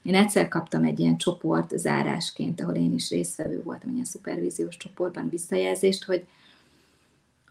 Én 0.04 0.16
egyszer 0.16 0.48
kaptam 0.48 0.84
egy 0.84 1.00
ilyen 1.00 1.18
csoport 1.18 1.78
zárásként, 1.78 2.62
ahol 2.62 2.76
én 2.76 2.94
is 2.94 3.10
résztvevő 3.10 3.64
voltam, 3.64 3.88
egy 3.90 3.94
ilyen 3.94 4.06
szupervíziós 4.06 4.78
csoportban 4.78 5.30
visszajelzést, 5.30 6.04
hogy, 6.04 6.26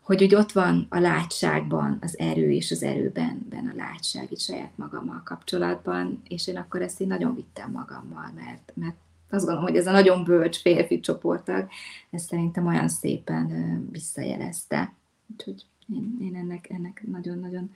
hogy 0.03 0.23
úgy 0.23 0.35
ott 0.35 0.53
van 0.53 0.87
a 0.89 0.99
látságban 0.99 1.99
az 2.01 2.19
erő 2.19 2.51
és 2.51 2.71
az 2.71 2.83
erőben 2.83 3.47
ben 3.49 3.67
a 3.67 3.77
látság 3.77 4.33
itt 4.33 4.41
saját 4.41 4.73
magammal 4.77 5.23
kapcsolatban, 5.25 6.23
és 6.29 6.47
én 6.47 6.57
akkor 6.57 6.83
ezt 6.83 7.01
én 7.01 7.07
nagyon 7.07 7.35
vittem 7.35 7.71
magammal, 7.71 8.31
mert, 8.35 8.73
mert 8.75 8.97
azt 9.31 9.45
gondolom, 9.45 9.69
hogy 9.69 9.77
ez 9.77 9.87
a 9.87 9.93
nagyon 9.93 10.25
bölcs 10.25 10.61
férfi 10.61 11.01
csoporttag, 11.01 11.69
ezt 12.11 12.29
szerintem 12.29 12.67
olyan 12.67 12.89
szépen 12.89 13.89
visszajelezte. 13.91 14.93
Úgyhogy 15.33 15.65
én, 15.95 16.17
én 16.21 16.37
ennek, 16.37 16.71
ennek 16.71 17.03
nagyon-nagyon 17.07 17.71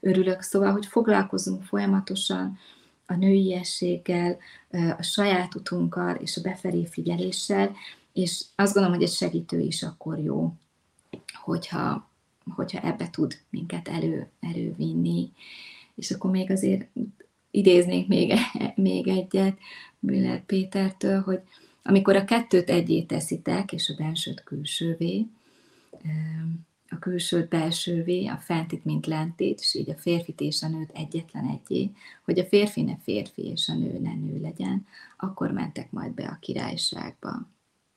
örülök. 0.00 0.40
Szóval, 0.40 0.72
hogy 0.72 0.86
foglalkozunk 0.86 1.62
folyamatosan 1.62 2.58
a 3.06 3.14
nőiességgel, 3.14 4.36
a 4.98 5.02
saját 5.02 5.54
utunkkal 5.54 6.14
és 6.14 6.36
a 6.36 6.40
befelé 6.40 6.86
figyeléssel, 6.86 7.72
és 8.12 8.44
azt 8.54 8.72
gondolom, 8.72 8.98
hogy 8.98 9.06
egy 9.06 9.14
segítő 9.14 9.60
is 9.60 9.82
akkor 9.82 10.18
jó, 10.18 10.54
hogyha, 11.42 12.10
hogyha 12.54 12.80
ebbe 12.80 13.10
tud 13.10 13.38
minket 13.50 13.88
elő, 13.88 14.28
elővinni. 14.40 15.32
És 15.94 16.10
akkor 16.10 16.30
még 16.30 16.50
azért 16.50 16.86
idéznék 17.50 18.08
még, 18.08 18.32
még 18.74 19.08
egyet 19.08 19.58
Müller 19.98 20.44
Pétertől, 20.44 21.20
hogy 21.20 21.40
amikor 21.82 22.16
a 22.16 22.24
kettőt 22.24 22.70
egyé 22.70 23.02
teszitek, 23.02 23.72
és 23.72 23.88
a 23.88 24.02
bensőt 24.02 24.42
külsővé, 24.44 25.26
a 26.88 26.98
külsőt 26.98 27.48
belsővé, 27.48 28.26
a 28.26 28.36
fentit, 28.36 28.84
mint 28.84 29.06
lentét, 29.06 29.60
és 29.60 29.74
így 29.74 29.90
a 29.90 29.94
férfit 29.94 30.40
és 30.40 30.62
a 30.62 30.68
nőt 30.68 30.90
egyetlen 30.94 31.48
egyé, 31.48 31.90
hogy 32.24 32.38
a 32.38 32.44
férfi 32.44 32.82
ne 32.82 32.96
férfi 32.96 33.42
és 33.42 33.68
a 33.68 33.74
nő 33.74 33.98
ne 33.98 34.14
nő 34.14 34.40
legyen, 34.40 34.86
akkor 35.16 35.50
mentek 35.50 35.90
majd 35.90 36.12
be 36.12 36.24
a 36.24 36.38
királyságba. 36.40 37.48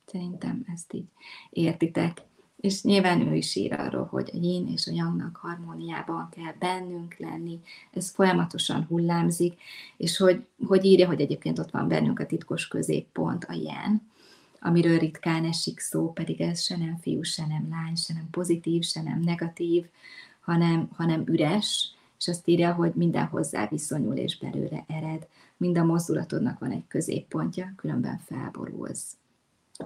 Szerintem 0.06 0.66
ezt 0.74 0.94
így 0.94 1.08
értitek. 1.50 2.22
És 2.66 2.84
nyilván 2.84 3.28
ő 3.28 3.36
is 3.36 3.56
ír 3.56 3.74
arról, 3.74 4.06
hogy 4.06 4.30
a 4.34 4.38
yin 4.38 4.68
és 4.68 4.88
a 4.88 4.92
yangnak 4.92 5.36
harmóniában 5.36 6.30
kell 6.30 6.54
bennünk 6.60 7.16
lenni, 7.18 7.60
ez 7.92 8.10
folyamatosan 8.10 8.86
hullámzik, 8.90 9.62
és 9.98 10.18
hogy, 10.18 10.46
hogy 10.68 10.86
írja, 10.86 11.08
hogy 11.08 11.22
egyébként 11.22 11.60
ott 11.60 11.72
van 11.72 11.88
bennünk 11.88 12.20
a 12.20 12.26
titkos 12.26 12.68
középpont, 12.68 13.44
a 13.44 13.54
yen, 13.54 14.02
amiről 14.60 14.98
ritkán 14.98 15.46
esik 15.46 15.80
szó, 15.80 16.12
pedig 16.12 16.42
ez 16.42 16.62
se 16.62 16.78
nem 16.78 16.98
fiú, 16.98 17.22
se 17.22 17.46
nem 17.48 17.68
lány, 17.70 17.96
se 17.96 18.14
nem 18.14 18.28
pozitív, 18.32 18.84
se 18.84 19.02
nem 19.02 19.20
negatív, 19.20 19.86
hanem, 20.40 20.90
hanem 20.96 21.24
üres, 21.28 21.94
és 22.20 22.28
azt 22.28 22.48
írja, 22.48 22.74
hogy 22.74 22.92
minden 22.96 23.26
hozzá 23.26 23.68
viszonyul 23.68 24.16
és 24.16 24.38
belőle 24.38 24.86
ered. 24.88 25.28
Mind 25.58 25.78
a 25.78 25.84
mozdulatodnak 25.84 26.60
van 26.60 26.72
egy 26.72 26.88
középpontja, 26.88 27.74
különben 27.76 28.22
felborulsz. 28.26 29.16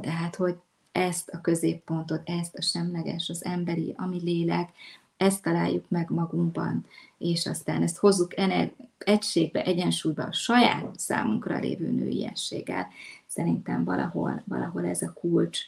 Tehát, 0.01 0.35
hogy 0.35 0.55
ezt 0.99 1.29
a 1.29 1.41
középpontot, 1.41 2.21
ezt 2.25 2.55
a 2.55 2.61
semleges, 2.61 3.29
az 3.29 3.45
emberi, 3.45 3.93
ami 3.97 4.19
lélek, 4.23 4.69
ezt 5.17 5.41
találjuk 5.41 5.89
meg 5.89 6.09
magunkban, 6.09 6.85
és 7.17 7.45
aztán 7.45 7.81
ezt 7.81 7.97
hozzuk 7.97 8.37
ener- 8.37 8.73
egységbe, 8.97 9.63
egyensúlyba 9.63 10.23
a 10.23 10.31
saját 10.31 10.99
számunkra 10.99 11.59
lévő 11.59 11.91
nőiességgel. 11.91 12.87
Szerintem 13.27 13.83
valahol, 13.83 14.43
valahol 14.45 14.85
ez 14.85 15.01
a 15.01 15.13
kulcs. 15.13 15.59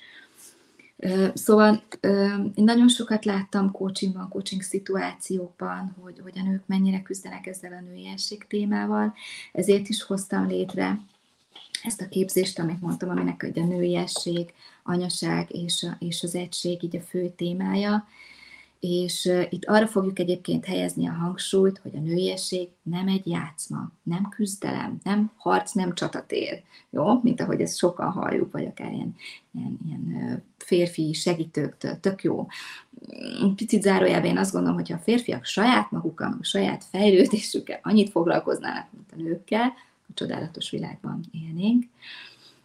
Szóval 1.34 1.84
én 2.56 2.64
nagyon 2.64 2.88
sokat 2.88 3.26
láttam 3.26 3.72
coachingban, 3.72 4.30
coaching 4.30 4.62
szituációkban, 4.62 5.96
hogy, 6.02 6.20
hogy 6.24 6.40
a 6.40 6.44
nők 6.44 6.64
mennyire 6.66 7.02
küzdenek 7.02 7.48
ezzel 7.48 7.74
a 7.74 7.92
nőiesség 7.92 8.48
témával, 8.48 9.14
ezért 9.52 9.90
is 9.90 10.04
hoztam 10.04 10.48
létre 10.48 11.00
ezt 11.84 12.02
a 12.02 12.08
képzést, 12.08 12.60
amit 12.60 12.82
mondtam, 12.82 13.10
aminek 13.10 13.52
a 13.56 13.60
nőiesség, 13.60 14.54
anyaság 14.84 15.56
és, 15.56 15.84
a, 15.84 15.96
és 16.00 16.24
az 16.24 16.36
egység 16.36 16.84
így 16.84 16.96
a 16.96 17.02
fő 17.02 17.30
témája, 17.36 18.08
és 18.82 19.32
itt 19.50 19.66
arra 19.66 19.88
fogjuk 19.88 20.20
egyébként 20.20 20.66
helyezni 20.66 21.08
a 21.08 21.12
hangsúlyt, 21.12 21.78
hogy 21.78 21.96
a 21.96 22.00
nőiesség 22.00 22.70
nem 22.84 23.08
egy 23.08 23.28
játszma, 23.28 23.92
nem 24.04 24.30
küzdelem, 24.30 25.00
nem 25.04 25.32
harc, 25.36 25.72
nem 25.72 25.94
csatatér. 25.94 26.62
Jó? 26.90 27.22
Mint 27.22 27.42
ahogy 27.42 27.62
ezt 27.62 27.78
sokan 27.78 28.12
halljuk, 28.12 28.52
vagy 28.52 28.66
akár 28.66 28.92
ilyen, 28.92 29.16
ilyen, 29.52 29.80
ilyen 29.86 30.44
férfi 30.58 31.14
segítőktől. 31.14 32.00
Tök 32.00 32.24
jó. 32.24 32.48
Picit 33.56 33.82
zárójában 33.82 34.30
én 34.30 34.38
azt 34.38 34.52
gondolom, 34.52 34.78
hogy 34.78 34.92
a 34.92 34.98
férfiak 34.98 35.46
saját 35.46 35.92
magukkal, 35.92 36.38
saját 36.42 36.84
fejlődésükkel 36.84 37.80
annyit 37.84 38.10
foglalkoznának, 38.10 38.88
mint 38.92 39.12
a 39.12 39.16
nőkkel, 39.16 39.74
csodálatos 40.14 40.70
világban 40.70 41.26
élnénk. 41.32 41.84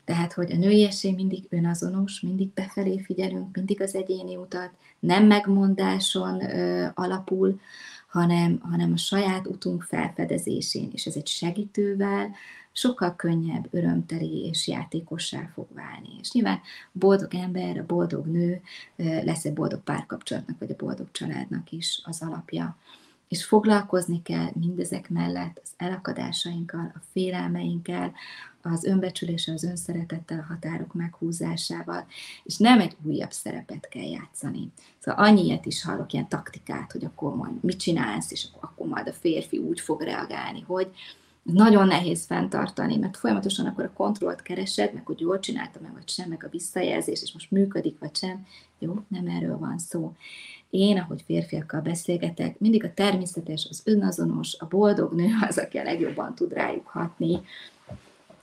Tehát, 0.04 0.32
hogy 0.32 0.52
a 0.52 0.56
nőiesség 0.56 1.14
mindig 1.14 1.44
önazonos, 1.48 2.20
mindig 2.20 2.48
befelé 2.54 3.00
figyelünk, 3.00 3.56
mindig 3.56 3.80
az 3.80 3.94
egyéni 3.94 4.36
utat, 4.36 4.70
nem 4.98 5.26
megmondáson 5.26 6.40
ö, 6.40 6.86
alapul, 6.94 7.60
hanem, 8.08 8.58
hanem 8.62 8.92
a 8.92 8.96
saját 8.96 9.46
utunk 9.46 9.82
felfedezésén, 9.82 10.90
és 10.92 11.06
ez 11.06 11.16
egy 11.16 11.26
segítővel 11.26 12.30
sokkal 12.72 13.16
könnyebb, 13.16 13.68
örömteli 13.70 14.46
és 14.46 14.68
játékossá 14.68 15.50
fog 15.54 15.66
válni. 15.74 16.08
És 16.20 16.32
nyilván 16.32 16.60
boldog 16.92 17.34
ember, 17.34 17.78
a 17.78 17.86
boldog 17.86 18.26
nő 18.26 18.60
lesz 18.96 19.44
egy 19.44 19.52
boldog 19.52 19.80
párkapcsolatnak, 19.80 20.58
vagy 20.58 20.70
a 20.70 20.84
boldog 20.84 21.10
családnak 21.10 21.72
is 21.72 22.00
az 22.04 22.22
alapja 22.22 22.76
és 23.28 23.44
foglalkozni 23.44 24.22
kell 24.22 24.48
mindezek 24.60 25.10
mellett 25.10 25.60
az 25.62 25.70
elakadásainkkal, 25.76 26.92
a 26.94 27.00
félelmeinkkel, 27.12 28.12
az 28.62 28.84
önbecsüléssel, 28.84 29.54
az 29.54 29.64
önszeretettel, 29.64 30.38
a 30.38 30.52
határok 30.52 30.94
meghúzásával, 30.94 32.06
és 32.42 32.56
nem 32.56 32.80
egy 32.80 32.96
újabb 33.02 33.32
szerepet 33.32 33.88
kell 33.88 34.08
játszani. 34.08 34.72
Szóval 34.98 35.24
annyi 35.24 35.60
is 35.62 35.82
hallok, 35.82 36.12
ilyen 36.12 36.28
taktikát, 36.28 36.92
hogy 36.92 37.04
akkor 37.04 37.36
majd 37.36 37.62
mit 37.62 37.78
csinálsz, 37.78 38.30
és 38.30 38.46
akkor 38.60 38.86
majd 38.86 39.08
a 39.08 39.12
férfi 39.12 39.58
úgy 39.58 39.80
fog 39.80 40.00
reagálni, 40.00 40.60
hogy 40.60 40.90
nagyon 41.52 41.86
nehéz 41.86 42.24
fenntartani, 42.24 42.96
mert 42.96 43.16
folyamatosan 43.16 43.66
akkor 43.66 43.84
a 43.84 43.92
kontrollt 43.92 44.42
keresed, 44.42 44.94
meg 44.94 45.06
hogy 45.06 45.20
jól 45.20 45.38
csináltam 45.38 45.82
meg 45.82 45.92
vagy 45.92 46.08
sem, 46.08 46.28
meg 46.28 46.44
a 46.44 46.48
visszajelzés, 46.50 47.22
és 47.22 47.32
most 47.32 47.50
működik, 47.50 47.98
vagy 47.98 48.16
sem. 48.16 48.46
Jó, 48.78 48.94
nem 49.08 49.26
erről 49.26 49.58
van 49.58 49.78
szó. 49.78 50.12
Én, 50.70 50.98
ahogy 50.98 51.22
férfiakkal 51.26 51.80
beszélgetek, 51.80 52.58
mindig 52.58 52.84
a 52.84 52.94
természetes, 52.94 53.66
az 53.70 53.82
önazonos, 53.84 54.54
a 54.58 54.66
boldog 54.66 55.12
nő 55.12 55.28
az, 55.48 55.58
aki 55.58 55.78
a 55.78 55.82
legjobban 55.82 56.34
tud 56.34 56.52
rájuk 56.52 56.86
hatni, 56.86 57.40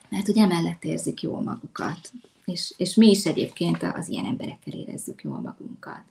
mert 0.09 0.25
hogy 0.25 0.37
emellett 0.37 0.83
érzik 0.83 1.21
jól 1.21 1.41
magukat. 1.41 2.11
És, 2.45 2.73
és 2.77 2.95
mi 2.95 3.09
is 3.09 3.25
egyébként 3.25 3.83
az 3.83 4.09
ilyen 4.09 4.25
emberekkel 4.25 4.73
érezzük 4.73 5.23
jól 5.23 5.39
magunkat. 5.39 6.01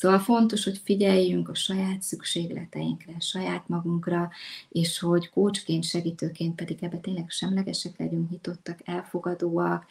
Szóval 0.00 0.18
fontos, 0.18 0.64
hogy 0.64 0.80
figyeljünk 0.84 1.48
a 1.48 1.54
saját 1.54 2.02
szükségleteinkre, 2.02 3.12
saját 3.18 3.68
magunkra, 3.68 4.30
és 4.68 4.98
hogy 4.98 5.30
kócsként, 5.30 5.84
segítőként 5.84 6.54
pedig 6.54 6.76
ebbe 6.80 6.96
tényleg 6.96 7.30
semlegesek 7.30 7.98
legyünk, 7.98 8.30
nyitottak, 8.30 8.78
elfogadóak, 8.84 9.86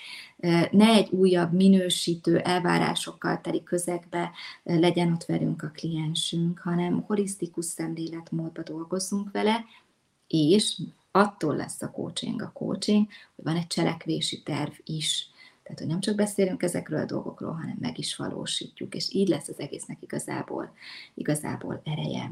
ne 0.72 0.88
egy 0.88 1.10
újabb 1.10 1.54
minősítő 1.54 2.38
elvárásokkal 2.38 3.42
teli 3.42 3.64
közegbe 3.64 4.32
legyen 4.64 5.12
ott 5.12 5.26
velünk 5.26 5.64
a 5.64 5.72
kliensünk, 5.74 6.60
hanem 6.60 7.04
holisztikus 7.08 7.66
szemléletmódba 7.66 8.64
dolgozzunk 8.64 9.32
vele, 9.32 9.66
és 10.28 10.78
attól 11.12 11.56
lesz 11.56 11.82
a 11.82 11.92
coaching 11.92 12.42
a 12.42 12.52
coaching, 12.54 13.08
hogy 13.36 13.46
van 13.46 13.56
egy 13.56 13.68
cselekvési 13.68 14.44
terv 14.44 14.74
is. 14.84 15.30
Tehát, 15.70 15.84
hogy 15.84 15.94
nem 15.94 16.00
csak 16.00 16.16
beszélünk 16.16 16.64
ezekről 16.64 17.00
a 17.00 17.06
dolgokról, 17.06 17.52
hanem 17.52 17.78
meg 17.80 18.00
is 18.00 18.16
valósítjuk, 18.16 18.96
és 18.96 19.14
így 19.14 19.28
lesz 19.28 19.48
az 19.48 19.60
egésznek 19.60 19.98
igazából, 20.02 20.74
igazából 21.14 21.82
ereje. 21.84 22.32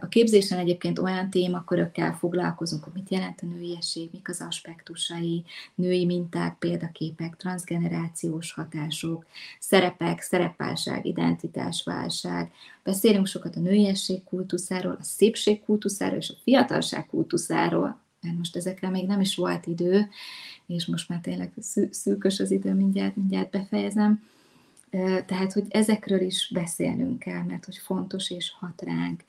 A 0.00 0.06
képzésen 0.06 0.58
egyébként 0.58 0.98
olyan 0.98 1.30
témakörökkel 1.30 2.14
foglalkozunk, 2.14 2.84
hogy 2.84 2.92
mit 2.92 3.10
jelent 3.10 3.40
a 3.42 3.46
nőiesség, 3.46 4.08
mik 4.12 4.28
az 4.28 4.40
aspektusai, 4.40 5.44
női 5.74 6.04
minták, 6.04 6.58
példaképek, 6.58 7.36
transgenerációs 7.36 8.52
hatások, 8.52 9.26
szerepek, 9.58 10.20
szerepválság, 10.20 11.06
identitásválság. 11.06 12.52
Beszélünk 12.84 13.26
sokat 13.26 13.56
a 13.56 13.60
nőiesség 13.60 14.24
kultuszáról, 14.24 14.96
a 15.00 15.04
szépség 15.04 15.64
kultuszáról 15.64 16.18
és 16.18 16.30
a 16.30 16.40
fiatalság 16.42 17.06
kultuszáról, 17.06 18.00
mert 18.22 18.36
most 18.36 18.56
ezekre 18.56 18.88
még 18.88 19.06
nem 19.06 19.20
is 19.20 19.36
volt 19.36 19.66
idő, 19.66 20.08
és 20.66 20.86
most 20.86 21.08
már 21.08 21.20
tényleg 21.20 21.52
szűkös 21.90 22.40
az 22.40 22.50
idő, 22.50 22.74
mindjárt, 22.74 23.16
mindjárt 23.16 23.50
befejezem. 23.50 24.22
Tehát, 25.26 25.52
hogy 25.52 25.64
ezekről 25.68 26.20
is 26.20 26.50
beszélnünk 26.54 27.18
kell, 27.18 27.42
mert 27.42 27.64
hogy 27.64 27.76
fontos 27.76 28.30
és 28.30 28.52
hat 28.58 28.82
ránk. 28.82 29.24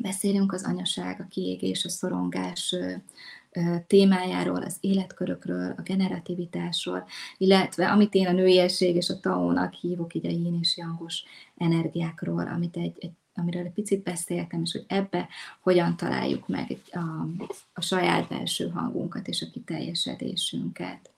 Beszélünk 0.00 0.52
az 0.52 0.64
anyaság, 0.64 1.20
a 1.20 1.26
kiégés, 1.28 1.84
a 1.84 1.88
szorongás 1.88 2.76
témájáról, 3.86 4.62
az 4.62 4.76
életkörökről, 4.80 5.74
a 5.76 5.82
generativitásról, 5.82 7.06
illetve 7.38 7.90
amit 7.90 8.14
én 8.14 8.26
a 8.26 8.32
nőiesség 8.32 8.96
és 8.96 9.08
a 9.08 9.20
taónak 9.20 9.72
hívok, 9.72 10.14
így 10.14 10.26
a 10.26 10.30
yin 10.30 10.58
és 10.60 10.76
yangos 10.76 11.22
energiákról, 11.56 12.46
amit 12.46 12.76
egy, 12.76 12.96
egy 13.00 13.12
amiről 13.34 13.64
egy 13.64 13.72
picit 13.72 14.02
beszéltem, 14.02 14.62
és 14.62 14.72
hogy 14.72 14.84
ebbe 14.88 15.28
hogyan 15.60 15.96
találjuk 15.96 16.48
meg 16.48 16.78
a, 16.92 16.98
a 17.72 17.80
saját 17.80 18.28
belső 18.28 18.68
hangunkat 18.68 19.28
és 19.28 19.42
a 19.42 19.50
kiteljesedésünket. 19.52 21.10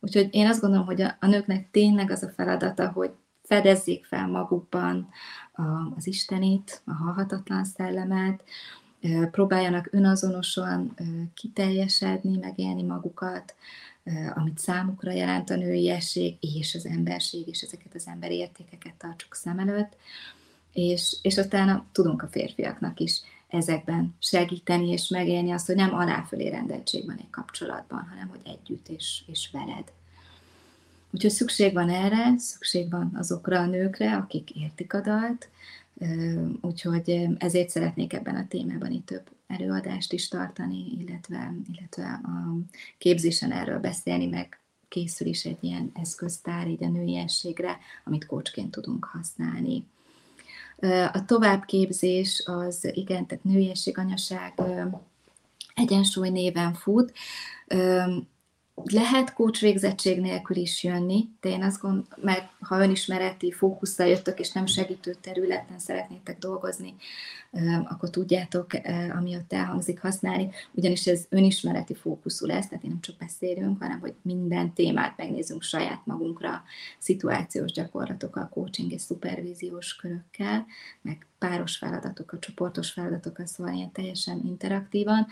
Úgyhogy 0.00 0.28
én 0.30 0.46
azt 0.46 0.60
gondolom, 0.60 0.86
hogy 0.86 1.00
a, 1.00 1.16
a 1.20 1.26
nőknek 1.26 1.70
tényleg 1.70 2.10
az 2.10 2.22
a 2.22 2.28
feladata, 2.28 2.90
hogy 2.90 3.10
fedezzék 3.42 4.04
fel 4.04 4.26
magukban 4.26 5.08
a, 5.52 5.62
az 5.96 6.06
Istenit, 6.06 6.82
a 6.84 6.92
halhatatlan 6.92 7.64
szellemet, 7.64 8.44
próbáljanak 9.30 9.88
önazonosan 9.90 10.94
kiteljesedni, 11.34 12.36
megélni 12.36 12.82
magukat, 12.82 13.54
amit 14.34 14.58
számukra 14.58 15.12
jelent 15.12 15.50
a 15.50 15.56
nőiesség 15.56 16.36
és 16.40 16.74
az 16.74 16.86
emberség, 16.86 17.48
és 17.48 17.60
ezeket 17.62 17.94
az 17.94 18.06
emberi 18.06 18.34
értékeket 18.34 18.94
tartsuk 18.94 19.34
szem 19.34 19.58
előtt, 19.58 19.96
és, 20.74 21.16
és 21.22 21.38
aztán 21.38 21.86
tudunk 21.92 22.22
a 22.22 22.28
férfiaknak 22.28 23.00
is 23.00 23.20
ezekben 23.48 24.14
segíteni 24.18 24.88
és 24.88 25.08
megélni 25.08 25.50
azt, 25.50 25.66
hogy 25.66 25.76
nem 25.76 25.94
aláfölé 25.94 26.48
rendeltség 26.48 27.06
van 27.06 27.16
egy 27.18 27.30
kapcsolatban, 27.30 28.06
hanem 28.10 28.28
hogy 28.28 28.40
együtt 28.44 28.88
és, 28.88 29.22
és 29.26 29.48
veled. 29.52 29.92
Úgyhogy 31.10 31.30
szükség 31.30 31.72
van 31.72 31.88
erre, 31.88 32.38
szükség 32.38 32.90
van 32.90 33.10
azokra 33.14 33.60
a 33.60 33.66
nőkre, 33.66 34.16
akik 34.16 34.50
értik 34.50 34.94
a 34.94 35.00
dalt, 35.00 35.48
úgyhogy 36.60 37.28
ezért 37.38 37.68
szeretnék 37.68 38.12
ebben 38.12 38.36
a 38.36 38.46
témában 38.48 38.90
itt 38.90 39.06
több 39.06 39.30
előadást 39.46 40.12
is 40.12 40.28
tartani, 40.28 40.96
illetve, 40.98 41.54
illetve 41.72 42.20
a 42.22 42.56
képzésen 42.98 43.52
erről 43.52 43.78
beszélni, 43.78 44.26
meg 44.26 44.60
készül 44.88 45.26
is 45.26 45.44
egy 45.44 45.58
ilyen 45.60 45.90
eszköztár 45.94 46.68
így 46.68 46.84
a 46.84 46.88
nőiességre, 46.88 47.78
amit 48.04 48.26
kócsként 48.26 48.70
tudunk 48.70 49.04
használni. 49.04 49.84
A 51.12 51.24
továbbképzés 51.24 52.42
az, 52.46 52.88
igen, 52.92 53.26
tehát 53.26 53.44
nőiesség, 53.44 53.98
anyaság 53.98 54.62
egyensúly 55.74 56.28
néven 56.28 56.74
fut. 56.74 57.12
Lehet 58.82 59.32
coach 59.34 59.60
végzettség 59.60 60.20
nélkül 60.20 60.56
is 60.56 60.82
jönni, 60.82 61.28
de 61.40 61.48
én 61.48 61.62
azt 61.62 61.80
gondolom, 61.80 62.06
mert 62.16 62.48
ha 62.60 62.82
önismereti 62.82 63.52
fókusszal 63.52 64.06
jöttök, 64.06 64.38
és 64.38 64.52
nem 64.52 64.66
segítő 64.66 65.14
területen 65.20 65.78
szeretnétek 65.78 66.38
dolgozni, 66.38 66.94
akkor 67.84 68.10
tudjátok, 68.10 68.66
ami 69.16 69.36
ott 69.36 69.52
elhangzik 69.52 70.00
használni, 70.00 70.50
ugyanis 70.72 71.06
ez 71.06 71.24
önismereti 71.28 71.94
fókuszú 71.94 72.46
lesz, 72.46 72.68
tehát 72.68 72.84
én 72.84 72.90
nem 72.90 73.00
csak 73.00 73.16
beszélünk, 73.16 73.82
hanem 73.82 74.00
hogy 74.00 74.14
minden 74.22 74.72
témát 74.72 75.16
megnézzünk 75.16 75.62
saját 75.62 76.06
magunkra, 76.06 76.62
szituációs 76.98 77.72
gyakorlatokkal, 77.72 78.48
coaching 78.48 78.92
és 78.92 79.02
szupervíziós 79.02 79.96
körökkel, 79.96 80.66
meg 81.02 81.26
páros 81.38 81.76
feladatokkal, 81.76 82.38
csoportos 82.38 82.90
feladatokkal, 82.90 83.46
szóval 83.46 83.74
ilyen 83.74 83.92
teljesen 83.92 84.40
interaktívan, 84.44 85.26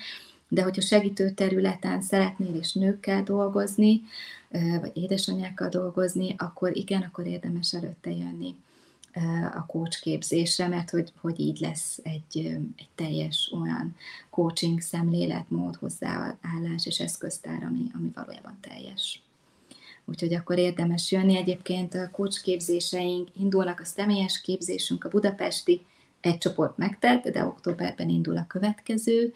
de 0.52 0.62
hogyha 0.62 0.80
segítő 0.80 1.30
területen 1.30 2.02
szeretnél 2.02 2.54
is 2.54 2.72
nőkkel 2.72 3.22
dolgozni, 3.22 4.02
vagy 4.80 4.90
édesanyákkal 4.94 5.68
dolgozni, 5.68 6.34
akkor 6.38 6.76
igen, 6.76 7.02
akkor 7.02 7.26
érdemes 7.26 7.72
előtte 7.72 8.10
jönni 8.10 8.54
a 9.54 9.66
coach 9.66 10.00
képzésre, 10.00 10.68
mert 10.68 10.90
hogy, 10.90 11.12
hogy 11.20 11.40
így 11.40 11.60
lesz 11.60 12.00
egy, 12.02 12.38
egy 12.76 12.88
teljes 12.94 13.52
olyan 13.60 13.96
coaching 14.30 14.80
szemléletmód, 14.80 15.76
hozzáállás 15.76 16.86
és 16.86 17.00
eszköztár, 17.00 17.62
ami, 17.62 17.90
ami 17.94 18.10
valójában 18.14 18.58
teljes. 18.60 19.22
Úgyhogy 20.04 20.34
akkor 20.34 20.58
érdemes 20.58 21.10
jönni. 21.10 21.36
Egyébként 21.36 21.94
a 21.94 22.10
coach 22.10 22.42
képzéseink 22.42 23.28
indulnak, 23.40 23.80
a 23.80 23.84
személyes 23.84 24.40
képzésünk, 24.40 25.04
a 25.04 25.08
budapesti 25.08 25.86
egy 26.20 26.38
csoport 26.38 26.76
megtelt, 26.76 27.30
de 27.30 27.44
októberben 27.44 28.08
indul 28.08 28.36
a 28.36 28.46
következő. 28.46 29.34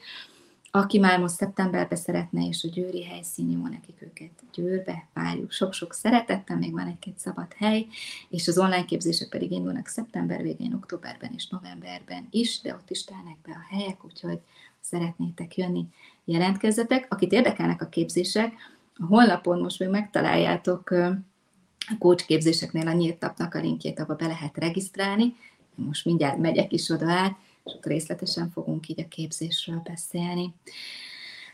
Aki 0.77 0.99
már 0.99 1.19
most 1.19 1.35
szeptemberben 1.35 1.99
szeretne, 1.99 2.47
és 2.47 2.65
a 2.65 2.69
győri 2.69 3.05
helyszín 3.05 3.51
jó 3.51 3.67
nekik 3.67 4.03
őket 4.03 4.31
győrbe, 4.53 5.07
várjuk 5.15 5.53
sok-sok 5.53 5.95
szeretettel, 5.95 6.57
még 6.57 6.73
van 6.73 6.87
egy-két 6.87 7.19
szabad 7.19 7.47
hely, 7.57 7.87
és 8.29 8.49
az 8.49 8.59
online 8.59 8.85
képzések 8.85 9.29
pedig 9.29 9.51
indulnak 9.51 9.87
szeptember 9.87 10.43
végén, 10.43 10.75
októberben 10.75 11.33
és 11.35 11.49
novemberben 11.49 12.27
is, 12.31 12.61
de 12.61 12.75
ott 12.75 12.91
is 12.91 13.05
telnek 13.05 13.37
be 13.47 13.53
a 13.53 13.75
helyek, 13.75 14.05
úgyhogy 14.05 14.39
szeretnétek 14.81 15.57
jönni, 15.57 15.87
jelentkezzetek. 16.25 17.07
Akit 17.09 17.33
érdekelnek 17.33 17.83
a 17.83 17.89
képzések, 17.89 18.53
a 18.97 19.05
honlapon 19.05 19.61
most 19.61 19.79
még 19.79 19.89
megtaláljátok 19.89 20.91
a 20.91 21.97
coach 21.99 22.27
képzéseknél 22.27 22.89
a 22.89 22.93
nyílt 22.93 23.19
tapnak 23.19 23.55
a 23.55 23.61
linkjét, 23.61 24.01
abba 24.01 24.15
be 24.15 24.27
lehet 24.27 24.57
regisztrálni. 24.57 25.37
Most 25.75 26.05
mindjárt 26.05 26.39
megyek 26.39 26.73
is 26.73 26.91
oda 26.91 27.11
át, 27.11 27.37
és 27.67 27.73
részletesen 27.83 28.51
fogunk 28.51 28.89
így 28.89 29.01
a 29.01 29.09
képzésről 29.09 29.83
beszélni. 29.85 30.55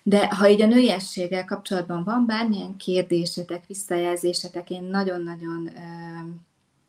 De 0.02 0.26
ha 0.34 0.48
így 0.48 0.62
a 0.62 0.66
nőiességgel 0.66 1.44
kapcsolatban 1.44 2.04
van 2.04 2.26
bármilyen 2.26 2.76
kérdésetek, 2.76 3.66
visszajelzésetek, 3.66 4.70
én 4.70 4.82
nagyon-nagyon 4.82 5.70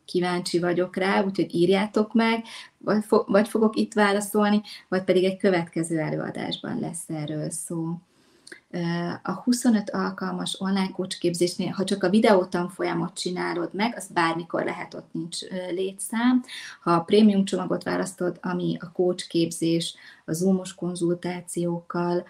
kíváncsi 0.04 0.58
vagyok 0.58 0.96
rá, 0.96 1.22
úgyhogy 1.22 1.54
írjátok 1.54 2.12
meg, 2.12 2.44
vagy, 2.78 3.04
vagy 3.26 3.48
fogok 3.48 3.76
itt 3.76 3.92
válaszolni, 3.92 4.60
vagy 4.88 5.04
pedig 5.04 5.24
egy 5.24 5.36
következő 5.36 5.98
előadásban 5.98 6.78
lesz 6.78 7.08
erről 7.08 7.50
szó. 7.50 7.98
A 9.22 9.32
25 9.32 9.90
alkalmas 9.90 10.60
online 10.60 10.90
coach 10.90 11.18
képzésnél, 11.18 11.70
ha 11.70 11.84
csak 11.84 12.02
a 12.02 12.10
videótanfolyamot 12.10 13.14
csinálod 13.14 13.74
meg, 13.74 13.94
az 13.96 14.06
bármikor 14.12 14.64
lehet, 14.64 14.94
ott 14.94 15.08
nincs 15.12 15.38
létszám. 15.70 16.44
Ha 16.82 16.92
a 16.92 17.00
prémium 17.00 17.44
csomagot 17.44 17.82
választod, 17.82 18.38
ami 18.42 18.76
a 18.80 18.92
coach 18.92 19.28
képzés, 19.28 19.94
a 20.24 20.32
zoomos 20.32 20.74
konzultációkkal, 20.74 22.24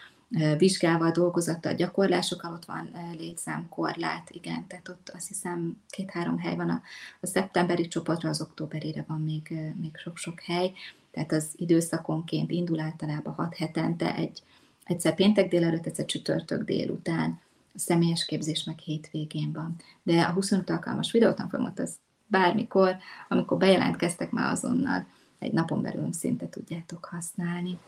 vizsgával, 0.59 1.11
dolgozattal, 1.11 1.75
gyakorlásokkal, 1.75 2.53
ott 2.53 2.65
van 2.65 2.91
létszámkorlát, 3.19 4.31
igen, 4.31 4.67
tehát 4.67 4.89
ott 4.89 5.11
azt 5.15 5.29
hiszem 5.29 5.83
két-három 5.91 6.39
hely 6.39 6.57
van 6.57 6.71
a, 6.71 6.83
a 7.21 7.27
szeptemberi 7.27 7.89
csoportra, 7.89 8.29
az 8.29 8.41
októberére 8.41 9.05
van 9.09 9.21
még, 9.21 9.55
még 9.81 9.97
sok-sok 9.97 10.41
hely, 10.41 10.73
tehát 11.11 11.33
az 11.33 11.53
időszakonként 11.57 12.51
indul 12.51 12.81
általában 12.81 13.35
hat 13.35 13.57
hetente 13.57 14.15
egy 14.15 14.43
egyszer 14.85 15.15
péntek 15.15 15.49
délelőtt, 15.49 15.87
egyszer 15.87 16.05
csütörtök 16.05 16.65
délután, 16.65 17.41
a 17.75 17.79
személyes 17.79 18.25
képzés 18.25 18.65
meg 18.65 18.79
hétvégén 18.79 19.53
van. 19.53 19.77
De 20.03 20.21
a 20.21 20.33
25 20.33 20.71
alkalmas 20.71 21.13
videótanfolyamot 21.13 21.79
az 21.79 21.97
bármikor, 22.27 22.97
amikor 23.29 23.57
bejelentkeztek 23.57 24.31
már 24.31 24.53
azonnal, 24.53 25.07
egy 25.39 25.53
napon 25.53 25.83
belül 25.83 26.13
szinte 26.13 26.49
tudjátok 26.49 27.05
használni. 27.05 27.79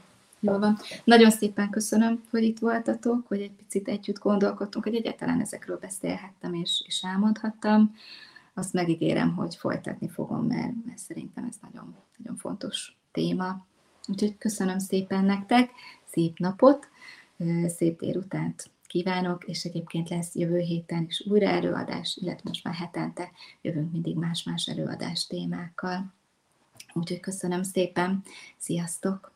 Jó 0.40 0.58
van. 0.58 0.78
Nagyon 1.04 1.30
szépen 1.30 1.70
köszönöm, 1.70 2.22
hogy 2.30 2.42
itt 2.42 2.58
voltatok, 2.58 3.26
hogy 3.26 3.40
egy 3.40 3.50
picit 3.50 3.88
együtt 3.88 4.18
gondolkodtunk, 4.18 4.84
hogy 4.84 4.94
egyáltalán 4.94 5.40
ezekről 5.40 5.78
beszélhettem 5.78 6.54
és, 6.54 6.82
és 6.86 7.02
elmondhattam. 7.02 7.94
Azt 8.54 8.72
megígérem, 8.72 9.34
hogy 9.34 9.56
folytatni 9.56 10.08
fogom, 10.08 10.46
mert, 10.46 10.72
mert 10.86 10.98
szerintem 10.98 11.44
ez 11.44 11.56
nagyon, 11.62 11.94
nagyon 12.16 12.36
fontos 12.36 12.96
téma. 13.12 13.66
Úgyhogy 14.08 14.38
köszönöm 14.38 14.78
szépen 14.78 15.24
nektek, 15.24 15.70
szép 16.16 16.38
napot, 16.38 16.88
szép 17.66 17.98
délutánt 17.98 18.70
kívánok, 18.86 19.44
és 19.44 19.64
egyébként 19.64 20.08
lesz 20.08 20.34
jövő 20.34 20.58
héten 20.58 21.04
is 21.08 21.26
újra 21.26 21.46
előadás, 21.46 22.16
illetve 22.20 22.48
most 22.48 22.64
már 22.64 22.74
hetente 22.74 23.30
jövünk 23.62 23.92
mindig 23.92 24.16
más-más 24.16 24.66
előadás 24.66 25.26
témákkal. 25.26 26.12
Úgyhogy 26.92 27.20
köszönöm 27.20 27.62
szépen, 27.62 28.22
sziasztok! 28.56 29.35